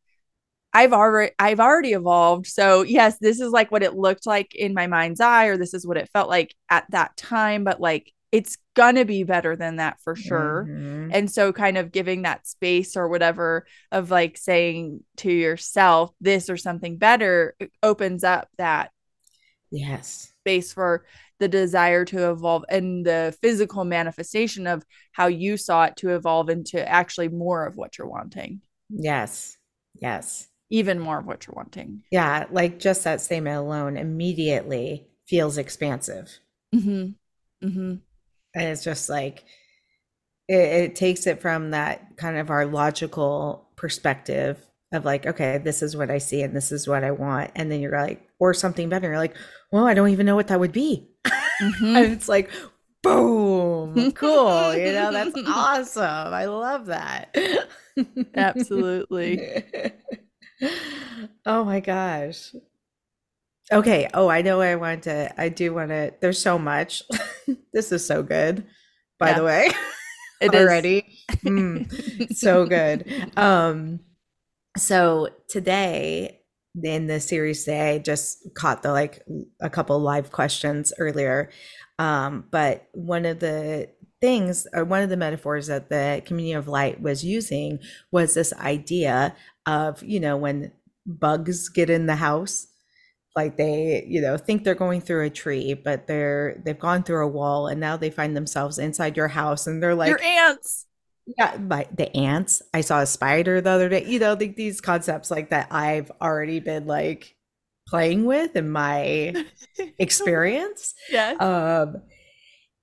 I've 0.72 0.92
already 0.92 1.32
I've 1.38 1.60
already 1.60 1.92
evolved. 1.92 2.46
So 2.46 2.82
yes, 2.82 3.18
this 3.18 3.40
is 3.40 3.50
like 3.50 3.70
what 3.70 3.82
it 3.82 3.94
looked 3.96 4.26
like 4.26 4.54
in 4.54 4.74
my 4.74 4.86
mind's 4.86 5.20
eye 5.20 5.46
or 5.46 5.56
this 5.56 5.74
is 5.74 5.86
what 5.86 5.96
it 5.96 6.10
felt 6.12 6.28
like 6.28 6.54
at 6.70 6.84
that 6.90 7.16
time, 7.16 7.64
but 7.64 7.80
like 7.80 8.12
it's 8.30 8.58
gonna 8.74 9.06
be 9.06 9.24
better 9.24 9.56
than 9.56 9.76
that 9.76 9.98
for 10.02 10.14
sure. 10.14 10.66
Mhm. 10.68 11.10
And 11.12 11.30
so 11.30 11.52
kind 11.52 11.78
of 11.78 11.90
giving 11.90 12.22
that 12.22 12.46
space 12.46 12.96
or 12.96 13.08
whatever 13.08 13.66
of 13.90 14.10
like 14.10 14.36
saying 14.36 15.02
to 15.16 15.32
yourself 15.32 16.10
this 16.20 16.50
or 16.50 16.58
something 16.58 16.98
better 16.98 17.56
opens 17.82 18.24
up 18.24 18.48
that 18.58 18.90
Yes. 19.70 20.32
space 20.40 20.72
for 20.72 21.06
the 21.38 21.48
desire 21.48 22.04
to 22.06 22.30
evolve 22.30 22.64
and 22.68 23.06
the 23.06 23.36
physical 23.40 23.84
manifestation 23.84 24.66
of 24.66 24.84
how 25.12 25.26
you 25.28 25.56
saw 25.56 25.84
it 25.84 25.96
to 25.96 26.14
evolve 26.14 26.50
into 26.50 26.86
actually 26.86 27.28
more 27.28 27.64
of 27.66 27.76
what 27.76 27.96
you're 27.96 28.08
wanting. 28.08 28.60
Yes. 28.90 29.56
Yes. 30.00 30.48
Even 30.70 30.98
more 30.98 31.18
of 31.18 31.26
what 31.26 31.46
you're 31.46 31.54
wanting. 31.54 32.02
Yeah. 32.10 32.46
Like 32.50 32.78
just 32.78 33.04
that 33.04 33.20
statement 33.20 33.56
alone 33.56 33.96
immediately 33.96 35.08
feels 35.26 35.58
expansive. 35.58 36.38
Mm-hmm. 36.74 37.66
Mm-hmm. 37.66 37.94
And 38.54 38.68
it's 38.68 38.84
just 38.84 39.08
like, 39.08 39.44
it, 40.48 40.54
it 40.54 40.96
takes 40.96 41.26
it 41.26 41.40
from 41.40 41.70
that 41.70 42.16
kind 42.16 42.36
of 42.36 42.50
our 42.50 42.66
logical 42.66 43.68
perspective 43.76 44.58
of 44.92 45.04
like, 45.04 45.26
okay, 45.26 45.58
this 45.58 45.82
is 45.82 45.96
what 45.96 46.10
I 46.10 46.18
see 46.18 46.42
and 46.42 46.56
this 46.56 46.72
is 46.72 46.88
what 46.88 47.04
I 47.04 47.10
want. 47.10 47.50
And 47.54 47.70
then 47.70 47.80
you're 47.80 48.00
like, 48.00 48.26
or 48.38 48.54
something 48.54 48.88
better. 48.88 49.08
You're 49.08 49.18
like, 49.18 49.36
well, 49.70 49.86
I 49.86 49.94
don't 49.94 50.08
even 50.10 50.26
know 50.26 50.36
what 50.36 50.48
that 50.48 50.60
would 50.60 50.72
be. 50.72 51.08
Mhm. 51.26 51.96
and 51.96 52.12
it's 52.12 52.28
like, 52.28 52.50
boom, 53.02 54.12
cool. 54.12 54.74
You 54.74 54.92
know, 54.92 55.12
that's 55.12 55.38
awesome. 55.46 56.04
I 56.04 56.46
love 56.46 56.86
that. 56.86 57.36
Absolutely. 58.34 59.64
oh 61.46 61.64
my 61.64 61.80
gosh. 61.80 62.52
Okay. 63.70 64.08
Oh, 64.14 64.28
I 64.28 64.42
know 64.42 64.60
I 64.60 64.76
want 64.76 65.02
to, 65.04 65.32
I 65.40 65.48
do 65.50 65.74
want 65.74 65.90
to, 65.90 66.14
there's 66.20 66.40
so 66.40 66.58
much. 66.58 67.02
this 67.72 67.92
is 67.92 68.06
so 68.06 68.22
good, 68.22 68.66
by 69.18 69.30
Yeah. 69.30 69.38
the 69.38 69.44
way, 69.44 69.70
It 70.40 70.54
is. 70.54 70.60
already. 70.66 71.18
Mm, 71.44 72.32
so 72.34 72.64
good. 72.66 73.04
Um, 73.36 74.00
so 74.76 75.30
today 75.48 76.40
in 76.82 77.06
the 77.08 77.20
series 77.20 77.64
today, 77.64 77.94
I 77.94 77.98
just 77.98 78.54
caught 78.54 78.82
the 78.82 78.92
like 78.92 79.22
a 79.60 79.70
couple 79.70 79.98
live 80.00 80.32
questions 80.32 80.92
earlier. 80.98 81.50
Um, 81.98 82.46
but 82.50 82.88
one 82.92 83.26
of 83.26 83.40
the 83.40 83.90
things 84.20 84.66
or 84.74 84.84
one 84.84 85.02
of 85.02 85.10
the 85.10 85.16
metaphors 85.16 85.66
that 85.68 85.90
the 85.90 86.22
communion 86.26 86.58
of 86.58 86.68
light 86.68 87.00
was 87.00 87.24
using 87.24 87.78
was 88.12 88.34
this 88.34 88.52
idea 88.54 89.34
of, 89.68 90.02
you 90.02 90.20
know, 90.20 90.36
when 90.38 90.72
bugs 91.06 91.68
get 91.68 91.90
in 91.90 92.06
the 92.06 92.16
house, 92.16 92.66
like 93.36 93.56
they, 93.56 94.04
you 94.08 94.20
know, 94.20 94.36
think 94.36 94.64
they're 94.64 94.74
going 94.74 95.00
through 95.00 95.24
a 95.26 95.30
tree, 95.30 95.74
but 95.74 96.06
they're 96.08 96.60
they've 96.64 96.78
gone 96.78 97.04
through 97.04 97.24
a 97.24 97.28
wall 97.28 97.68
and 97.68 97.80
now 97.80 97.96
they 97.96 98.10
find 98.10 98.36
themselves 98.36 98.78
inside 98.78 99.16
your 99.16 99.28
house 99.28 99.66
and 99.68 99.82
they're 99.82 99.94
like 99.94 100.10
Your 100.10 100.22
ants. 100.22 100.86
yeah, 101.38 101.56
like 101.68 101.94
the 101.96 102.14
ants. 102.16 102.62
I 102.74 102.80
saw 102.80 103.00
a 103.00 103.06
spider 103.06 103.60
the 103.60 103.70
other 103.70 103.88
day. 103.88 104.04
You 104.06 104.18
know, 104.18 104.34
the, 104.34 104.48
these 104.48 104.80
concepts 104.80 105.30
like 105.30 105.50
that 105.50 105.68
I've 105.70 106.10
already 106.20 106.60
been 106.60 106.86
like 106.86 107.36
playing 107.86 108.24
with 108.24 108.56
in 108.56 108.70
my 108.70 109.34
experience. 109.98 110.94
Yes. 111.10 111.40
Um, 111.40 112.02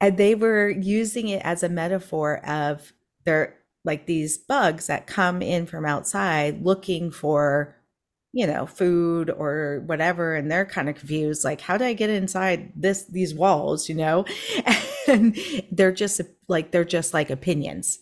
and 0.02 0.18
they 0.18 0.36
were 0.36 0.70
using 0.70 1.30
it 1.30 1.42
as 1.44 1.64
a 1.64 1.70
metaphor 1.70 2.46
of 2.46 2.94
they're 3.26 3.56
like 3.86 4.06
these 4.08 4.38
bugs 4.38 4.88
that 4.88 5.08
come 5.08 5.42
in 5.42 5.66
from 5.68 5.86
outside 5.86 6.64
looking 6.64 7.12
for, 7.12 7.76
you 8.34 8.48
know, 8.48 8.66
food 8.66 9.30
or 9.30 9.84
whatever, 9.86 10.36
and 10.36 10.52
they're 10.52 10.66
kind 10.66 10.90
of 10.90 10.96
confused, 10.96 11.44
like, 11.46 11.62
how 11.62 11.78
do 11.78 11.86
I 11.86 11.94
get 11.94 12.10
inside 12.10 12.74
this 12.76 13.04
these 13.06 13.34
walls, 13.34 13.90
you 13.90 13.96
know? 13.96 14.26
And 15.08 15.38
they're 15.72 15.92
just 15.92 16.20
like 16.48 16.72
they're 16.72 16.84
just 16.84 17.14
like 17.14 17.30
opinions 17.30 18.00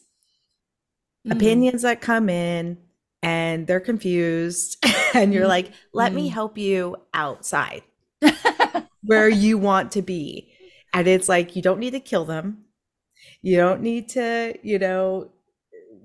Mm. 1.25 1.63
opinions 1.63 1.81
that 1.81 2.01
come 2.01 2.29
in 2.29 2.77
and 3.21 3.65
they're 3.67 3.79
confused 3.79 4.83
and 5.13 5.33
you're 5.33 5.47
like 5.47 5.71
let 5.93 6.13
me 6.13 6.27
Mm. 6.27 6.29
help 6.29 6.57
you 6.57 6.95
outside 7.13 7.81
where 9.03 9.29
you 9.29 9.57
want 9.57 9.91
to 9.91 10.01
be 10.01 10.51
and 10.93 11.07
it's 11.07 11.27
like 11.29 11.55
you 11.55 11.61
don't 11.61 11.79
need 11.79 11.91
to 11.91 11.99
kill 11.99 12.25
them 12.25 12.63
you 13.43 13.57
don't 13.57 13.81
need 13.81 14.09
to 14.09 14.55
you 14.63 14.79
know 14.79 15.29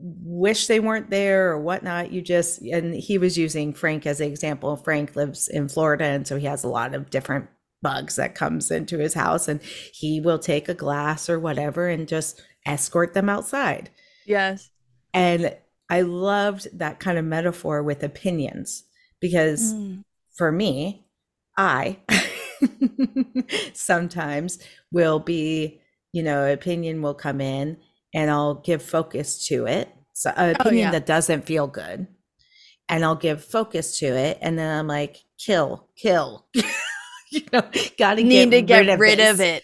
wish 0.01 0.67
they 0.67 0.81
weren't 0.81 1.11
there 1.11 1.51
or 1.51 1.61
whatnot 1.61 2.13
you 2.13 2.23
just 2.23 2.61
and 2.63 2.95
he 2.95 3.19
was 3.19 3.37
using 3.37 3.73
frank 3.73 4.07
as 4.07 4.21
an 4.21 4.29
example 4.29 4.77
frank 4.77 5.17
lives 5.17 5.49
in 5.49 5.69
florida 5.69 6.05
and 6.05 6.27
so 6.27 6.37
he 6.37 6.47
has 6.47 6.63
a 6.63 6.69
lot 6.69 6.95
of 6.95 7.11
different 7.11 7.49
bugs 7.83 8.17
that 8.17 8.35
comes 8.35 8.71
into 8.71 8.99
his 8.99 9.15
house 9.15 9.49
and 9.49 9.61
he 9.93 10.21
will 10.21 10.39
take 10.39 10.69
a 10.69 10.75
glass 10.75 11.29
or 11.29 11.39
whatever 11.39 11.89
and 11.89 12.07
just 12.07 12.41
escort 12.67 13.13
them 13.15 13.29
outside 13.29 13.91
yes. 14.27 14.71
and 15.13 15.57
I 15.91 16.03
loved 16.03 16.69
that 16.79 17.01
kind 17.01 17.19
of 17.19 17.25
metaphor 17.25 17.83
with 17.83 18.03
opinions 18.03 18.85
because 19.21 19.73
Mm. 19.73 20.05
for 20.35 20.53
me, 20.53 21.07
I 21.57 21.99
sometimes 23.73 24.59
will 24.93 25.19
be, 25.19 25.81
you 26.13 26.23
know, 26.23 26.47
opinion 26.51 27.03
will 27.03 27.15
come 27.15 27.41
in 27.41 27.79
and 28.15 28.31
I'll 28.31 28.55
give 28.57 28.83
focus 28.83 29.47
to 29.49 29.67
it. 29.67 29.89
So 30.13 30.31
an 30.37 30.57
Oh, 30.59 30.61
opinion 30.61 30.87
yeah. 30.87 30.91
that 30.93 31.07
doesn't 31.07 31.47
feel 31.47 31.67
good. 31.67 32.07
And 32.89 33.05
I'll 33.05 33.15
give 33.17 33.45
focus 33.45 33.99
to 33.99 34.07
it. 34.07 34.39
And 34.41 34.59
then 34.59 34.79
I'm 34.79 34.87
like, 34.87 35.19
kill, 35.39 35.89
kill. 35.97 36.47
you 37.31 37.43
know, 37.53 37.63
gotta 37.99 38.23
Need 38.23 38.51
to 38.53 38.63
get 38.63 38.99
rid 38.99 39.19
this. 39.19 39.35
of 39.35 39.41
it. 39.41 39.63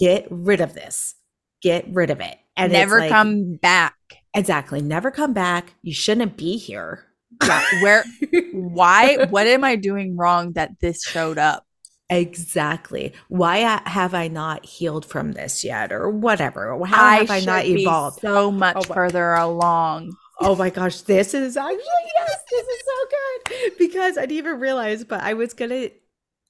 Get 0.00 0.26
rid 0.30 0.60
of 0.60 0.74
this. 0.74 1.14
Get 1.62 1.86
rid 1.88 2.10
of 2.10 2.20
it. 2.20 2.36
And 2.56 2.72
Never 2.72 2.98
like- 3.00 3.10
come 3.10 3.56
back. 3.56 3.94
Exactly. 4.34 4.80
Never 4.82 5.10
come 5.10 5.32
back. 5.32 5.74
You 5.82 5.92
shouldn't 5.94 6.36
be 6.36 6.56
here. 6.56 7.04
Yeah. 7.42 7.62
Where 7.82 8.04
why 8.52 9.26
what 9.30 9.46
am 9.46 9.62
I 9.64 9.76
doing 9.76 10.16
wrong 10.16 10.52
that 10.54 10.80
this 10.80 11.02
showed 11.02 11.38
up? 11.38 11.66
Exactly. 12.10 13.12
Why 13.28 13.58
have 13.86 14.14
I 14.14 14.28
not 14.28 14.64
healed 14.66 15.04
from 15.06 15.32
this 15.32 15.64
yet, 15.64 15.92
or 15.92 16.10
whatever? 16.10 16.78
How 16.84 17.10
have 17.18 17.30
I 17.30 17.40
not 17.40 17.64
evolved? 17.64 18.20
so 18.20 18.50
much 18.50 18.76
Oh 18.76 18.82
further 18.82 19.32
along. 19.34 20.12
Oh 20.40 20.54
my 20.56 20.68
gosh, 20.70 21.00
this 21.02 21.32
is 21.32 21.56
actually 21.56 21.78
yes, 22.16 22.36
this 22.50 22.66
is 22.66 22.82
so 22.84 23.06
good 23.10 23.72
because 23.78 24.18
I 24.18 24.22
didn't 24.22 24.38
even 24.38 24.60
realize, 24.60 25.04
but 25.04 25.20
I 25.22 25.34
was 25.34 25.54
gonna. 25.54 25.88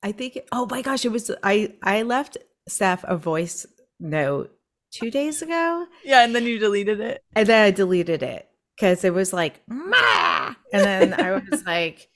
I 0.03 0.13
think. 0.13 0.39
Oh 0.53 0.67
my 0.71 0.83
gosh, 0.83 1.05
it 1.05 1.13
was. 1.13 1.31
I 1.43 1.75
I 1.83 2.03
left 2.03 2.37
Steph 2.69 3.05
a 3.05 3.17
voice 3.17 3.67
note 4.01 4.51
two 4.91 5.11
days 5.11 5.41
ago, 5.43 5.87
Yeah, 6.05 6.25
and 6.25 6.35
then 6.35 6.45
you 6.45 6.59
deleted 6.59 7.01
it. 7.01 7.23
and 7.37 7.47
then 7.49 7.65
I 7.65 7.71
deleted 7.71 8.23
it 8.23 8.49
because 8.77 9.05
it 9.05 9.15
was 9.15 9.33
like, 9.33 9.61
"Ma," 9.69 10.55
and 10.73 10.83
then 10.85 11.15
I 11.15 11.33
was 11.33 11.63
like, 11.67 12.09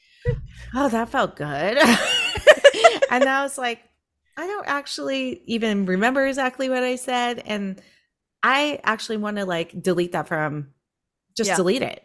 oh, 0.74 0.89
that 0.89 1.09
felt 1.11 1.36
good. 1.36 1.78
and 3.11 3.29
I 3.29 3.43
was 3.43 3.59
like, 3.59 3.81
I 4.37 4.47
don't 4.47 4.67
actually 4.69 5.43
even 5.47 5.87
remember 5.87 6.27
exactly 6.27 6.69
what 6.69 6.83
I 6.83 6.97
said. 6.97 7.43
And 7.47 7.81
I 8.43 8.81
actually 8.85 9.19
want 9.19 9.37
to 9.39 9.45
like 9.47 9.81
delete 9.83 10.13
that 10.13 10.29
from 10.29 10.69
just 11.37 11.49
Yeah. 11.49 11.57
delete 11.57 11.83
it 11.83 12.05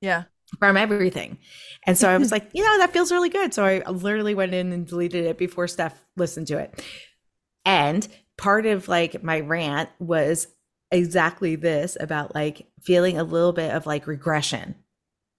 Yeah. 0.00 0.24
from 0.58 0.76
everything. 0.76 1.38
And 1.86 1.98
so 1.98 2.08
I 2.08 2.18
was 2.18 2.32
like, 2.32 2.50
you 2.52 2.62
know, 2.64 2.78
that 2.78 2.92
feels 2.92 3.12
really 3.12 3.28
good. 3.30 3.54
So 3.54 3.64
I 3.64 3.88
literally 3.90 4.34
went 4.34 4.54
in 4.54 4.72
and 4.72 4.86
deleted 4.86 5.26
it 5.26 5.38
before 5.38 5.68
Steph 5.68 5.98
listened 6.16 6.46
to 6.48 6.58
it. 6.58 6.82
And 7.64 8.06
part 8.36 8.66
of 8.66 8.88
like 8.88 9.22
my 9.22 9.40
rant 9.40 9.88
was 9.98 10.48
exactly 10.90 11.56
this 11.56 11.96
about 11.98 12.34
like 12.34 12.66
feeling 12.82 13.18
a 13.18 13.24
little 13.24 13.52
bit 13.52 13.72
of 13.72 13.86
like 13.86 14.06
regression. 14.06 14.76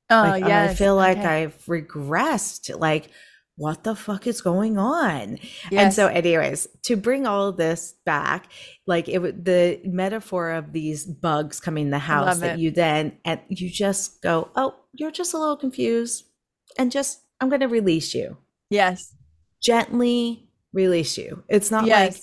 Oh 0.09 0.21
Like, 0.21 0.43
oh. 0.43 0.51
I 0.51 0.73
feel 0.73 0.95
like 0.95 1.17
okay. 1.19 1.27
I've 1.43 1.57
regressed. 1.65 2.77
Like, 2.79 3.09
what 3.57 3.83
the 3.83 3.95
fuck 3.95 4.27
is 4.27 4.41
going 4.41 4.77
on? 4.77 5.39
And 5.71 5.93
so, 5.93 6.07
anyways, 6.07 6.67
to 6.83 6.97
bring 6.97 7.25
all 7.25 7.51
this 7.51 7.93
back, 8.05 8.47
like 8.85 9.07
it 9.07 9.19
would 9.19 9.45
the 9.45 9.79
metaphor 9.85 10.51
of 10.51 10.73
these 10.73 11.05
bugs 11.05 11.59
coming 11.59 11.85
in 11.85 11.91
the 11.91 11.99
house 11.99 12.39
that 12.39 12.59
you 12.59 12.71
then 12.71 13.17
and 13.23 13.39
you 13.47 13.69
just 13.69 14.21
go, 14.21 14.49
oh, 14.55 14.75
you're 14.93 15.11
just 15.11 15.33
a 15.33 15.37
little 15.37 15.57
confused, 15.57 16.25
and 16.77 16.91
just 16.91 17.21
I'm 17.39 17.49
going 17.49 17.61
to 17.61 17.67
release 17.67 18.13
you 18.13 18.37
yes. 18.69 19.13
gently. 19.61 20.49
Release 20.73 21.17
you. 21.17 21.41
It's 21.47 21.71
not 21.71 21.87
like 21.87 22.15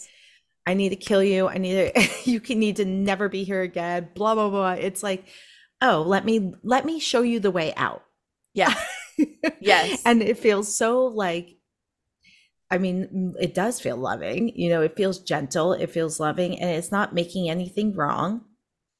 I 0.66 0.74
need 0.74 0.90
to 0.90 0.96
kill 0.96 1.22
you. 1.22 1.48
I 1.48 1.56
need 1.56 1.94
to, 1.94 2.08
you 2.30 2.38
can 2.38 2.58
need 2.58 2.76
to 2.76 2.84
never 2.84 3.30
be 3.30 3.44
here 3.44 3.62
again. 3.62 4.10
Blah 4.14 4.34
blah 4.34 4.50
blah. 4.50 4.72
It's 4.72 5.02
like, 5.02 5.24
oh, 5.80 6.04
let 6.06 6.26
me 6.26 6.52
let 6.62 6.84
me 6.84 7.00
show 7.00 7.22
you 7.22 7.40
the 7.40 7.50
way 7.50 7.72
out. 7.74 8.02
Yeah. 8.52 8.74
Yes. 9.60 10.02
and 10.06 10.22
it 10.22 10.38
feels 10.38 10.74
so 10.74 11.06
like 11.06 11.56
I 12.70 12.78
mean, 12.78 13.34
it 13.38 13.52
does 13.54 13.80
feel 13.80 13.98
loving. 13.98 14.50
You 14.56 14.70
know, 14.70 14.80
it 14.80 14.96
feels 14.96 15.18
gentle, 15.18 15.74
it 15.74 15.90
feels 15.90 16.18
loving, 16.18 16.58
and 16.58 16.70
it's 16.70 16.90
not 16.90 17.14
making 17.14 17.50
anything 17.50 17.94
wrong. 17.94 18.46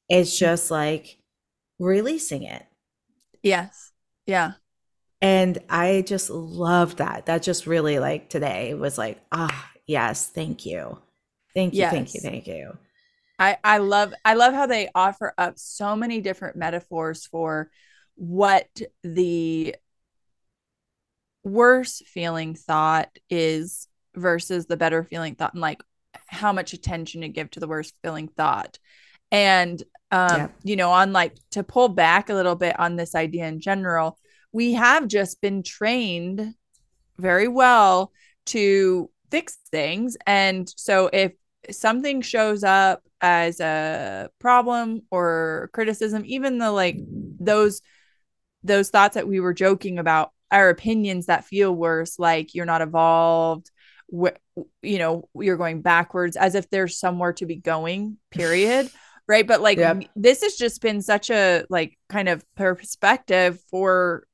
It's 0.09 0.37
just 0.37 0.69
like 0.69 1.17
releasing 1.79 2.43
it. 2.43 2.63
Yes. 3.41 3.91
Yeah. 4.27 4.53
And 5.23 5.57
I 5.69 6.03
just 6.05 6.29
love 6.29 6.97
that. 6.97 7.25
That 7.25 7.41
just 7.41 7.65
really 7.65 7.97
like 7.97 8.29
today 8.29 8.75
was 8.75 8.99
like, 8.99 9.19
ah, 9.31 9.71
yes, 9.87 10.27
thank 10.27 10.67
you. 10.67 10.99
Thank 11.55 11.73
you, 11.73 11.87
thank 11.87 12.13
you, 12.13 12.19
thank 12.21 12.45
you. 12.45 12.77
I 13.39 13.57
I 13.63 13.77
love 13.79 14.13
I 14.23 14.35
love 14.35 14.53
how 14.53 14.67
they 14.67 14.89
offer 14.93 15.33
up 15.37 15.57
so 15.57 15.95
many 15.95 16.21
different 16.21 16.57
metaphors 16.57 17.25
for 17.25 17.71
what 18.15 18.67
the 19.03 19.75
worse 21.43 22.01
feeling 22.05 22.55
thought 22.55 23.09
is 23.29 23.87
versus 24.15 24.65
the 24.65 24.77
better 24.77 25.03
feeling 25.03 25.35
thought 25.35 25.53
and 25.53 25.61
like 25.61 25.81
how 26.27 26.53
much 26.53 26.73
attention 26.73 27.21
to 27.21 27.27
give 27.29 27.49
to 27.51 27.59
the 27.59 27.67
worst 27.67 27.95
feeling 28.01 28.27
thought. 28.27 28.77
And 29.31 29.81
um 30.11 30.37
Yeah. 30.37 30.47
you 30.63 30.75
know 30.75 30.91
on 30.91 31.11
like 31.11 31.35
to 31.51 31.63
pull 31.63 31.89
back 31.89 32.29
a 32.29 32.33
little 32.33 32.55
bit 32.55 32.79
on 32.79 32.95
this 32.95 33.15
idea 33.15 33.47
in 33.47 33.59
general, 33.59 34.17
we 34.51 34.73
have 34.73 35.07
just 35.07 35.41
been 35.41 35.63
trained 35.63 36.53
very 37.17 37.47
well 37.47 38.11
to 38.45 39.09
fix 39.31 39.57
things 39.71 40.17
and 40.27 40.71
so 40.75 41.09
if 41.11 41.31
something 41.71 42.21
shows 42.21 42.63
up 42.63 43.01
as 43.21 43.59
a 43.59 44.29
problem 44.39 45.01
or 45.11 45.69
criticism 45.73 46.23
even 46.25 46.57
though 46.57 46.73
like 46.73 46.97
those 47.39 47.81
those 48.63 48.89
thoughts 48.89 49.15
that 49.15 49.27
we 49.27 49.39
were 49.39 49.53
joking 49.53 49.99
about 49.99 50.31
our 50.51 50.69
opinions 50.69 51.27
that 51.27 51.45
feel 51.45 51.73
worse 51.73 52.19
like 52.19 52.53
you're 52.53 52.65
not 52.65 52.81
evolved 52.81 53.71
wh- 54.13 54.37
you 54.81 54.99
know 54.99 55.27
you're 55.35 55.57
going 55.57 55.81
backwards 55.81 56.35
as 56.35 56.55
if 56.55 56.69
there's 56.69 56.97
somewhere 56.97 57.33
to 57.33 57.45
be 57.45 57.55
going 57.55 58.17
period 58.31 58.89
right? 59.25 59.47
But 59.47 59.61
like 59.61 59.77
Yep. 59.77 60.03
this 60.17 60.41
has 60.41 60.55
just 60.55 60.81
been 60.81 61.01
such 61.01 61.29
a 61.29 61.63
like 61.69 61.97
kind 62.09 62.27
of 62.27 62.43
perspective 62.55 63.57
for 63.71 64.27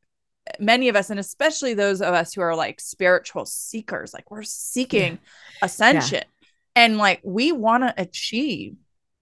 many 0.59 0.89
of 0.89 0.95
us 0.95 1.11
and 1.11 1.19
especially 1.19 1.75
those 1.75 2.01
of 2.01 2.15
us 2.15 2.33
who 2.33 2.41
are 2.41 2.55
like 2.55 2.79
spiritual 2.81 3.45
seekers 3.45 4.15
like 4.15 4.31
we're 4.31 4.41
seeking 4.41 5.19
ascension. 5.61 6.23
And 6.75 6.97
like 6.97 7.21
we 7.23 7.51
want 7.51 7.83
to 7.83 7.93
achieve 8.01 8.77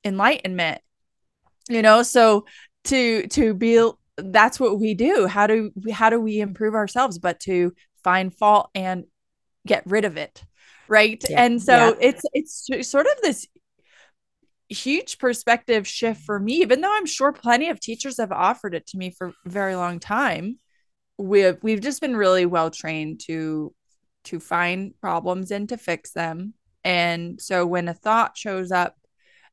enlightenment 0.06 0.82
you 1.70 1.82
know? 1.82 2.04
So 2.04 2.46
to 2.86 3.28
to 3.28 3.54
be 3.54 3.92
that's 4.18 4.59
what 4.59 4.80
we 4.80 4.93
do. 4.93 5.28
How 5.28 5.47
do 5.47 5.72
how 5.91 6.09
do 6.09 6.20
we 6.20 6.39
improve 6.39 6.74
ourselves 6.76 7.20
but 7.20 7.39
to 7.41 7.74
find 8.03 8.34
fault 8.34 8.70
and 8.74 9.05
get 9.65 9.84
rid 9.86 10.05
of 10.05 10.18
it 10.18 10.43
right? 10.88 11.24
Yeah. 11.30 11.43
and 11.43 11.61
so 11.61 11.95
it's 11.99 12.24
it's 12.34 12.88
sort 12.89 13.05
of 13.05 13.13
this 13.22 13.47
huge 14.70 15.18
perspective 15.18 15.88
shift 15.88 16.22
for 16.22 16.39
me 16.39 16.55
even 16.55 16.82
though 16.82 16.93
i'm 16.93 17.05
sure 17.05 17.32
plenty 17.32 17.70
of 17.70 17.80
teachers 17.80 18.18
have 18.18 18.34
offered 18.34 18.76
it 18.76 18.86
to 18.86 18.97
me 18.97 19.09
for 19.11 19.28
a 19.28 19.49
very 19.49 19.76
long 19.76 19.99
time. 19.99 20.59
We've 21.18 21.57
we've 21.63 21.82
just 21.82 22.01
been 22.01 22.15
really 22.15 22.45
well 22.45 22.70
trained 22.70 23.22
to 23.26 23.74
to 24.26 24.39
find 24.39 24.93
problems 24.99 25.51
and 25.51 25.70
to 25.70 25.78
fix 25.78 26.11
them. 26.11 26.53
And 26.84 27.41
so 27.41 27.65
when 27.65 27.88
a 27.88 27.93
thought 27.93 28.38
shows 28.38 28.72
up 28.72 28.95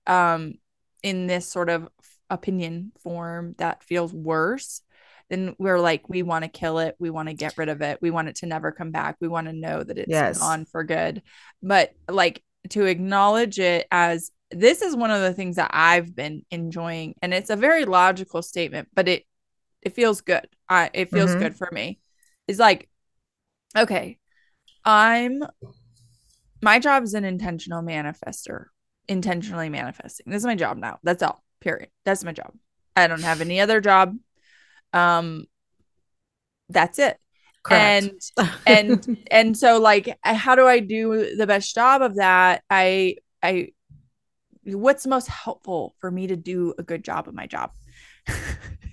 um 0.06 0.54
in 1.02 1.26
this 1.26 1.50
sort 1.50 1.70
of 1.70 1.88
opinion 2.34 2.92
form 3.02 3.54
that 3.58 3.82
feels 3.82 4.12
worse 4.12 4.82
then 5.30 5.54
we're 5.58 5.80
like 5.80 6.08
we 6.08 6.22
want 6.22 6.44
to 6.44 6.48
kill 6.50 6.78
it 6.78 6.96
we 6.98 7.10
want 7.10 7.28
to 7.28 7.34
get 7.34 7.56
rid 7.56 7.68
of 7.68 7.80
it 7.80 7.98
we 8.02 8.10
want 8.10 8.28
it 8.28 8.36
to 8.36 8.46
never 8.46 8.70
come 8.72 8.90
back 8.90 9.16
we 9.20 9.28
want 9.28 9.46
to 9.46 9.52
know 9.52 9.82
that 9.82 9.98
it's 9.98 10.10
Yes. 10.10 10.38
gone 10.38 10.64
for 10.66 10.84
good. 10.84 11.22
But 11.62 11.92
like 12.08 12.42
to 12.70 12.84
acknowledge 12.86 13.58
it 13.58 13.86
as 13.90 14.30
this 14.50 14.82
is 14.82 14.94
one 14.96 15.10
of 15.10 15.22
the 15.22 15.32
things 15.32 15.56
that 15.56 15.70
I've 15.72 16.14
been 16.14 16.44
enjoying 16.50 17.14
and 17.22 17.32
it's 17.32 17.50
a 17.50 17.56
very 17.56 17.84
logical 17.84 18.42
statement 18.42 18.88
but 18.94 19.08
it 19.08 19.24
it 19.82 19.94
feels 19.94 20.20
good. 20.20 20.46
I 20.68 20.90
it 20.92 21.10
feels 21.10 21.34
Mhm. 21.34 21.38
good 21.40 21.56
for 21.56 21.68
me. 21.72 22.00
It's 22.48 22.58
like 22.58 22.88
okay 23.76 24.18
I'm 24.84 25.42
my 26.62 26.78
job 26.78 27.02
is 27.02 27.14
an 27.14 27.24
intentional 27.24 27.82
manifester 27.82 28.66
intentionally 29.06 29.68
manifesting. 29.68 30.24
This 30.30 30.42
is 30.42 30.46
my 30.46 30.54
job 30.54 30.78
now 30.78 30.98
that's 31.02 31.22
all 31.22 31.43
period. 31.64 31.88
That's 32.04 32.22
my 32.24 32.32
job. 32.32 32.52
I 32.94 33.06
don't 33.08 33.22
have 33.22 33.40
any 33.40 33.60
other 33.60 33.80
job. 33.80 34.16
Um 34.92 35.46
that's 36.68 36.98
it. 36.98 37.18
Correct. 37.62 38.04
and 38.04 38.20
and 38.66 39.26
and 39.30 39.56
so 39.56 39.80
like 39.80 40.18
how 40.22 40.54
do 40.54 40.66
i 40.66 40.80
do 40.80 41.34
the 41.36 41.46
best 41.46 41.74
job 41.74 42.02
of 42.02 42.16
that? 42.16 42.62
I 42.70 43.16
i 43.42 43.68
what's 44.64 45.06
most 45.06 45.28
helpful 45.28 45.94
for 46.00 46.10
me 46.10 46.26
to 46.26 46.36
do 46.36 46.74
a 46.78 46.82
good 46.82 47.04
job 47.04 47.28
of 47.28 47.34
my 47.34 47.46
job? 47.46 47.70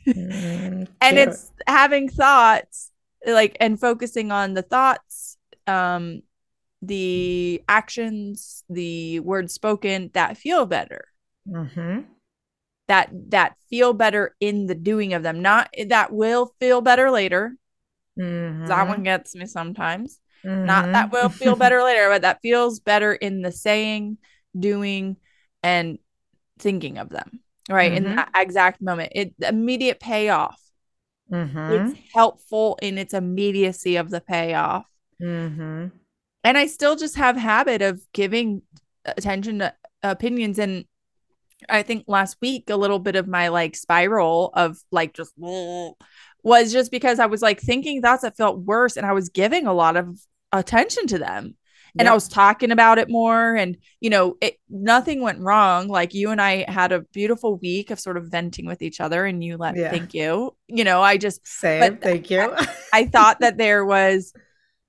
Mm, 0.07 0.87
and 0.99 1.17
it's 1.17 1.51
having 1.67 2.09
thoughts 2.09 2.91
like 3.25 3.55
and 3.59 3.79
focusing 3.79 4.31
on 4.31 4.55
the 4.55 4.63
thoughts 4.63 5.37
um 5.67 6.21
the 6.81 7.61
actions 7.69 8.63
the 8.69 9.19
words 9.19 9.53
spoken 9.53 10.09
that 10.13 10.37
feel 10.37 10.65
better. 10.65 11.05
Mhm. 11.47 12.05
That 12.87 13.09
that 13.29 13.55
feel 13.69 13.93
better 13.93 14.35
in 14.39 14.65
the 14.67 14.75
doing 14.75 15.13
of 15.13 15.23
them 15.23 15.41
not 15.41 15.69
that 15.87 16.11
will 16.11 16.53
feel 16.59 16.81
better 16.81 17.09
later 17.11 17.55
Mhm. 18.19 18.67
that 18.67 18.87
one 18.87 19.03
gets 19.03 19.35
me 19.35 19.45
sometimes 19.45 20.19
not 20.43 20.85
Mhm. 20.85 20.91
that 20.93 21.11
will 21.11 21.29
feel 21.29 21.55
better 21.55 21.81
later, 21.83 22.09
but 22.09 22.21
that 22.23 22.41
feels 22.41 22.79
better 22.79 23.13
in 23.13 23.41
the 23.41 23.51
saying, 23.51 24.17
doing, 24.59 25.17
and 25.63 25.97
thinking 26.59 26.97
of 26.97 27.09
them, 27.09 27.39
right? 27.69 27.93
In 27.93 28.03
Mhm. 28.03 28.15
that 28.15 28.29
exact 28.35 28.81
moment. 28.81 29.11
It 29.15 29.33
immediate 29.39 29.99
payoff. 29.99 30.59
It's 31.31 31.93
helpful 32.13 32.77
in 32.81 32.97
its 32.97 33.13
immediacy 33.13 33.95
of 33.95 34.09
the 34.09 34.21
payoff. 34.21 34.85
Mhm. 35.21 35.91
And 36.43 36.57
I 36.57 36.67
still 36.67 36.95
just 36.95 37.15
have 37.17 37.37
habit 37.37 37.81
of 37.81 38.01
giving 38.13 38.63
attention 39.05 39.59
to 39.59 39.73
opinions 40.03 40.59
and 40.59 40.85
I 41.69 41.83
think 41.83 42.05
last 42.07 42.37
week 42.41 42.69
a 42.69 42.75
little 42.75 42.99
bit 42.99 43.15
of 43.15 43.27
my 43.27 43.49
like 43.49 43.75
spiral 43.75 44.51
of 44.53 44.77
like 44.91 45.13
just 45.13 45.33
was 45.37 46.71
just 46.71 46.91
because 46.91 47.19
I 47.19 47.27
was 47.27 47.41
like 47.41 47.59
thinking 47.59 48.01
thoughts 48.01 48.23
that 48.23 48.37
felt 48.37 48.59
worse 48.59 48.97
and 48.97 49.05
I 49.05 49.13
was 49.13 49.29
giving 49.29 49.67
a 49.67 49.73
lot 49.73 49.97
of 49.97 50.19
attention 50.51 51.07
to 51.07 51.19
them. 51.19 51.55
And 51.99 52.07
I 52.07 52.13
was 52.13 52.29
talking 52.29 52.71
about 52.71 52.99
it 52.99 53.09
more 53.09 53.53
and 53.53 53.75
you 53.99 54.09
know, 54.09 54.37
it 54.39 54.57
nothing 54.69 55.21
went 55.21 55.39
wrong. 55.39 55.89
Like 55.89 56.13
you 56.13 56.29
and 56.31 56.41
I 56.41 56.63
had 56.71 56.93
a 56.93 57.01
beautiful 57.01 57.57
week 57.57 57.91
of 57.91 57.99
sort 57.99 58.15
of 58.15 58.27
venting 58.31 58.65
with 58.65 58.81
each 58.81 59.01
other 59.01 59.25
and 59.25 59.43
you 59.43 59.57
let 59.57 59.75
Yeah. 59.75 59.91
thank 59.91 60.13
you. 60.13 60.55
You 60.69 60.85
know, 60.85 61.01
I 61.01 61.17
just 61.17 61.45
Same. 61.45 61.81
but 61.81 62.01
Thank 62.01 62.29
you. 62.31 62.55
I 62.93 63.05
thought 63.07 63.41
that 63.41 63.57
there 63.57 63.83
was 63.85 64.31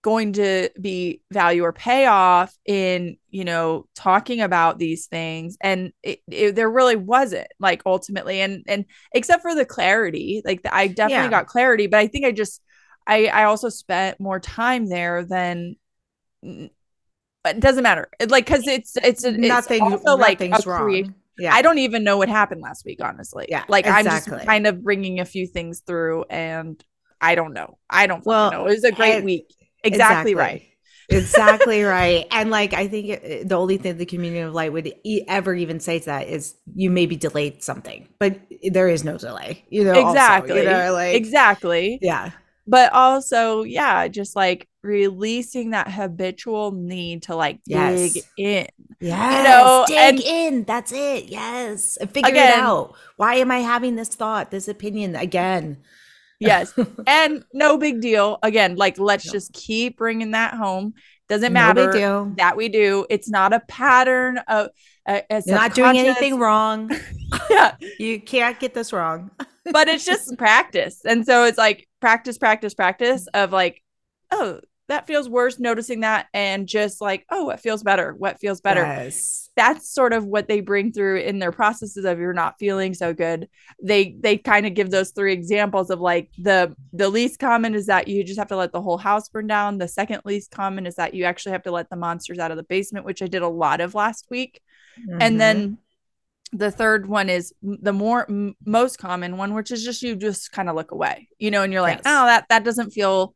going 0.02 0.32
to 0.32 0.68
be 0.80 1.22
value 1.32 1.62
or 1.62 1.72
payoff 1.72 2.52
in, 2.66 3.16
you 3.30 3.44
know, 3.44 3.86
talking 3.94 4.40
about 4.40 4.78
these 4.78 5.06
things 5.06 5.56
and 5.60 5.92
it, 6.02 6.20
it, 6.28 6.54
there 6.56 6.68
really 6.68 6.96
wasn't 6.96 7.46
like 7.60 7.82
ultimately 7.86 8.40
and 8.40 8.64
and 8.66 8.84
except 9.12 9.42
for 9.42 9.54
the 9.54 9.64
clarity, 9.64 10.42
like 10.44 10.60
I 10.70 10.88
definitely 10.88 11.24
Yeah. 11.26 11.30
got 11.30 11.46
clarity, 11.46 11.86
but 11.86 12.00
I 12.00 12.08
think 12.08 12.24
I 12.26 12.32
just 12.32 12.60
I 13.06 13.26
I 13.26 13.44
also 13.44 13.68
spent 13.68 14.18
more 14.20 14.40
time 14.40 14.88
there 14.88 15.24
than 15.24 15.76
but 16.42 17.56
it 17.56 17.60
doesn't 17.60 17.82
matter. 17.82 18.08
It, 18.20 18.30
like 18.30 18.46
cuz 18.46 18.66
it's 18.66 18.96
it's, 18.96 19.24
it's 19.24 19.38
Nothing. 19.38 19.82
also 19.82 20.16
nothing's 20.16 20.66
wrong. 20.66 21.14
Yeah. 21.38 21.54
I 21.54 21.62
don't 21.62 21.78
even 21.78 22.04
know 22.04 22.18
what 22.18 22.28
happened 22.28 22.60
last 22.60 22.84
week, 22.84 22.98
honestly. 23.02 23.46
Yeah, 23.48 23.64
Like 23.68 23.86
I'm 23.86 24.04
just 24.04 24.28
kind 24.28 24.66
of 24.66 24.82
bringing 24.82 25.18
a 25.20 25.24
few 25.24 25.46
things 25.46 25.80
through 25.86 26.24
and 26.28 26.82
I 27.20 27.34
don't 27.36 27.52
know. 27.52 27.78
I 27.88 28.06
don't 28.06 28.24
Well, 28.26 28.50
well, 28.50 28.60
know. 28.64 28.66
It 28.66 28.74
was 28.74 28.84
a 28.84 28.92
great 28.92 29.16
and- 29.16 29.24
week. 29.24 29.46
Exactly, 29.84 30.34
right. 30.34 30.62
exactly 31.10 31.82
right. 31.98 32.26
And 32.30 32.50
like, 32.50 32.72
I 32.74 32.88
think 32.88 33.08
it, 33.08 33.48
the 33.48 33.56
only 33.56 33.76
thing 33.76 33.96
the 33.98 34.06
communion 34.06 34.46
of 34.46 34.54
light 34.54 34.72
would 34.72 34.92
e- 35.04 35.24
ever 35.28 35.54
even 35.54 35.80
say 35.80 35.98
to 35.98 36.04
that 36.06 36.28
is 36.28 36.54
you 36.74 36.90
maybe 36.90 37.16
delayed 37.16 37.62
something, 37.62 38.08
but 38.18 38.38
there 38.70 38.88
is 38.88 39.04
no 39.04 39.18
delay. 39.18 39.64
You 39.68 39.84
know, 39.84 39.92
also, 39.94 40.10
Exactly. 40.10 40.58
you 40.58 40.64
know, 40.64 40.92
like, 40.92 41.14
exactly. 41.16 41.98
yeah, 42.00 42.30
But 42.66 42.92
also, 42.92 43.62
yeah, 43.64 44.06
just 44.08 44.36
like 44.36 44.68
releasing 44.82 45.70
that 45.70 45.90
habitual 45.90 46.72
need 46.72 47.24
to 47.24 47.34
like 47.36 47.60
Yes. 47.66 48.14
dig 48.14 48.22
in. 48.36 48.66
yes, 49.00 49.44
know, 49.44 49.84
dig 49.88 49.96
and- 49.96 50.20
in. 50.20 50.64
That's 50.64 50.92
it. 50.92 51.24
Yes, 51.26 51.98
figure 52.12 52.30
it 52.34 52.36
out. 52.54 52.94
Why 53.16 53.34
am 53.36 53.50
I 53.50 53.58
having 53.58 53.96
this 53.96 54.08
thought, 54.08 54.50
this 54.50 54.68
opinion 54.68 55.14
again? 55.16 55.78
Yes. 56.46 56.74
and 57.06 57.44
no 57.52 57.78
big 57.78 58.00
deal. 58.00 58.38
Again, 58.42 58.76
like 58.76 58.98
let's 58.98 59.26
No. 59.26 59.32
just 59.32 59.52
keep 59.52 59.98
bringing 59.98 60.32
that 60.32 60.54
home. 60.54 60.94
Doesn't 61.28 61.52
No 61.52 61.60
matter 61.60 61.92
deal. 61.92 62.32
that 62.36 62.56
we 62.56 62.68
do. 62.68 63.06
It's 63.08 63.28
not 63.30 63.52
a 63.52 63.60
pattern 63.60 64.38
of 64.48 64.68
uh, 65.06 65.20
not 65.46 65.74
doing 65.74 65.98
anything 65.98 66.38
wrong. 66.38 66.90
Yeah. 67.48 67.76
You 67.98 68.20
can't 68.20 68.60
get 68.60 68.74
this 68.74 68.92
wrong. 68.92 69.30
but 69.72 69.88
it's 69.88 70.04
just 70.04 70.36
practice. 70.36 71.00
And 71.04 71.24
so 71.24 71.44
it's 71.44 71.56
like 71.56 71.88
practice, 72.00 72.36
practice, 72.36 72.74
practice 72.74 73.26
of 73.32 73.52
like, 73.52 73.82
oh, 74.30 74.60
that 74.88 75.06
feels 75.06 75.28
worse 75.30 75.58
noticing 75.58 76.00
that 76.00 76.26
and 76.34 76.66
just 76.68 77.00
like 77.00 77.24
oh 77.30 77.44
what 77.44 77.60
feels 77.60 77.82
better 77.82 78.12
what 78.12 78.38
feels 78.40 78.60
better 78.60 78.82
Yes. 78.82 79.41
That's 79.54 79.92
sort 79.92 80.12
of 80.14 80.24
what 80.24 80.48
they 80.48 80.60
bring 80.60 80.92
through 80.92 81.18
in 81.18 81.38
their 81.38 81.52
processes 81.52 82.04
of 82.06 82.18
you're 82.18 82.32
not 82.32 82.58
feeling 82.58 82.94
so 82.94 83.12
good 83.12 83.48
they 83.82 84.16
they 84.20 84.38
kind 84.38 84.66
of 84.66 84.72
give 84.74 84.90
those 84.90 85.10
three 85.10 85.32
examples 85.32 85.90
of 85.90 86.00
like 86.00 86.30
the 86.38 86.74
the 86.94 87.08
least 87.08 87.38
common 87.38 87.74
is 87.74 87.86
that 87.86 88.08
you 88.08 88.24
just 88.24 88.38
have 88.38 88.48
to 88.48 88.56
let 88.56 88.72
the 88.72 88.80
whole 88.80 88.96
house 88.98 89.28
burn 89.28 89.46
down 89.46 89.76
the 89.78 89.86
second 89.88 90.20
least 90.24 90.50
common 90.50 90.86
is 90.86 90.94
that 90.94 91.12
you 91.14 91.24
actually 91.24 91.52
have 91.52 91.62
to 91.62 91.70
let 91.70 91.90
the 91.90 91.96
monsters 91.96 92.38
out 92.38 92.50
of 92.50 92.56
the 92.56 92.62
basement 92.62 93.04
which 93.04 93.20
i 93.22 93.26
did 93.26 93.42
a 93.42 93.48
lot 93.48 93.80
of 93.80 93.94
last 93.94 94.26
week 94.30 94.60
and 95.20 95.34
Mhm. 95.34 95.38
then 95.38 95.78
the 96.54 96.70
third 96.70 97.06
one 97.06 97.28
is 97.30 97.54
the 97.62 97.92
more 97.92 98.26
m- 98.28 98.54
most 98.64 98.98
common 98.98 99.36
one 99.36 99.54
which 99.54 99.70
is 99.70 99.84
just 99.84 100.02
you 100.02 100.16
just 100.16 100.52
kind 100.52 100.68
of 100.68 100.76
look 100.76 100.92
away 100.92 101.28
you 101.38 101.50
know 101.50 101.62
and 101.62 101.72
you're 101.72 101.82
like 101.82 101.98
Yes. 101.98 102.06
oh 102.06 102.26
that 102.26 102.46
that 102.48 102.64
doesn't 102.64 102.90
feel 102.90 103.34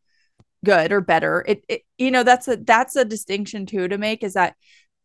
good 0.65 0.93
or 0.93 1.01
better 1.01 1.45
it, 1.47 1.63
it 1.69 1.83
you 1.99 2.11
know 2.11 2.23
that's 2.23 2.49
a 2.49 2.57
that's 2.57 2.97
a 2.97 3.05
distinction 3.05 3.67
too 3.67 3.87
to 3.89 3.99
make 3.99 4.23
is 4.25 4.35
that 4.35 4.55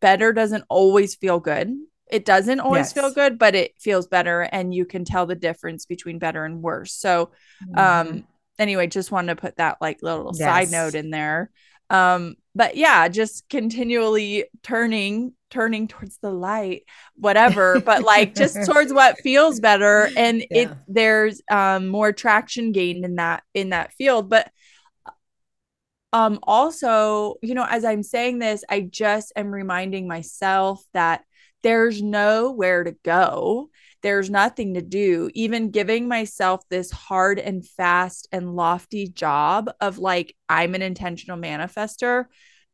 better 0.01 0.33
doesn't 0.33 0.65
always 0.69 1.15
feel 1.15 1.39
good. 1.39 1.73
It 2.11 2.25
doesn't 2.25 2.59
always 2.59 2.91
Yes. 2.91 2.93
feel 2.93 3.11
good 3.11 3.39
but 3.39 3.55
it 3.55 3.73
feels 3.79 4.07
better 4.07 4.41
and 4.41 4.73
you 4.73 4.85
can 4.85 5.05
tell 5.05 5.25
the 5.25 5.35
difference 5.35 5.85
between 5.85 6.19
better 6.19 6.43
and 6.45 6.61
worse. 6.61 6.93
So 6.93 7.31
Mhm. 7.59 7.75
um 7.77 8.27
anyway 8.59 8.87
just 8.87 9.11
wanted 9.11 9.35
to 9.35 9.41
put 9.41 9.57
that 9.57 9.77
like 9.81 10.03
little 10.03 10.33
side 10.33 10.69
note 10.71 10.95
in 10.95 11.09
there. 11.09 11.51
Um 11.89 12.35
but 12.55 12.75
yeah 12.75 13.07
just 13.07 13.47
continually 13.49 14.45
turning 14.63 15.33
turning 15.49 15.87
towards 15.87 16.17
the 16.19 16.31
light 16.31 16.83
whatever 17.15 17.79
but 17.79 18.03
like 18.03 18.33
just 18.35 18.63
towards 18.65 18.93
what 18.93 19.17
feels 19.19 19.59
better 19.59 20.11
and 20.15 20.43
it 20.53 20.73
there's 20.87 21.41
um 21.49 21.87
more 21.87 22.11
traction 22.13 22.71
gained 22.71 23.05
in 23.05 23.15
that 23.15 23.43
in 23.53 23.69
that 23.69 23.93
field. 23.93 24.29
But 24.29 24.49
um 26.13 26.39
also 26.43 27.35
you 27.41 27.53
know 27.53 27.65
as 27.69 27.85
i'm 27.85 28.03
saying 28.03 28.39
this 28.39 28.63
i 28.69 28.81
just 28.81 29.31
am 29.35 29.47
reminding 29.47 30.07
myself 30.07 30.83
that 30.93 31.23
there's 31.63 32.01
nowhere 32.01 32.83
to 32.83 32.95
go. 33.03 33.69
There's 34.01 34.29
nothing 34.29 34.73
to 34.73 34.81
do. 34.81 35.29
Even 35.33 35.71
giving 35.71 36.07
myself 36.07 36.67
this 36.69 36.91
hard 36.91 37.39
and 37.39 37.65
fast 37.65 38.27
and 38.31 38.55
lofty 38.55 39.07
job 39.07 39.69
of 39.79 39.99
like 39.99 40.35
i'm 40.49 40.75
an 40.75 40.81
intentional 40.81 41.37
manifester 41.37 42.25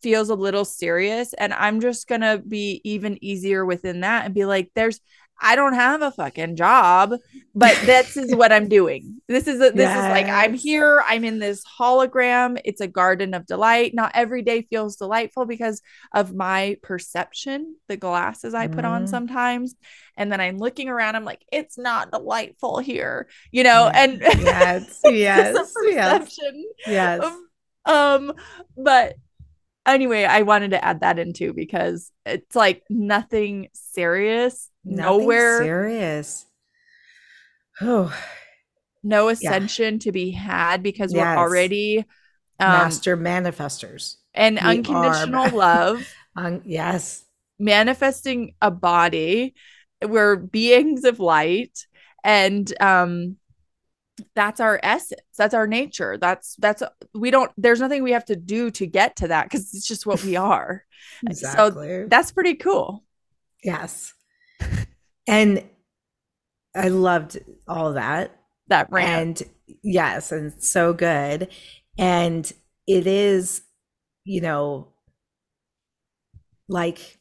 feels 0.02 0.30
a 0.30 0.36
little 0.36 0.66
serious. 0.66 1.34
And 1.34 1.54
i'm 1.54 1.82
just 1.82 2.08
going 2.08 2.22
to 2.22 2.42
be 2.48 2.82
even 2.84 3.24
easier 3.24 3.66
within 3.66 4.02
that 4.02 4.26
and 4.26 4.34
be 4.34 4.46
like 4.46 4.72
there's 4.74 5.02
I 5.40 5.56
don't 5.56 5.74
have 5.74 6.02
a 6.02 6.12
fucking 6.12 6.56
job, 6.56 7.14
but 7.54 7.78
this 7.86 8.18
is 8.18 8.34
what 8.36 8.52
I'm 8.52 8.68
doing. 8.68 9.22
This 9.28 9.48
is 9.48 9.56
a, 9.62 9.70
this 9.72 9.90
is 9.90 10.10
like 10.10 10.26
I'm 10.28 10.54
here. 10.54 11.04
I'm 11.08 11.24
in 11.24 11.40
this 11.40 11.64
hologram. 11.80 12.60
It's 12.66 12.82
a 12.82 12.88
garden 12.88 13.34
of 13.34 13.46
delight. 13.46 13.94
Not 13.94 14.12
every 14.16 14.42
day 14.42 14.64
feels 14.64 14.96
delightful 14.96 15.46
because 15.46 15.82
of 16.14 16.34
my 16.34 16.78
perception, 16.82 17.76
the 17.88 17.98
glasses 17.98 18.54
I 18.54 18.68
put 18.68 18.86
on 18.86 19.04
Mhm. 19.04 19.10
sometimes, 19.10 19.76
and 20.16 20.32
then 20.32 20.42
I'm 20.42 20.58
looking 20.58 20.90
around. 20.90 21.16
I'm 21.16 21.26
like, 21.26 21.46
it's 21.52 21.78
not 21.78 22.12
delightful 22.12 22.80
here, 22.80 23.28
you 23.52 23.64
know. 23.64 23.90
And 23.94 24.20
yes, 24.22 25.02
yes, 25.06 25.56
yes, 25.56 25.74
perception. 25.74 26.66
yes. 26.88 27.24
Um, 27.24 27.48
um, 27.86 28.34
but 28.76 29.16
anyway, 29.86 30.24
I 30.26 30.42
wanted 30.42 30.72
to 30.72 30.84
add 30.84 31.02
that 31.02 31.20
in 31.20 31.32
too 31.34 31.54
because 31.54 32.12
it's 32.26 32.56
like 32.56 32.84
nothing 32.90 33.70
serious, 33.74 34.70
Nothing 34.90 35.04
nowhere, 35.30 35.58
serious. 35.58 36.46
Oh, 37.82 38.14
no 39.04 39.30
ascension 39.30 40.00
to 40.00 40.12
be 40.12 40.32
had 40.32 40.84
because 40.84 41.14
Yes. 41.14 41.16
we're 41.16 41.38
already 41.38 42.06
um 42.60 43.02
master 43.02 43.18
manifestors. 43.18 44.18
and 44.34 44.60
we 44.62 44.62
unconditional 44.62 45.46
are. 45.46 45.52
love, 45.52 46.16
Um, 46.36 46.62
yes, 46.66 47.26
manifesting 47.60 48.54
a 48.62 48.72
body. 48.72 49.56
We're 50.04 50.36
beings 50.36 51.04
of 51.06 51.20
light, 51.20 51.88
and 52.24 52.72
um 52.82 53.38
that's 54.36 54.60
our 54.60 54.80
essence 54.82 55.22
that's 55.38 55.54
our 55.54 55.68
nature 55.68 56.18
that's 56.18 56.56
that's 56.58 56.82
we 57.14 57.30
don't 57.32 57.52
there's 57.58 57.80
nothing 57.80 58.02
we 58.04 58.12
have 58.14 58.26
to 58.26 58.36
do 58.36 58.72
to 58.72 58.88
get 58.88 59.16
to 59.16 59.28
that 59.28 59.46
because 59.46 59.74
it's 59.76 59.88
just 59.88 60.06
what 60.08 60.24
we 60.24 60.36
are 60.38 60.84
exactly. 61.28 62.06
that's 62.06 62.32
pretty 62.32 62.56
cool 62.56 63.04
yes, 63.64 64.14
and 65.28 65.64
I 66.76 66.88
loved 66.88 67.38
all 67.68 67.94
that. 67.94 68.32
that 68.68 68.92
rant. 68.92 69.42
And 69.42 69.50
yes 69.84 70.32
and 70.32 70.54
so 70.62 70.94
good. 70.94 71.50
And 71.98 72.52
it 72.88 73.06
is 73.08 73.62
you 74.24 74.42
know 74.42 74.88
like 76.70 77.20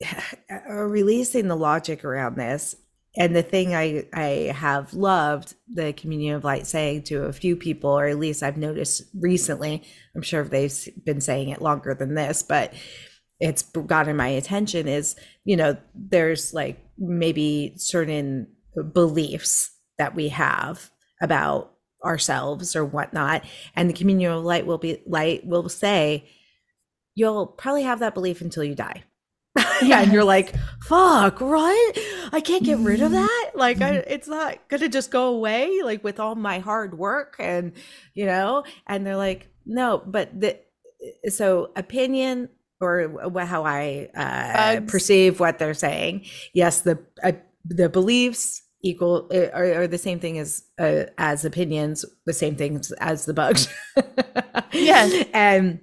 releasing 0.68 1.48
the 1.48 1.56
logic 1.56 2.04
around 2.04 2.36
this. 2.36 2.76
And 3.16 3.36
the 3.36 3.44
thing 3.44 3.76
i 3.76 4.04
i 4.12 4.52
have 4.52 4.92
loved 4.92 5.54
the 5.72 5.92
communion 5.92 6.34
of 6.34 6.42
light 6.42 6.66
saying 6.66 7.04
to 7.04 7.22
a 7.26 7.32
few 7.32 7.54
people 7.54 7.90
or 7.90 8.06
at 8.08 8.18
least 8.18 8.42
i've 8.42 8.56
noticed 8.56 9.02
recently 9.14 9.84
i'm 10.16 10.22
sure 10.22 10.42
they've 10.42 10.76
been 11.04 11.20
saying 11.20 11.50
it 11.50 11.62
longer 11.62 11.94
than 11.94 12.16
this 12.16 12.42
but 12.42 12.74
it's 13.44 13.62
gotten 13.62 14.16
my 14.16 14.28
attention 14.28 14.88
is 14.88 15.16
you 15.44 15.56
know 15.56 15.76
there's 15.94 16.54
like 16.54 16.78
maybe 16.98 17.74
certain 17.76 18.48
beliefs 18.92 19.70
that 19.98 20.14
we 20.14 20.28
have 20.28 20.90
about 21.20 21.74
ourselves 22.04 22.76
or 22.76 22.84
whatnot. 22.84 23.44
And 23.74 23.88
the 23.88 23.94
communion 23.94 24.32
of 24.32 24.44
light 24.44 24.66
will 24.66 24.78
be 24.78 25.02
light 25.06 25.46
will 25.46 25.68
say 25.68 26.26
you'll 27.14 27.46
probably 27.46 27.82
have 27.82 28.00
that 28.00 28.14
belief 28.14 28.40
until 28.40 28.64
you 28.64 28.74
die. 28.74 29.04
Yeah, 29.82 30.00
and 30.02 30.12
you're 30.12 30.24
like 30.24 30.52
fuck 30.82 31.40
right 31.40 31.92
i 32.32 32.40
can't 32.40 32.64
get 32.64 32.78
rid 32.78 33.00
of 33.00 33.12
mm-hmm. 33.12 33.24
that? 33.24 33.52
Like 33.54 33.80
I, 33.80 33.90
mm-hmm. 33.90 34.12
it's 34.12 34.26
not 34.26 34.68
gonna 34.68 34.88
just 34.88 35.10
go 35.10 35.28
away 35.28 35.80
like 35.82 36.02
with 36.02 36.18
all 36.18 36.34
my 36.34 36.58
hard 36.58 36.98
work 36.98 37.36
and 37.38 37.72
you 38.14 38.26
know? 38.26 38.64
And 38.86 39.06
they're 39.06 39.16
like 39.16 39.48
no 39.64 40.02
but 40.04 40.40
the 40.40 40.58
so 41.28 41.70
opinion 41.76 42.48
or 42.84 43.30
how 43.44 43.64
i 43.64 44.08
uh, 44.14 44.80
perceive 44.86 45.40
what 45.40 45.58
they're 45.58 45.74
saying. 45.74 46.24
Yes 46.52 46.82
the 46.82 46.98
uh, 47.22 47.32
the 47.64 47.88
beliefs 47.88 48.62
equal 48.82 49.28
uh, 49.32 49.48
are, 49.54 49.82
are 49.82 49.86
the 49.86 49.98
same 49.98 50.20
thing 50.20 50.38
as 50.38 50.64
uh, 50.78 51.04
as 51.18 51.44
opinions 51.44 52.04
the 52.26 52.32
same 52.32 52.56
things 52.56 52.92
as 52.92 53.24
the 53.24 53.34
bugs. 53.34 53.68
Yes. 54.72 55.26
and 55.32 55.80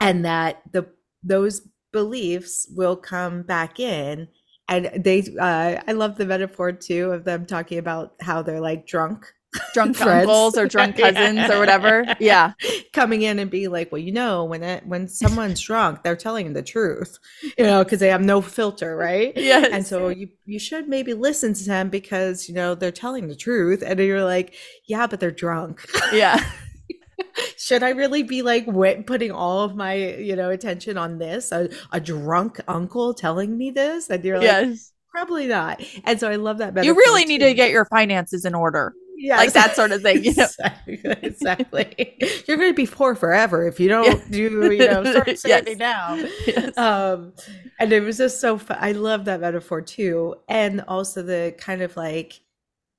and 0.00 0.24
that 0.24 0.62
the 0.72 0.86
those 1.22 1.62
beliefs 1.92 2.66
will 2.76 2.96
come 2.96 3.42
back 3.42 3.80
in 3.80 4.28
and 4.68 4.90
they 5.02 5.20
uh 5.40 5.80
i 5.86 5.92
love 5.92 6.16
the 6.16 6.26
metaphor 6.26 6.70
too 6.72 7.10
of 7.12 7.24
them 7.24 7.46
talking 7.46 7.78
about 7.78 8.12
how 8.20 8.42
they're 8.42 8.60
like 8.60 8.86
drunk 8.86 9.32
drunk 9.72 9.96
friends. 9.96 10.26
uncles 10.28 10.58
or 10.58 10.66
drunk 10.66 10.96
cousins 10.98 11.50
or 11.50 11.58
whatever. 11.58 12.04
Yeah. 12.20 12.52
Coming 12.92 13.22
in 13.22 13.38
and 13.38 13.50
be 13.50 13.68
like 13.68 13.90
well 13.92 14.00
you 14.00 14.12
know 14.12 14.44
when 14.44 14.62
it 14.62 14.86
when 14.86 15.08
someone's 15.08 15.60
drunk 15.60 16.02
they're 16.02 16.16
telling 16.16 16.52
the 16.52 16.62
truth 16.62 17.18
you 17.56 17.64
know 17.64 17.84
because 17.84 18.00
they 18.00 18.08
have 18.08 18.20
no 18.20 18.40
filter 18.40 18.96
right? 18.96 19.32
Yes. 19.36 19.68
And 19.72 19.86
so 19.86 20.08
you 20.08 20.28
you 20.44 20.58
should 20.58 20.88
maybe 20.88 21.14
listen 21.14 21.54
to 21.54 21.64
them 21.64 21.88
because 21.88 22.48
you 22.48 22.54
know 22.54 22.74
they're 22.74 22.92
telling 22.92 23.28
the 23.28 23.36
truth 23.36 23.82
and 23.84 23.98
you're 24.00 24.24
like 24.24 24.54
yeah 24.86 25.06
but 25.06 25.20
they're 25.20 25.30
drunk. 25.30 25.84
Yeah. 26.12 26.42
Should 27.56 27.82
i 27.82 27.90
really 27.90 28.22
be 28.22 28.42
like 28.42 28.66
putting 29.06 29.32
all 29.32 29.60
of 29.62 29.74
my 29.74 29.94
you 29.94 30.36
know 30.36 30.50
attention 30.50 30.96
on 30.96 31.18
this? 31.18 31.52
A, 31.52 31.68
a 31.92 32.00
drunk 32.00 32.60
uncle 32.68 33.14
telling 33.14 33.56
me 33.56 33.70
this? 33.70 34.08
And 34.08 34.24
you're 34.24 34.38
like 34.38 34.44
yes. 34.44 34.92
Probably 35.10 35.46
not. 35.46 35.82
And 36.04 36.20
so 36.20 36.28
i 36.28 36.36
love 36.36 36.58
that 36.58 36.84
you 36.84 36.94
really 36.94 37.24
need 37.24 37.38
to 37.38 37.54
get 37.54 37.70
your 37.70 37.84
finances 37.86 38.44
in 38.44 38.54
order 38.54 38.94
Yes. 39.20 39.38
like 39.38 39.52
that 39.54 39.74
sort 39.74 39.90
of 39.92 40.00
thing 40.02 40.22
you 40.24 40.32
know 40.34 40.44
exactly, 40.46 41.00
exactly. 41.22 42.16
you're 42.46 42.56
going 42.56 42.70
to 42.70 42.74
be 42.74 42.86
poor 42.86 43.14
forever 43.16 43.66
if 43.66 43.80
you 43.80 43.88
don't 43.88 44.30
do 44.30 44.38
you 44.72 44.78
know 44.78 45.02
start 45.04 45.26
Yes. 45.28 45.40
saving 45.40 45.78
now 45.78 46.14
Yes. 46.46 46.76
um 46.78 47.32
and 47.80 47.92
it 47.92 48.00
was 48.00 48.18
just 48.18 48.40
so 48.40 48.58
fun 48.58 48.78
i 48.80 48.92
love 48.92 49.24
that 49.24 49.40
metaphor 49.40 49.80
too 49.82 50.36
and 50.48 50.82
also 50.86 51.22
the 51.22 51.54
kind 51.58 51.82
of 51.82 51.96
like 51.96 52.40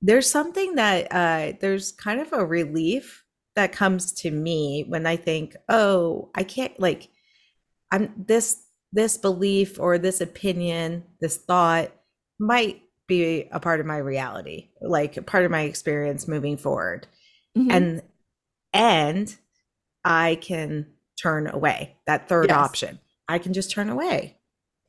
there's 0.02 0.28
something 0.30 0.74
that 0.74 1.08
uh 1.10 1.52
there's 1.60 1.92
kind 1.92 2.20
of 2.20 2.32
a 2.34 2.44
relief 2.44 3.24
that 3.56 3.72
comes 3.72 4.12
to 4.12 4.30
me 4.30 4.84
when 4.88 5.06
i 5.06 5.16
think 5.16 5.56
oh 5.70 6.30
i 6.34 6.42
can't 6.42 6.78
like 6.78 7.08
i'm 7.90 8.12
this 8.26 8.62
this 8.92 9.16
belief 9.16 9.78
or 9.80 9.96
this 9.98 10.20
opinion 10.20 11.04
this 11.20 11.36
thought 11.38 11.90
might 12.38 12.82
be 13.10 13.46
a 13.52 13.60
part 13.60 13.80
of 13.80 13.86
my 13.86 13.98
reality 13.98 14.70
like 14.80 15.24
part 15.26 15.44
of 15.44 15.50
my 15.50 15.62
experience 15.62 16.26
moving 16.26 16.56
forward 16.56 17.06
Mhm. 17.56 17.70
and 17.72 18.02
and 18.72 19.36
i 20.04 20.38
can 20.40 20.86
turn 21.20 21.46
away 21.46 21.96
that 22.06 22.28
third 22.28 22.46
Yes. 22.48 22.56
option 22.56 23.00
i 23.28 23.38
can 23.38 23.52
just 23.52 23.70
turn 23.70 23.90
away 23.90 24.36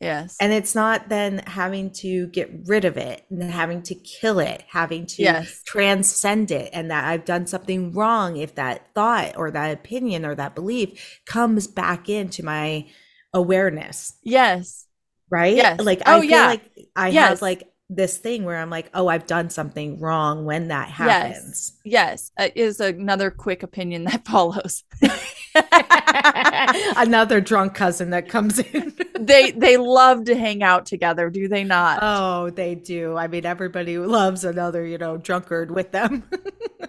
Yes. 0.03 0.36
And 0.41 0.51
it's 0.51 0.74
not 0.74 1.09
then 1.09 1.43
having 1.45 1.91
to 2.01 2.26
get 2.30 2.49
rid 2.65 2.86
of 2.86 2.97
it 2.97 3.24
and 3.30 3.43
having 3.43 3.84
to 3.84 3.93
kill 3.93 4.39
it, 4.39 4.63
having 4.67 5.05
to 5.05 5.22
Yes. 5.22 5.61
transcend 5.63 6.49
it, 6.49 6.72
and 6.74 6.89
that 6.89 7.05
I've 7.05 7.24
done 7.24 7.45
something 7.45 7.91
wrong 7.93 8.36
if 8.36 8.55
that 8.55 8.82
thought 8.95 9.38
or 9.38 9.51
that 9.51 9.69
opinion 9.72 10.26
or 10.26 10.34
that 10.34 10.55
belief 10.55 11.19
comes 11.28 11.67
back 11.67 12.09
into 12.09 12.43
my 12.43 12.88
awareness, 13.32 14.13
yes. 14.24 14.88
right? 15.30 15.55
Yes. 15.55 15.80
Like 15.80 16.01
Oh, 16.07 16.17
I 16.17 16.22
feel 16.22 16.30
yeah. 16.32 16.47
like 16.47 16.63
I 16.95 17.09
Yes. 17.09 17.30
have 17.30 17.41
like 17.43 17.70
this 17.92 18.18
thing 18.18 18.46
where 18.46 18.58
I'm 18.58 18.70
like, 18.70 18.89
oh, 18.94 19.10
I've 19.10 19.28
done 19.28 19.50
something 19.50 20.00
wrong 20.00 20.46
when 20.46 20.70
that 20.70 20.88
happens. 20.88 21.74
Yes. 21.84 22.32
Uh, 22.38 22.48
is 22.56 22.80
another 22.80 23.30
quick 23.30 23.64
opinion 23.64 24.06
that 24.06 24.26
follows. 24.26 24.84
Another 26.96 27.42
drunk 27.42 27.76
cousin 27.76 28.12
that 28.12 28.30
comes 28.30 28.60
in. 28.60 28.94
they 29.20 29.52
they 29.52 29.76
love 29.76 30.26
to 30.26 30.36
hang 30.36 30.64
out 30.64 30.86
together, 30.86 31.30
do 31.30 31.50
they 31.50 31.66
not? 31.66 32.00
Oh, 32.02 32.50
they 32.50 32.76
do. 32.76 33.18
I 33.18 33.28
mean, 33.28 33.46
everybody 33.46 33.98
loves 33.98 34.46
another, 34.46 34.86
you 34.86 34.98
know, 34.98 35.18
drunkard 35.18 35.72
with 35.72 35.92
them. 35.92 36.24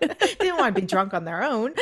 they 0.00 0.08
don't 0.38 0.58
want 0.58 0.76
to 0.76 0.80
be 0.80 0.86
drunk 0.86 1.14
on 1.14 1.24
their 1.24 1.42
own. 1.42 1.74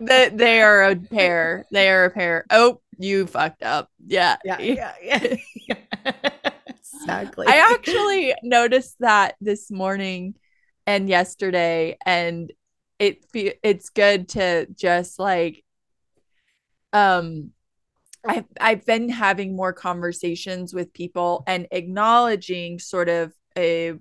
they, 0.00 0.30
they 0.30 0.62
are 0.62 0.84
a 0.84 0.96
pair. 0.96 1.66
They 1.70 1.90
are 1.90 2.06
a 2.06 2.10
pair. 2.10 2.46
Oh, 2.50 2.80
you 2.98 3.26
fucked 3.26 3.62
up. 3.62 3.90
Yeah. 4.06 4.36
yeah, 4.44 4.58
yeah, 4.60 4.92
yeah. 5.02 5.36
Exactly. 6.04 7.46
I 7.46 7.56
actually 7.72 8.34
noticed 8.42 8.96
that 9.00 9.36
this 9.40 9.70
morning 9.70 10.34
and 10.86 11.08
yesterday, 11.08 11.96
and 12.04 12.52
it 12.98 13.24
fe- 13.26 13.58
it's 13.62 13.90
good 13.90 14.28
to 14.30 14.66
just 14.74 15.18
like 15.18 15.64
um 16.92 17.52
I've 18.26 18.44
I've 18.60 18.84
been 18.84 19.08
having 19.08 19.56
more 19.56 19.72
conversations 19.72 20.74
with 20.74 20.92
people 20.92 21.42
and 21.46 21.66
acknowledging 21.70 22.78
sort 22.78 23.08
of 23.08 23.32
a 23.56 23.94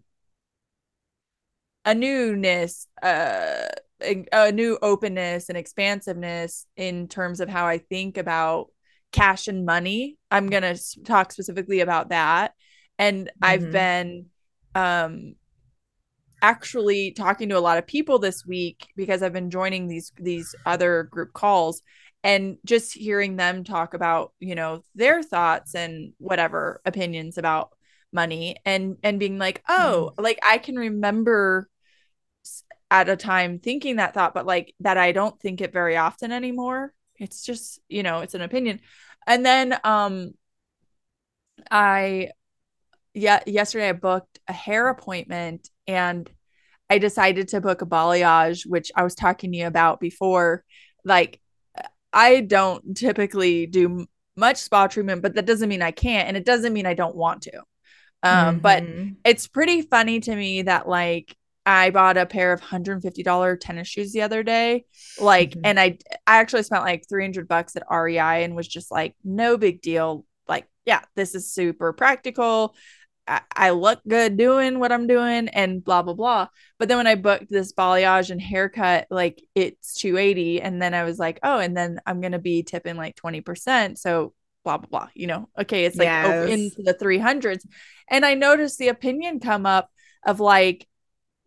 a 1.86 1.96
newness, 1.96 2.88
uh, 3.02 3.68
a, 4.02 4.26
a 4.32 4.52
new 4.52 4.78
openness 4.82 5.50
and 5.50 5.58
expansiveness 5.58 6.66
in 6.76 7.08
terms 7.08 7.40
of 7.40 7.50
how 7.50 7.66
I 7.66 7.78
think 7.78 8.18
about 8.18 8.68
cash 9.12 9.48
and 9.48 9.66
money. 9.66 10.18
I'm 10.32 10.50
gonna 10.50 10.78
talk 11.06 11.32
specifically 11.32 11.82
about 11.82 12.10
that, 12.10 12.54
and 12.98 13.32
I've 13.42 13.70
Mhm. 13.70 13.72
been 13.72 14.28
um 14.76 15.36
actually 16.42 17.12
talking 17.12 17.50
to 17.50 17.58
a 17.58 17.60
lot 17.60 17.78
of 17.78 17.86
people 17.88 18.18
this 18.20 18.46
week 18.46 18.88
because 18.96 19.22
I've 19.22 19.34
been 19.34 19.50
joining 19.50 19.88
these 19.88 20.12
these 20.18 20.56
other 20.66 21.04
group 21.04 21.34
calls 21.34 21.82
and 22.24 22.58
just 22.66 22.94
hearing 22.94 23.36
them 23.36 23.64
talk 23.64 23.94
about, 23.94 24.34
you 24.40 24.56
know, 24.56 24.84
their 24.96 25.22
thoughts 25.24 25.76
and 25.76 26.14
whatever 26.18 26.82
opinions 26.86 27.38
about 27.38 27.72
money 28.14 28.56
and 28.66 28.98
and 29.04 29.20
being 29.20 29.38
like, 29.38 29.62
"Oh, 29.70 30.12
like 30.18 30.40
I 30.46 30.58
can 30.60 30.76
remember 30.78 31.70
at 32.92 33.10
a 33.10 33.16
time 33.16 33.60
thinking 33.60 33.98
that 33.98 34.14
thought 34.14 34.34
but 34.34 34.46
like 34.46 34.74
that 34.80 34.98
I 34.98 35.12
don't 35.12 35.40
think 35.40 35.62
it 35.62 35.74
very 35.74 35.98
often 35.98 36.32
anymore." 36.32 36.94
It's 37.20 37.44
just, 37.46 37.80
you 37.90 38.04
know, 38.04 38.20
it's 38.20 38.34
an 38.34 38.42
opinion. 38.42 38.80
And 39.28 39.46
then 39.46 39.78
um 39.84 40.34
I 41.72 42.32
yeah, 43.14 43.42
yesterday 43.48 43.90
I 43.90 43.94
booked 43.94 44.40
a 44.48 44.54
hair 44.54 44.90
appointment 44.90 45.70
and 45.88 46.30
I 46.90 47.00
decided 47.00 47.50
to 47.50 47.62
book 47.62 47.82
a 47.82 47.86
balayage, 47.86 48.68
which 48.68 48.92
I 48.96 49.04
was 49.04 49.16
talking 49.16 49.52
to 49.54 49.58
you 49.60 49.68
about 49.68 50.00
before. 50.00 50.64
Like, 51.06 51.42
I 52.14 52.42
don't 52.42 52.98
typically 52.98 53.68
do 53.68 54.08
much 54.38 54.58
spa 54.58 54.88
treatment, 54.88 55.22
but 55.24 55.36
that 55.36 55.46
doesn't 55.48 55.70
mean 55.70 55.82
I 55.84 55.92
can't, 55.92 56.28
and 56.30 56.38
it 56.38 56.46
doesn't 56.46 56.74
mean 56.74 56.86
I 56.88 56.96
don't 56.96 57.16
want 57.16 57.44
to. 57.44 57.62
Um, 58.24 58.60
but 58.60 58.86
Mhm. 58.86 59.18
it's 59.26 59.48
pretty 59.48 59.84
funny 59.84 60.20
to 60.22 60.36
me 60.36 60.64
that 60.64 60.88
like 60.90 61.36
I 61.72 61.92
bought 61.92 62.18
a 62.18 62.26
pair 62.26 62.52
of 62.52 62.62
$150 62.62 63.60
tennis 63.62 63.88
shoes 63.88 64.12
the 64.12 64.24
other 64.24 64.42
day. 64.42 64.86
Like, 65.22 65.52
Mhm. 65.52 65.62
and 65.66 65.80
I 65.80 66.00
I 66.26 66.38
actually 66.38 66.64
spent 66.64 66.84
like 66.84 67.08
300 67.08 67.48
bucks 67.48 67.76
at 67.76 67.84
REI 67.90 68.38
and 68.44 68.56
was 68.56 68.68
just 68.68 68.90
like, 68.90 69.16
no 69.24 69.56
big 69.56 69.80
deal. 69.82 70.26
Like, 70.48 70.66
yeah, 70.86 71.02
this 71.16 71.36
is 71.36 71.54
super 71.54 71.94
practical. 71.94 72.76
I, 73.28 73.42
I 73.56 73.70
look 73.70 74.02
good 74.08 74.36
doing 74.36 74.80
what 74.80 74.92
I'm 74.92 75.06
doing 75.06 75.48
and 75.50 75.84
blah 75.84 76.02
blah 76.02 76.16
blah. 76.16 76.48
But 76.80 76.88
then 76.88 76.98
when 76.98 77.06
I 77.06 77.14
booked 77.14 77.52
this 77.52 77.72
balayage 77.74 78.32
and 78.32 78.42
haircut, 78.42 79.06
like 79.12 79.40
it's 79.54 79.94
280. 79.94 80.62
And 80.64 80.82
then 80.82 80.96
I 80.96 81.04
was 81.04 81.20
like, 81.20 81.40
oh, 81.44 81.60
and 81.60 81.78
then 81.78 82.00
I'm 82.08 82.20
gonna 82.20 82.40
be 82.40 82.64
tipping 82.64 82.96
like 82.98 83.16
20%. 83.16 84.00
So 84.00 84.34
blah 84.64 84.78
blah 84.80 84.88
blah. 84.90 85.10
You 85.14 85.28
know, 85.28 85.50
okay, 85.56 85.86
it's 85.86 86.00
like 86.00 86.08
Yes. 86.08 86.50
into 86.50 86.82
the 86.82 86.96
300s. 86.96 87.64
And 88.10 88.26
I 88.26 88.34
noticed 88.34 88.80
the 88.80 88.88
opinion 88.88 89.40
come 89.40 89.68
up 89.68 89.92
of 90.26 90.40
like, 90.40 90.88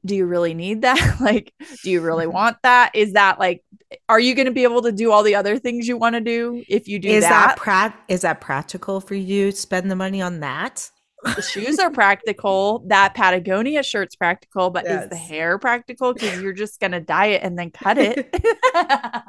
do 0.04 0.14
you 0.14 0.26
really 0.26 0.54
need 0.54 0.82
that? 0.82 1.16
like, 1.20 1.52
do 1.82 1.90
you 1.90 2.00
really 2.00 2.26
want 2.38 2.56
that? 2.62 2.92
Is 2.94 3.12
that 3.12 3.38
like, 3.38 3.62
are 4.08 4.20
you 4.20 4.34
going 4.34 4.46
to 4.46 4.52
be 4.52 4.62
able 4.64 4.82
to 4.82 4.92
do 4.92 5.12
all 5.12 5.22
the 5.22 5.34
other 5.34 5.58
things 5.58 5.86
you 5.86 5.96
want 5.96 6.14
to 6.14 6.20
do 6.20 6.64
if 6.68 6.88
you 6.88 6.98
do 6.98 7.08
is 7.08 7.24
that 7.24 7.30
that? 7.30 7.56
prat 7.56 8.00
is 8.08 8.22
that 8.22 8.40
practical 8.40 9.00
for 9.00 9.14
you 9.14 9.50
to 9.50 9.56
spend 9.56 9.90
the 9.90 9.96
money 9.96 10.22
on 10.22 10.40
that? 10.40 10.90
the 11.36 11.42
shoes 11.42 11.78
are 11.78 11.90
practical. 11.90 12.84
That 12.88 13.14
Patagonia 13.14 13.84
shirt's 13.84 14.16
practical, 14.16 14.70
but 14.70 14.86
is 14.88 15.08
the 15.08 15.16
hair 15.16 15.56
practical? 15.56 16.12
Because 16.12 16.42
you're 16.42 16.52
just 16.52 16.80
going 16.80 16.90
to 16.90 17.00
dye 17.00 17.26
it 17.26 17.42
and 17.44 17.56
then 17.56 17.70
cut 17.70 17.96
it. 17.98 18.34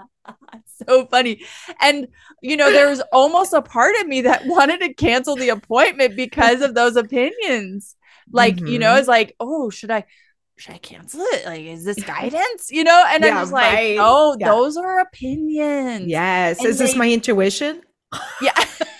So 0.88 1.06
funny. 1.06 1.44
And, 1.82 2.08
you 2.42 2.58
know, 2.58 2.72
there 2.72 2.90
was 2.90 3.02
almost 3.12 3.54
a 3.54 3.62
part 3.62 3.96
of 4.02 4.08
me 4.08 4.22
that 4.22 4.46
wanted 4.46 4.80
to 4.82 4.94
cancel 4.94 5.36
the 5.36 5.50
appointment 5.50 6.16
because 6.16 6.62
of 6.62 6.74
those 6.74 6.96
opinions. 6.96 7.96
Like, 8.32 8.60
you 8.60 8.80
know, 8.80 8.94
Mhm. 8.96 9.00
it's 9.00 9.08
like, 9.08 9.36
oh, 9.40 9.70
should 9.70 9.92
I? 9.92 10.06
Should 10.58 10.76
I 10.76 10.78
cancel 10.78 11.22
it? 11.22 11.46
Like, 11.46 11.62
is 11.62 11.84
this 11.84 12.02
guidance? 12.04 12.72
You 12.72 12.84
know, 12.84 13.06
and 13.10 13.26
I'm 13.26 13.34
just 13.34 13.52
like, 13.52 13.74
right. 13.74 13.98
oh, 14.00 14.36
Yeah. 14.40 14.50
those 14.50 14.78
are 14.78 15.00
opinions. 15.00 16.08
Yes. 16.08 16.60
And 16.60 16.68
is 16.68 16.78
this 16.78 16.96
my 16.96 17.10
intuition? 17.10 17.82
Yeah. 18.42 18.54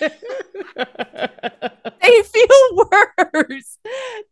they 2.02 2.22
feel 2.22 2.88
worse. 3.32 3.78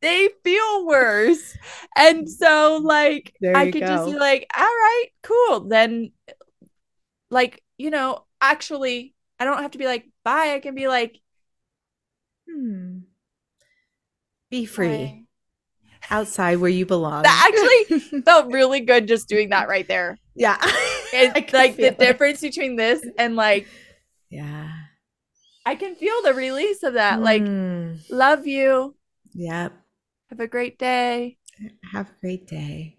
They 0.01 0.29
feel 0.43 0.87
worse. 0.87 1.57
And 1.97 2.29
so 2.29 2.81
like 2.83 3.33
I 3.55 3.71
could 3.71 3.81
just 3.83 4.07
be 4.07 4.19
like, 4.19 4.47
all 4.57 4.65
right, 4.65 5.07
cool. 5.23 5.61
Then 5.69 6.13
like, 7.31 7.63
you 7.79 7.91
know, 7.91 8.25
actually 8.41 9.15
I 9.39 9.45
don't 9.45 9.63
have 9.63 9.71
to 9.73 9.79
be 9.79 9.87
like, 9.87 10.09
bye. 10.25 10.53
I 10.55 10.61
can 10.61 10.75
be 10.75 10.89
like, 10.89 11.19
Hmm. 12.51 12.99
Be 14.51 14.67
free 14.67 14.89
bye. 14.89 15.23
Outside 16.13 16.59
where 16.59 16.71
you 16.71 16.87
belong. 16.87 17.23
That 17.25 17.51
actually 17.53 18.21
felt 18.23 18.53
really 18.53 18.81
good 18.81 19.09
just 19.09 19.29
doing 19.29 19.51
that 19.51 19.69
right 19.69 19.87
there. 19.89 20.19
yeah. 20.35 20.57
It's 21.15 21.53
like 21.53 21.77
the 21.77 21.89
it. 21.89 21.99
difference 21.99 22.41
between 22.41 22.77
this 22.77 23.05
and 23.19 23.37
like 23.37 23.67
Yeah. 24.31 24.71
I 25.67 25.75
can 25.75 25.95
feel 25.95 26.23
the 26.23 26.33
release 26.35 26.83
of 26.83 26.95
that. 26.95 27.21
Like, 27.21 27.43
Hmm. 27.43 27.95
love 28.11 28.47
you. 28.47 28.95
Yep. 29.35 29.73
Have 30.31 30.41
a 30.41 30.47
great 30.47 30.79
day. 30.79 31.37
Have 31.93 32.09
a 32.09 32.15
great 32.21 32.47
day. 32.47 32.97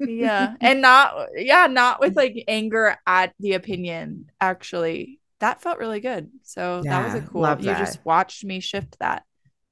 yeah 0.00 0.54
and 0.60 0.80
not 0.80 1.28
yeah 1.36 1.66
not 1.66 2.00
with 2.00 2.16
like 2.16 2.34
anger 2.48 2.96
at 3.06 3.34
the 3.40 3.52
opinion 3.52 4.30
actually 4.40 5.20
that 5.38 5.60
felt 5.60 5.78
really 5.78 6.00
good 6.00 6.30
so 6.42 6.80
that 6.82 7.04
was 7.04 7.14
a 7.22 7.26
cool 7.26 7.42
you 7.60 7.66
that. 7.66 7.78
just 7.78 7.98
watched 8.06 8.42
me 8.42 8.58
shift 8.58 8.98
that 9.00 9.24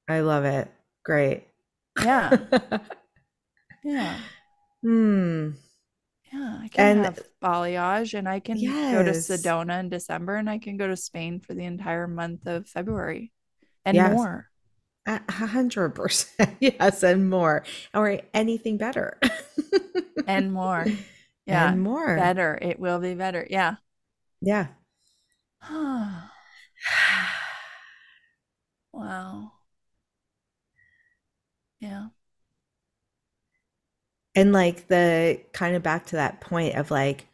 I 0.07 0.19
love 0.21 0.43
it. 0.45 0.69
Great. 1.05 1.43
Yeah 2.03 2.37
yeah 3.83 4.17
hmm. 4.81 5.49
yeah 6.31 6.59
i 6.61 6.67
can 6.69 6.97
And- 6.97 7.05
have 7.05 7.19
balayage 7.43 8.13
and 8.17 8.27
i 8.29 8.39
can 8.39 8.57
go 8.57 9.03
to 9.03 9.11
sedona 9.11 9.79
in 9.79 9.89
december 9.89 10.35
and 10.35 10.49
i 10.49 10.57
can 10.57 10.77
go 10.77 10.87
to 10.87 10.97
spain 10.97 11.39
for 11.39 11.53
the 11.53 11.65
entire 11.65 12.07
month 12.07 12.45
of 12.47 12.67
february 12.67 13.31
and 13.85 13.95
Yes. 13.95 14.13
more 14.15 14.47
A 15.07 15.19
a 15.27 15.31
hundred 15.31 15.95
percent. 15.95 16.51
Yes, 16.61 17.01
and 17.01 17.27
more. 17.29 17.63
Or 17.95 18.19
anything 18.35 18.77
better. 18.77 19.17
and 20.27 20.53
more 20.53 20.85
yeah 21.47 21.71
And 21.73 21.81
more. 21.81 22.15
better 22.15 22.53
it 22.61 22.77
will 22.79 22.99
be 22.99 23.15
better 23.15 23.47
yeah 23.49 23.75
Yeah. 24.41 24.67
wow 28.93 29.51
yeah 31.81 32.09
And 34.35 34.53
like 34.53 34.87
the 34.87 35.41
kind 35.53 35.75
of 35.75 35.83
back 35.83 36.05
to 36.07 36.15
that 36.15 36.41
point 36.41 36.75
of 36.75 36.89
like, 36.91 37.27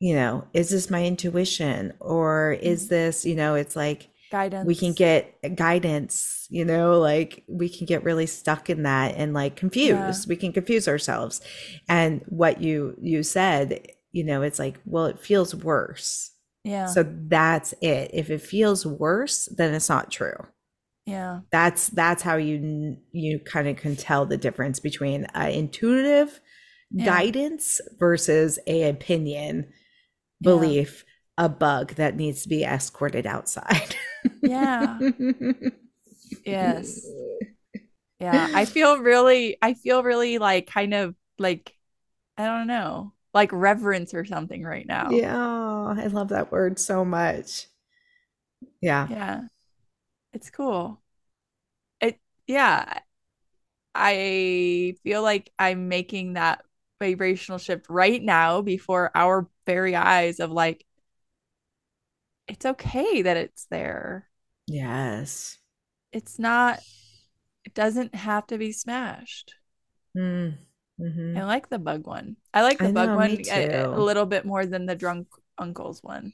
you 0.00 0.14
know, 0.14 0.46
is 0.54 0.70
this 0.70 0.90
my 0.90 1.04
intuition 1.04 1.94
or 2.00 2.52
is 2.62 2.86
Mhm. 2.86 2.88
this, 2.88 3.26
you 3.26 3.36
know, 3.36 3.54
it's 3.56 3.76
like 3.76 4.10
guidance 4.30 4.64
we 4.64 4.74
can 4.74 4.92
get 4.94 5.56
guidance, 5.56 6.46
you 6.50 6.64
know, 6.64 6.98
like 7.00 7.44
we 7.48 7.68
can 7.68 7.86
get 7.86 8.04
really 8.04 8.26
stuck 8.26 8.70
in 8.70 8.84
that 8.84 9.14
and 9.16 9.34
like 9.34 9.56
confused. 9.56 10.28
We 10.28 10.36
can 10.36 10.52
confuse 10.52 10.88
ourselves. 10.88 11.40
And 11.88 12.22
what 12.28 12.60
you 12.62 12.96
you 13.00 13.22
said, 13.22 13.86
you 14.12 14.24
know, 14.24 14.42
it's 14.42 14.58
like, 14.58 14.78
well, 14.86 15.06
it 15.06 15.20
feels 15.20 15.54
worse. 15.54 16.32
Yeah. 16.64 16.94
So 16.94 17.04
that's 17.04 17.74
it. 17.82 18.10
If 18.14 18.30
it 18.30 18.42
feels 18.42 18.86
worse, 18.86 19.46
then 19.56 19.74
it's 19.74 19.88
not 19.90 20.10
true. 20.10 20.46
Yeah. 21.10 21.40
That's 21.50 21.88
that's 21.88 22.22
how 22.22 22.36
you 22.36 22.98
you 23.12 23.38
kind 23.40 23.68
of 23.68 23.76
can 23.76 23.96
tell 23.96 24.26
the 24.26 24.36
difference 24.36 24.80
between 24.80 25.24
uh, 25.34 25.50
intuitive 25.52 26.40
Yeah. 26.90 27.06
guidance 27.06 27.80
versus 27.98 28.58
a 28.66 28.88
opinion 28.88 29.72
Yeah. 30.40 30.52
belief, 30.52 31.04
a 31.38 31.48
bug 31.48 31.94
that 31.94 32.16
needs 32.16 32.42
to 32.42 32.48
be 32.48 32.64
escorted 32.64 33.26
outside. 33.26 33.96
Yeah. 34.42 34.98
Yes. 36.44 37.00
Yeah. 38.20 38.48
I 38.52 38.64
feel 38.64 38.98
really, 38.98 39.56
I 39.62 39.74
feel 39.74 40.02
really 40.02 40.38
like 40.38 40.66
kind 40.66 40.94
of 40.94 41.14
like, 41.38 41.74
I 42.36 42.46
don't 42.46 42.66
know, 42.66 43.12
like 43.34 43.50
reverence 43.52 44.14
or 44.14 44.24
something 44.24 44.62
right 44.64 44.86
now. 44.86 45.10
Yeah, 45.10 45.36
I 45.36 46.06
love 46.08 46.28
that 46.28 46.52
word 46.52 46.78
so 46.78 47.04
much. 47.04 47.66
Yeah. 48.80 49.08
Yeah. 49.10 49.40
It's 50.32 50.50
cool. 50.50 51.02
It, 52.00 52.20
yeah. 52.46 53.00
I 53.94 54.94
feel 55.02 55.22
like 55.22 55.52
I'm 55.58 55.88
making 55.88 56.34
that 56.34 56.64
vibrational 57.00 57.58
shift 57.58 57.86
right 57.88 58.22
now 58.22 58.62
before 58.62 59.10
our 59.14 59.48
very 59.66 59.96
eyes 59.96 60.40
of 60.40 60.50
like, 60.50 60.84
it's 62.46 62.66
okay 62.66 63.22
that 63.22 63.36
it's 63.36 63.66
there. 63.66 64.28
Yes. 64.68 65.58
It's 66.12 66.38
not, 66.38 66.82
it 67.64 67.74
doesn't 67.74 68.14
have 68.14 68.46
to 68.48 68.58
be 68.58 68.72
smashed. 68.72 69.56
Mm. 70.14 70.58
hmm 70.98 71.38
I 71.38 71.44
like 71.44 71.68
the 71.68 71.78
bug 71.78 72.06
one. 72.06 72.36
I 72.52 72.62
like 72.62 72.80
the 72.82 72.88
I 72.88 72.90
bug 72.90 73.12
know, 73.12 73.14
one 73.14 73.40
a, 73.48 73.86
a 73.92 74.00
little 74.00 74.26
bit 74.26 74.44
more 74.44 74.66
than 74.66 74.86
the 74.86 74.96
drunk 74.96 75.28
uncles 75.56 76.02
one. 76.02 76.32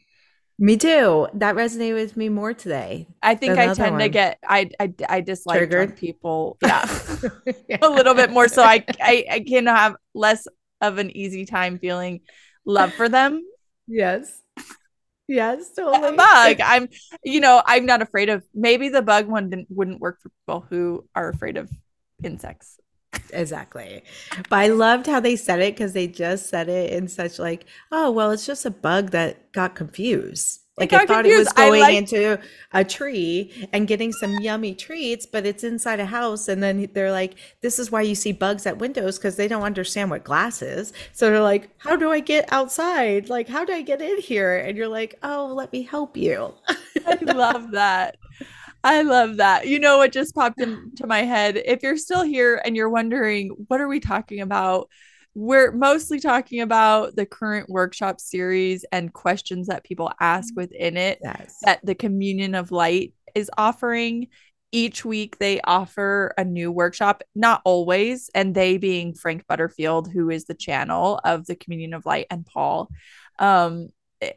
Me 0.59 0.77
too. 0.77 1.27
That 1.35 1.57
resonated 1.57 1.95
with 1.95 2.17
me 2.17 2.29
more 2.29 2.55
today. 2.55 3.09
I 3.23 3.35
think 3.35 3.59
I 3.59 3.75
tend 3.75 3.99
to 3.99 4.09
get 4.09 4.39
I 4.49 4.71
I 4.79 4.93
I 5.09 5.21
dislike 5.21 5.59
Triggered? 5.59 5.97
people. 5.97 6.59
Yeah. 6.63 7.79
a 7.83 7.89
little 7.89 8.15
bit 8.15 8.31
more 8.31 8.47
so 8.49 8.63
I, 8.63 8.85
I 9.01 9.25
I 9.31 9.41
can 9.41 9.67
have 9.67 9.97
less 10.15 10.47
of 10.81 10.99
an 10.99 11.11
easy 11.17 11.45
time 11.45 11.79
feeling 11.79 12.21
love 12.65 12.93
for 12.93 13.09
them. 13.09 13.43
Yes. 13.89 14.41
Yes, 15.27 15.71
A 15.73 15.81
totally. 15.81 16.17
bug. 16.17 16.61
I'm 16.63 16.89
you 17.25 17.41
know, 17.41 17.63
I'm 17.65 17.87
not 17.87 18.03
afraid 18.03 18.29
of 18.29 18.45
maybe 18.55 18.91
the 18.91 19.03
bug 19.03 19.27
one 19.27 19.51
didn't, 19.51 19.69
wouldn't 19.71 20.01
work 20.01 20.21
for 20.23 20.29
people 20.29 20.67
who 20.71 21.09
are 21.15 21.31
afraid 21.31 21.57
of 21.57 21.69
insects. 22.23 22.79
Exactly. 23.33 24.03
But 24.49 24.57
I 24.59 24.69
loved 24.69 25.07
how 25.07 25.21
they 25.21 25.37
said 25.37 25.61
it 25.61 25.75
because 25.75 25.93
they 25.93 26.07
just 26.07 26.49
said 26.49 26.69
it 26.69 26.93
in 26.93 27.09
such 27.09 27.39
like, 27.39 27.65
oh, 27.91 28.11
well, 28.11 28.31
it's 28.31 28.47
just 28.47 28.65
a 28.67 28.71
bug 28.71 29.11
that 29.11 29.53
got 29.53 29.75
confused. 29.75 30.61
Like 30.77 30.91
got 30.91 31.03
I 31.03 31.07
thought 31.07 31.27
it 31.27 31.39
was 31.39 31.53
going 31.53 31.81
like- 31.81 31.95
into 31.95 32.37
a 32.73 32.85
tree 32.85 33.69
and 33.73 33.87
getting 33.87 34.13
some 34.13 34.41
yummy 34.41 34.75
treats, 34.75 35.25
but 35.25 35.47
it's 35.47 35.63
inside 35.63 36.01
a 36.01 36.07
house. 36.07 36.49
And 36.49 36.61
then 36.61 36.89
they're 36.95 37.13
like, 37.13 37.37
this 37.61 37.79
is 37.79 37.93
why 37.93 38.03
you 38.03 38.17
see 38.17 38.33
bugs 38.33 38.67
at 38.67 38.79
windows 38.79 39.17
because 39.17 39.37
they 39.37 39.47
don't 39.47 39.63
understand 39.63 40.11
what 40.11 40.25
glass 40.25 40.63
is. 40.63 40.93
So 41.13 41.31
they're 41.31 41.41
like, 41.41 41.71
how 41.79 41.95
do 41.95 42.11
I 42.11 42.19
get 42.19 42.53
outside? 42.53 43.29
Like, 43.29 43.47
how 43.49 43.65
do 43.65 43.73
I 43.73 43.83
get 43.83 44.03
in 44.03 44.19
here? 44.21 44.59
And 44.59 44.77
you're 44.77 44.89
like, 44.89 45.15
oh, 45.23 45.53
let 45.55 45.73
me 45.73 45.83
help 45.83 46.17
you. 46.17 46.55
I 47.07 47.19
love 47.23 47.71
that. 47.71 48.17
I 48.85 49.01
love 49.03 49.39
that. 49.39 49.67
You 49.67 49.79
know 49.81 49.97
what 49.97 50.13
just 50.13 50.35
popped 50.35 50.61
into 50.61 51.07
my 51.07 51.23
head? 51.23 51.61
If 51.65 51.83
you're 51.83 51.97
still 51.97 52.23
here 52.23 52.61
and 52.65 52.77
you're 52.77 52.91
wondering, 52.91 53.49
what 53.69 53.81
are 53.81 53.89
we 53.89 53.99
talking 53.99 54.41
about? 54.41 54.91
We're 55.35 55.73
mostly 55.73 56.21
talking 56.21 56.61
about 56.61 57.17
the 57.17 57.27
current 57.27 57.69
workshop 57.69 58.21
series 58.21 58.85
and 58.93 59.13
questions 59.13 59.67
that 59.67 59.85
people 59.85 60.13
ask 60.21 60.55
within 60.55 60.97
it 60.97 61.19
Yes. 61.23 61.57
that 61.63 61.85
the 61.85 61.95
Communion 61.95 62.55
of 62.55 62.71
Light 62.71 63.15
is 63.35 63.51
offering. 63.57 64.29
Each 64.71 65.05
week 65.05 65.39
they 65.39 65.61
offer 65.63 66.35
a 66.37 66.45
new 66.45 66.71
workshop, 66.71 67.23
not 67.35 67.63
always, 67.65 68.29
and 68.35 68.55
they 68.55 68.77
being 68.77 69.15
Frank 69.15 69.47
Butterfield, 69.47 70.13
who 70.13 70.31
is 70.31 70.45
the 70.45 70.55
channel 70.55 71.21
of 71.25 71.47
the 71.47 71.57
Communion 71.57 71.95
of 71.95 72.05
Light, 72.07 72.27
and 72.31 72.45
Paul. 72.45 72.91
Um, 73.39 73.89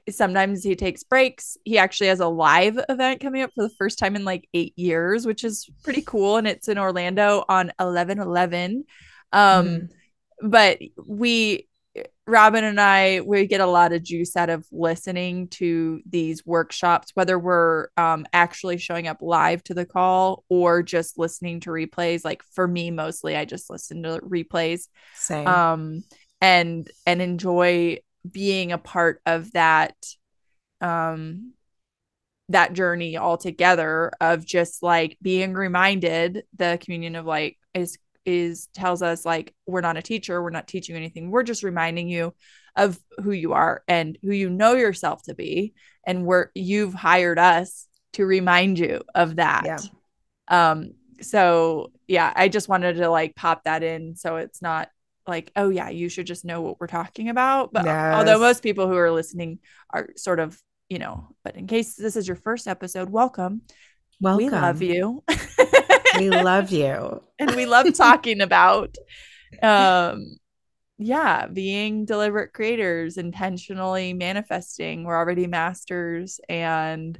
sometimes 0.09 0.63
he 0.63 0.75
takes 0.75 1.03
breaks. 1.03 1.57
He 1.63 1.77
actually 1.77 2.07
has 2.07 2.19
a 2.19 2.27
live 2.27 2.79
event 2.89 3.21
coming 3.21 3.41
up 3.41 3.51
for 3.53 3.63
the 3.63 3.73
first 3.77 3.99
time 3.99 4.15
in 4.15 4.25
like 4.25 4.47
eight 4.53 4.73
years, 4.77 5.25
which 5.25 5.43
is 5.43 5.69
pretty 5.83 6.01
cool. 6.01 6.37
And 6.37 6.47
it's 6.47 6.67
in 6.67 6.77
Orlando 6.77 7.43
on 7.49 7.71
11 7.79 8.19
11. 8.19 8.85
Um, 9.33 9.65
Mhm. 9.67 9.89
but 10.49 10.79
we 11.05 11.67
Robin 12.27 12.63
and 12.63 12.79
I 12.79 13.21
we 13.21 13.47
get 13.47 13.61
a 13.61 13.65
lot 13.65 13.91
of 13.93 14.03
juice 14.03 14.35
out 14.35 14.49
of 14.49 14.67
listening 14.71 15.47
to 15.47 16.01
these 16.07 16.45
workshops 16.45 17.11
whether 17.15 17.39
we're 17.39 17.87
um 17.97 18.25
actually 18.33 18.77
showing 18.77 19.07
up 19.07 19.17
live 19.21 19.63
to 19.63 19.73
the 19.73 19.85
call 19.85 20.43
or 20.49 20.83
just 20.83 21.17
listening 21.17 21.61
to 21.61 21.71
replays 21.71 22.23
like 22.23 22.43
for 22.53 22.67
me 22.67 22.91
mostly 22.91 23.35
I 23.35 23.45
just 23.45 23.69
listen 23.69 24.03
to 24.03 24.19
replays 24.19 24.89
Same. 25.15 25.47
um 25.47 26.03
and 26.41 26.87
and 27.07 27.21
enjoy 27.21 27.97
being 28.31 28.71
a 28.71 28.77
part 28.77 29.21
of 29.25 29.51
that 29.53 29.95
um 30.81 31.53
that 32.49 32.73
journey 32.73 33.17
altogether 33.17 34.11
of 34.21 34.45
just 34.45 34.81
like 34.81 35.17
being 35.21 35.53
reminded 35.53 36.43
the 36.55 36.77
communion 36.81 37.15
of 37.15 37.25
light 37.25 37.57
is 37.73 37.97
is 38.25 38.67
tells 38.73 39.01
us 39.01 39.25
like 39.25 39.53
we're 39.65 39.81
not 39.81 39.97
a 39.97 40.01
teacher 40.01 40.41
we're 40.41 40.49
not 40.49 40.67
teaching 40.67 40.95
anything 40.95 41.29
we're 41.31 41.43
just 41.43 41.63
reminding 41.63 42.07
you 42.09 42.33
of 42.75 42.99
who 43.23 43.31
you 43.31 43.53
are 43.53 43.83
and 43.87 44.17
who 44.21 44.31
you 44.31 44.49
know 44.49 44.73
yourself 44.75 45.23
to 45.23 45.33
be 45.33 45.73
and 46.05 46.25
we're 46.25 46.47
you've 46.53 46.93
hired 46.93 47.39
us 47.39 47.87
to 48.13 48.25
remind 48.25 48.77
you 48.79 49.01
of 49.15 49.37
that 49.37 49.63
Yeah. 49.65 49.77
um 50.71 50.91
so 51.21 51.91
yeah 52.07 52.31
i 52.35 52.47
just 52.47 52.69
wanted 52.69 52.97
to 52.97 53.09
like 53.09 53.35
pop 53.35 53.63
that 53.63 53.81
in 53.83 54.15
so 54.15 54.37
it's 54.37 54.61
not 54.61 54.89
like 55.27 55.51
oh 55.55 55.69
yeah 55.69 55.89
you 55.89 56.09
should 56.09 56.25
just 56.27 56.45
know 56.45 56.61
what 56.61 56.79
we're 56.79 56.87
talking 56.87 57.29
about. 57.29 57.73
But 57.73 57.85
although 57.87 58.39
most 58.39 58.63
people 58.63 58.87
who 58.87 58.95
are 58.95 59.11
listening 59.11 59.59
are 59.91 60.09
sort 60.15 60.39
of 60.39 60.61
you 60.89 60.99
know 60.99 61.35
but 61.43 61.55
in 61.55 61.67
case 61.67 61.95
this 61.95 62.15
is 62.15 62.27
your 62.27 62.37
first 62.37 62.67
episode 62.67 63.09
welcome, 63.09 63.61
Welcome. 64.21 64.45
we 64.45 64.49
love 64.49 64.81
you. 64.81 65.23
We 66.17 66.29
love 66.29 66.71
you. 66.81 67.21
and 67.39 67.55
we 67.55 67.65
love 67.65 67.93
talking 67.93 68.41
about 68.41 68.95
um 69.61 70.37
yeah 70.97 71.47
being 71.47 72.05
deliberate 72.05 72.53
creators 72.53 73.17
intentionally 73.17 74.13
manifesting. 74.13 75.03
We're 75.03 75.17
already 75.17 75.47
masters 75.47 76.39
and 76.49 77.19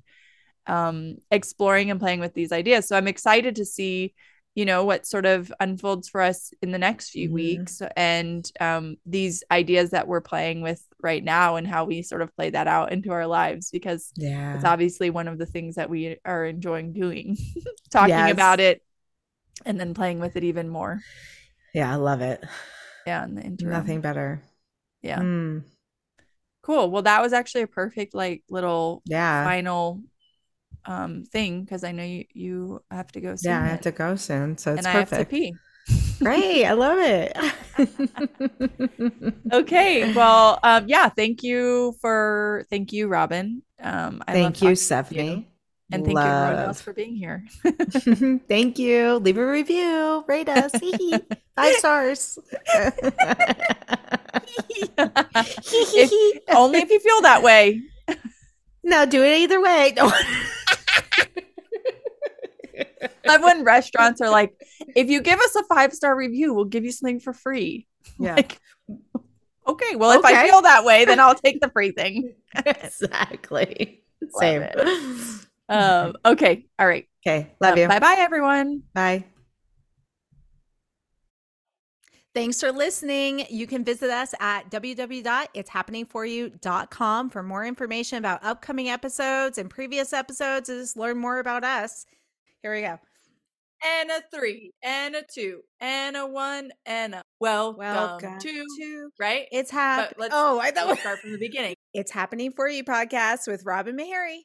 um 0.66 1.18
exploring 1.32 1.92
and 1.92 2.00
playing 2.00 2.20
with 2.20 2.34
these 2.34 2.52
ideas. 2.52 2.88
So 2.88 2.98
i'm 2.98 3.08
excited 3.08 3.56
to 3.58 3.66
see 3.66 4.14
you 4.58 4.66
know 4.66 4.84
what 4.84 5.06
sort 5.06 5.28
of 5.28 5.54
unfolds 5.60 6.10
for 6.10 6.20
us 6.22 6.52
in 6.64 6.72
the 6.72 6.80
next 6.80 7.12
few 7.12 7.30
Mhm. 7.30 7.34
weeks 7.36 7.82
and 7.96 8.52
um 8.60 8.98
these 9.06 9.44
ideas 9.52 9.92
that 9.92 10.08
we're 10.08 10.20
playing 10.34 10.62
with 10.62 10.82
right 11.00 11.24
now 11.24 11.58
and 11.58 11.68
how 11.68 11.86
we 11.86 12.02
sort 12.02 12.24
of 12.24 12.36
play 12.36 12.50
that 12.50 12.68
out 12.68 12.92
into 12.92 13.12
our 13.12 13.28
lives 13.28 13.70
because 13.72 14.12
Yeah. 14.16 14.56
it's 14.56 14.66
obviously 14.66 15.12
one 15.12 15.28
of 15.28 15.38
the 15.38 15.46
things 15.46 15.76
that 15.76 15.92
we 15.92 16.18
are 16.26 16.46
enjoying 16.46 16.92
doing 16.92 17.38
talking 17.92 18.10
Yes. 18.10 18.32
about 18.32 18.60
it 18.60 18.82
and 19.66 19.80
then 19.80 19.94
playing 19.94 20.20
with 20.20 20.36
it 20.36 20.44
even 20.44 20.70
more 20.70 21.00
Yeah, 21.74 21.92
I 21.92 21.96
love 21.96 22.22
it. 22.22 22.44
yeah 23.06 23.24
in 23.26 23.36
the 23.36 23.44
interim 23.44 23.72
Nothing 23.72 24.02
better. 24.02 24.42
yeah 25.04 25.20
Mm, 25.22 25.64
cool 26.62 26.92
well 26.92 27.04
that 27.04 27.22
was 27.22 27.34
actually 27.34 27.62
a 27.62 27.68
perfect 27.68 28.14
like 28.14 28.44
little 28.50 29.04
yeah. 29.06 29.44
final 29.44 30.02
um 30.88 31.24
thing 31.26 31.64
because 31.64 31.84
i 31.84 31.92
know 31.92 32.04
you 32.04 32.24
you 32.34 32.82
have 32.90 33.12
to 33.12 33.20
go 33.22 33.36
soon 33.36 33.52
Yeah, 33.52 33.62
I 33.64 33.68
have 33.68 33.82
to 33.82 33.92
go 33.92 34.16
soon. 34.16 34.58
So 34.58 34.72
it's 34.74 34.80
and 34.80 34.88
i 34.88 34.92
have 34.92 35.10
to 35.10 35.16
perfect. 35.26 35.32
pee 35.32 35.56
Great. 36.20 36.66
I 36.66 36.74
love 36.74 36.98
it. 37.00 37.32
okay 39.54 40.12
well 40.14 40.60
um 40.64 40.84
yeah 40.88 41.08
thank 41.10 41.44
you 41.44 41.94
for 42.02 42.66
thank 42.70 42.92
you 42.92 43.08
robin 43.08 43.62
um 43.82 44.22
I 44.28 44.34
Thank 44.34 44.62
you, 44.62 44.76
Stephanie. 44.76 45.48
and 45.92 46.04
thank 46.04 46.18
you 46.18 46.24
everyone 46.24 46.66
else 46.66 46.82
for 46.82 46.92
being 46.92 47.16
here 47.16 47.46
Thank 48.50 48.80
you. 48.80 49.16
Leave 49.24 49.38
a 49.38 49.46
review. 49.46 50.26
Rate 50.28 50.50
us. 50.50 50.72
Five 51.56 51.76
stars. 51.76 52.38
If- 55.00 56.44
only 56.50 56.80
if 56.80 56.90
you 56.90 57.00
feel 57.00 57.22
that 57.22 57.44
way 57.44 57.82
no, 58.84 59.06
do 59.06 59.22
it 59.22 59.38
either 59.42 59.60
way. 59.62 59.94
No. 59.98 60.10
love 63.32 63.42
when 63.42 63.64
restaurants 63.64 64.22
are 64.22 64.30
like 64.30 64.54
if 64.96 65.10
you 65.10 65.22
give 65.22 65.40
us 65.40 65.56
a 65.56 65.64
five 65.66 65.94
star 65.94 66.16
review 66.16 66.54
we'll 66.54 66.66
give 66.66 66.84
you 66.84 66.92
something 66.92 67.20
for 67.20 67.34
free 67.34 67.88
yeah. 68.20 68.36
like 68.36 68.60
okay 69.68 69.96
well 69.96 70.18
if 70.18 70.26
i 70.26 70.48
feel 70.48 70.62
that 70.62 70.86
way 70.86 71.06
then 71.06 71.20
i'll 71.20 71.36
take 71.36 71.60
the 71.62 71.70
free 71.70 71.92
thing 71.92 72.34
exactly. 72.56 74.04
Love 74.22 74.32
Same. 74.40 74.62
it. 74.64 74.80
um 75.70 76.16
okay 76.26 76.66
all 76.80 76.88
right 76.88 77.08
Okay. 77.28 77.52
Love 77.60 77.78
you. 77.78 77.90
bye 77.90 78.00
bye 78.00 78.16
everyone 78.20 78.84
Bye. 78.94 79.26
Thanks 82.38 82.60
for 82.60 82.72
listening. 82.72 83.48
You 83.50 83.66
can 83.66 83.84
visit 83.84 84.12
us 84.12 84.36
at 84.40 84.70
www.itshappeningforyou.com 84.70 87.30
for 87.32 87.42
more 87.42 87.66
information 87.66 88.20
about 88.20 88.44
upcoming 88.44 88.90
episodes 88.90 89.58
and 89.58 89.72
previous 89.72 90.14
episodes 90.14 90.70
and 90.70 90.80
just 90.80 90.96
learn 90.96 91.18
more 91.18 91.40
about 91.40 91.64
us. 91.64 92.06
Here 92.62 92.76
we 92.76 92.82
go. 92.82 93.00
And 93.86 94.10
a 94.10 94.22
three, 94.36 94.72
and 94.84 95.16
a 95.16 95.22
two, 95.32 95.62
and 95.80 96.18
a 96.18 96.26
one, 96.26 96.72
and 96.86 97.14
a 97.16 97.22
welcome, 97.40 97.80
Welcome 97.80 98.40
to, 98.40 98.66
to 98.80 99.10
right? 99.20 99.46
It's 99.52 99.70
happening. 99.72 100.30
Oh, 100.32 100.60
I 100.60 100.72
thought 100.72 100.88
Let's 100.88 101.02
start 101.02 101.20
from 101.20 101.32
the 101.32 101.38
beginning. 101.38 101.76
it's 101.94 102.12
happening 102.12 102.52
for 102.56 102.68
you 102.68 102.84
podcast 102.84 103.48
with 103.48 103.64
Robin 103.66 103.96
Meharry. 103.96 104.40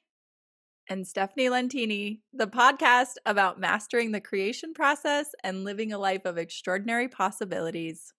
and 0.88 1.06
Stephanie 1.06 1.46
Lentini, 1.48 2.20
the 2.34 2.46
podcast 2.46 3.14
about 3.24 3.58
mastering 3.58 4.12
the 4.12 4.20
creation 4.20 4.74
process 4.74 5.28
and 5.42 5.64
living 5.64 5.92
a 5.92 5.98
life 5.98 6.26
of 6.26 6.36
extraordinary 6.36 7.08
possibilities. 7.08 8.12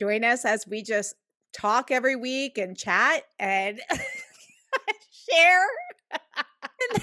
Join 0.00 0.24
us 0.24 0.44
as 0.44 0.64
we 0.68 0.82
just 0.82 1.16
talk 1.52 1.90
every 1.90 2.14
week 2.16 2.56
and 2.56 2.76
chat 2.78 3.24
and 3.40 3.80
share. 5.30 5.66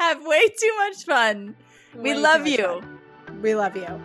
Have 0.00 0.24
way 0.24 0.46
too 0.48 0.76
much 0.78 1.04
fun. 1.04 1.56
We 1.94 2.14
Way 2.14 2.18
love 2.18 2.40
much 2.42 2.50
you. 2.58 2.82
fun. 3.26 3.42
We 3.42 3.54
love 3.54 3.76
you. 3.76 4.00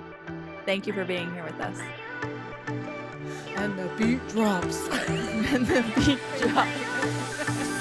Thank 0.66 0.88
you 0.88 0.94
for 0.94 1.06
being 1.06 1.34
here 1.34 1.44
with 1.44 1.60
us. 1.62 1.80
And 3.56 3.78
the 3.78 3.90
beat 3.98 4.28
drops. 4.30 4.88
and 5.08 5.66
the 5.68 5.84
beat 5.96 6.20
drops. 6.40 7.72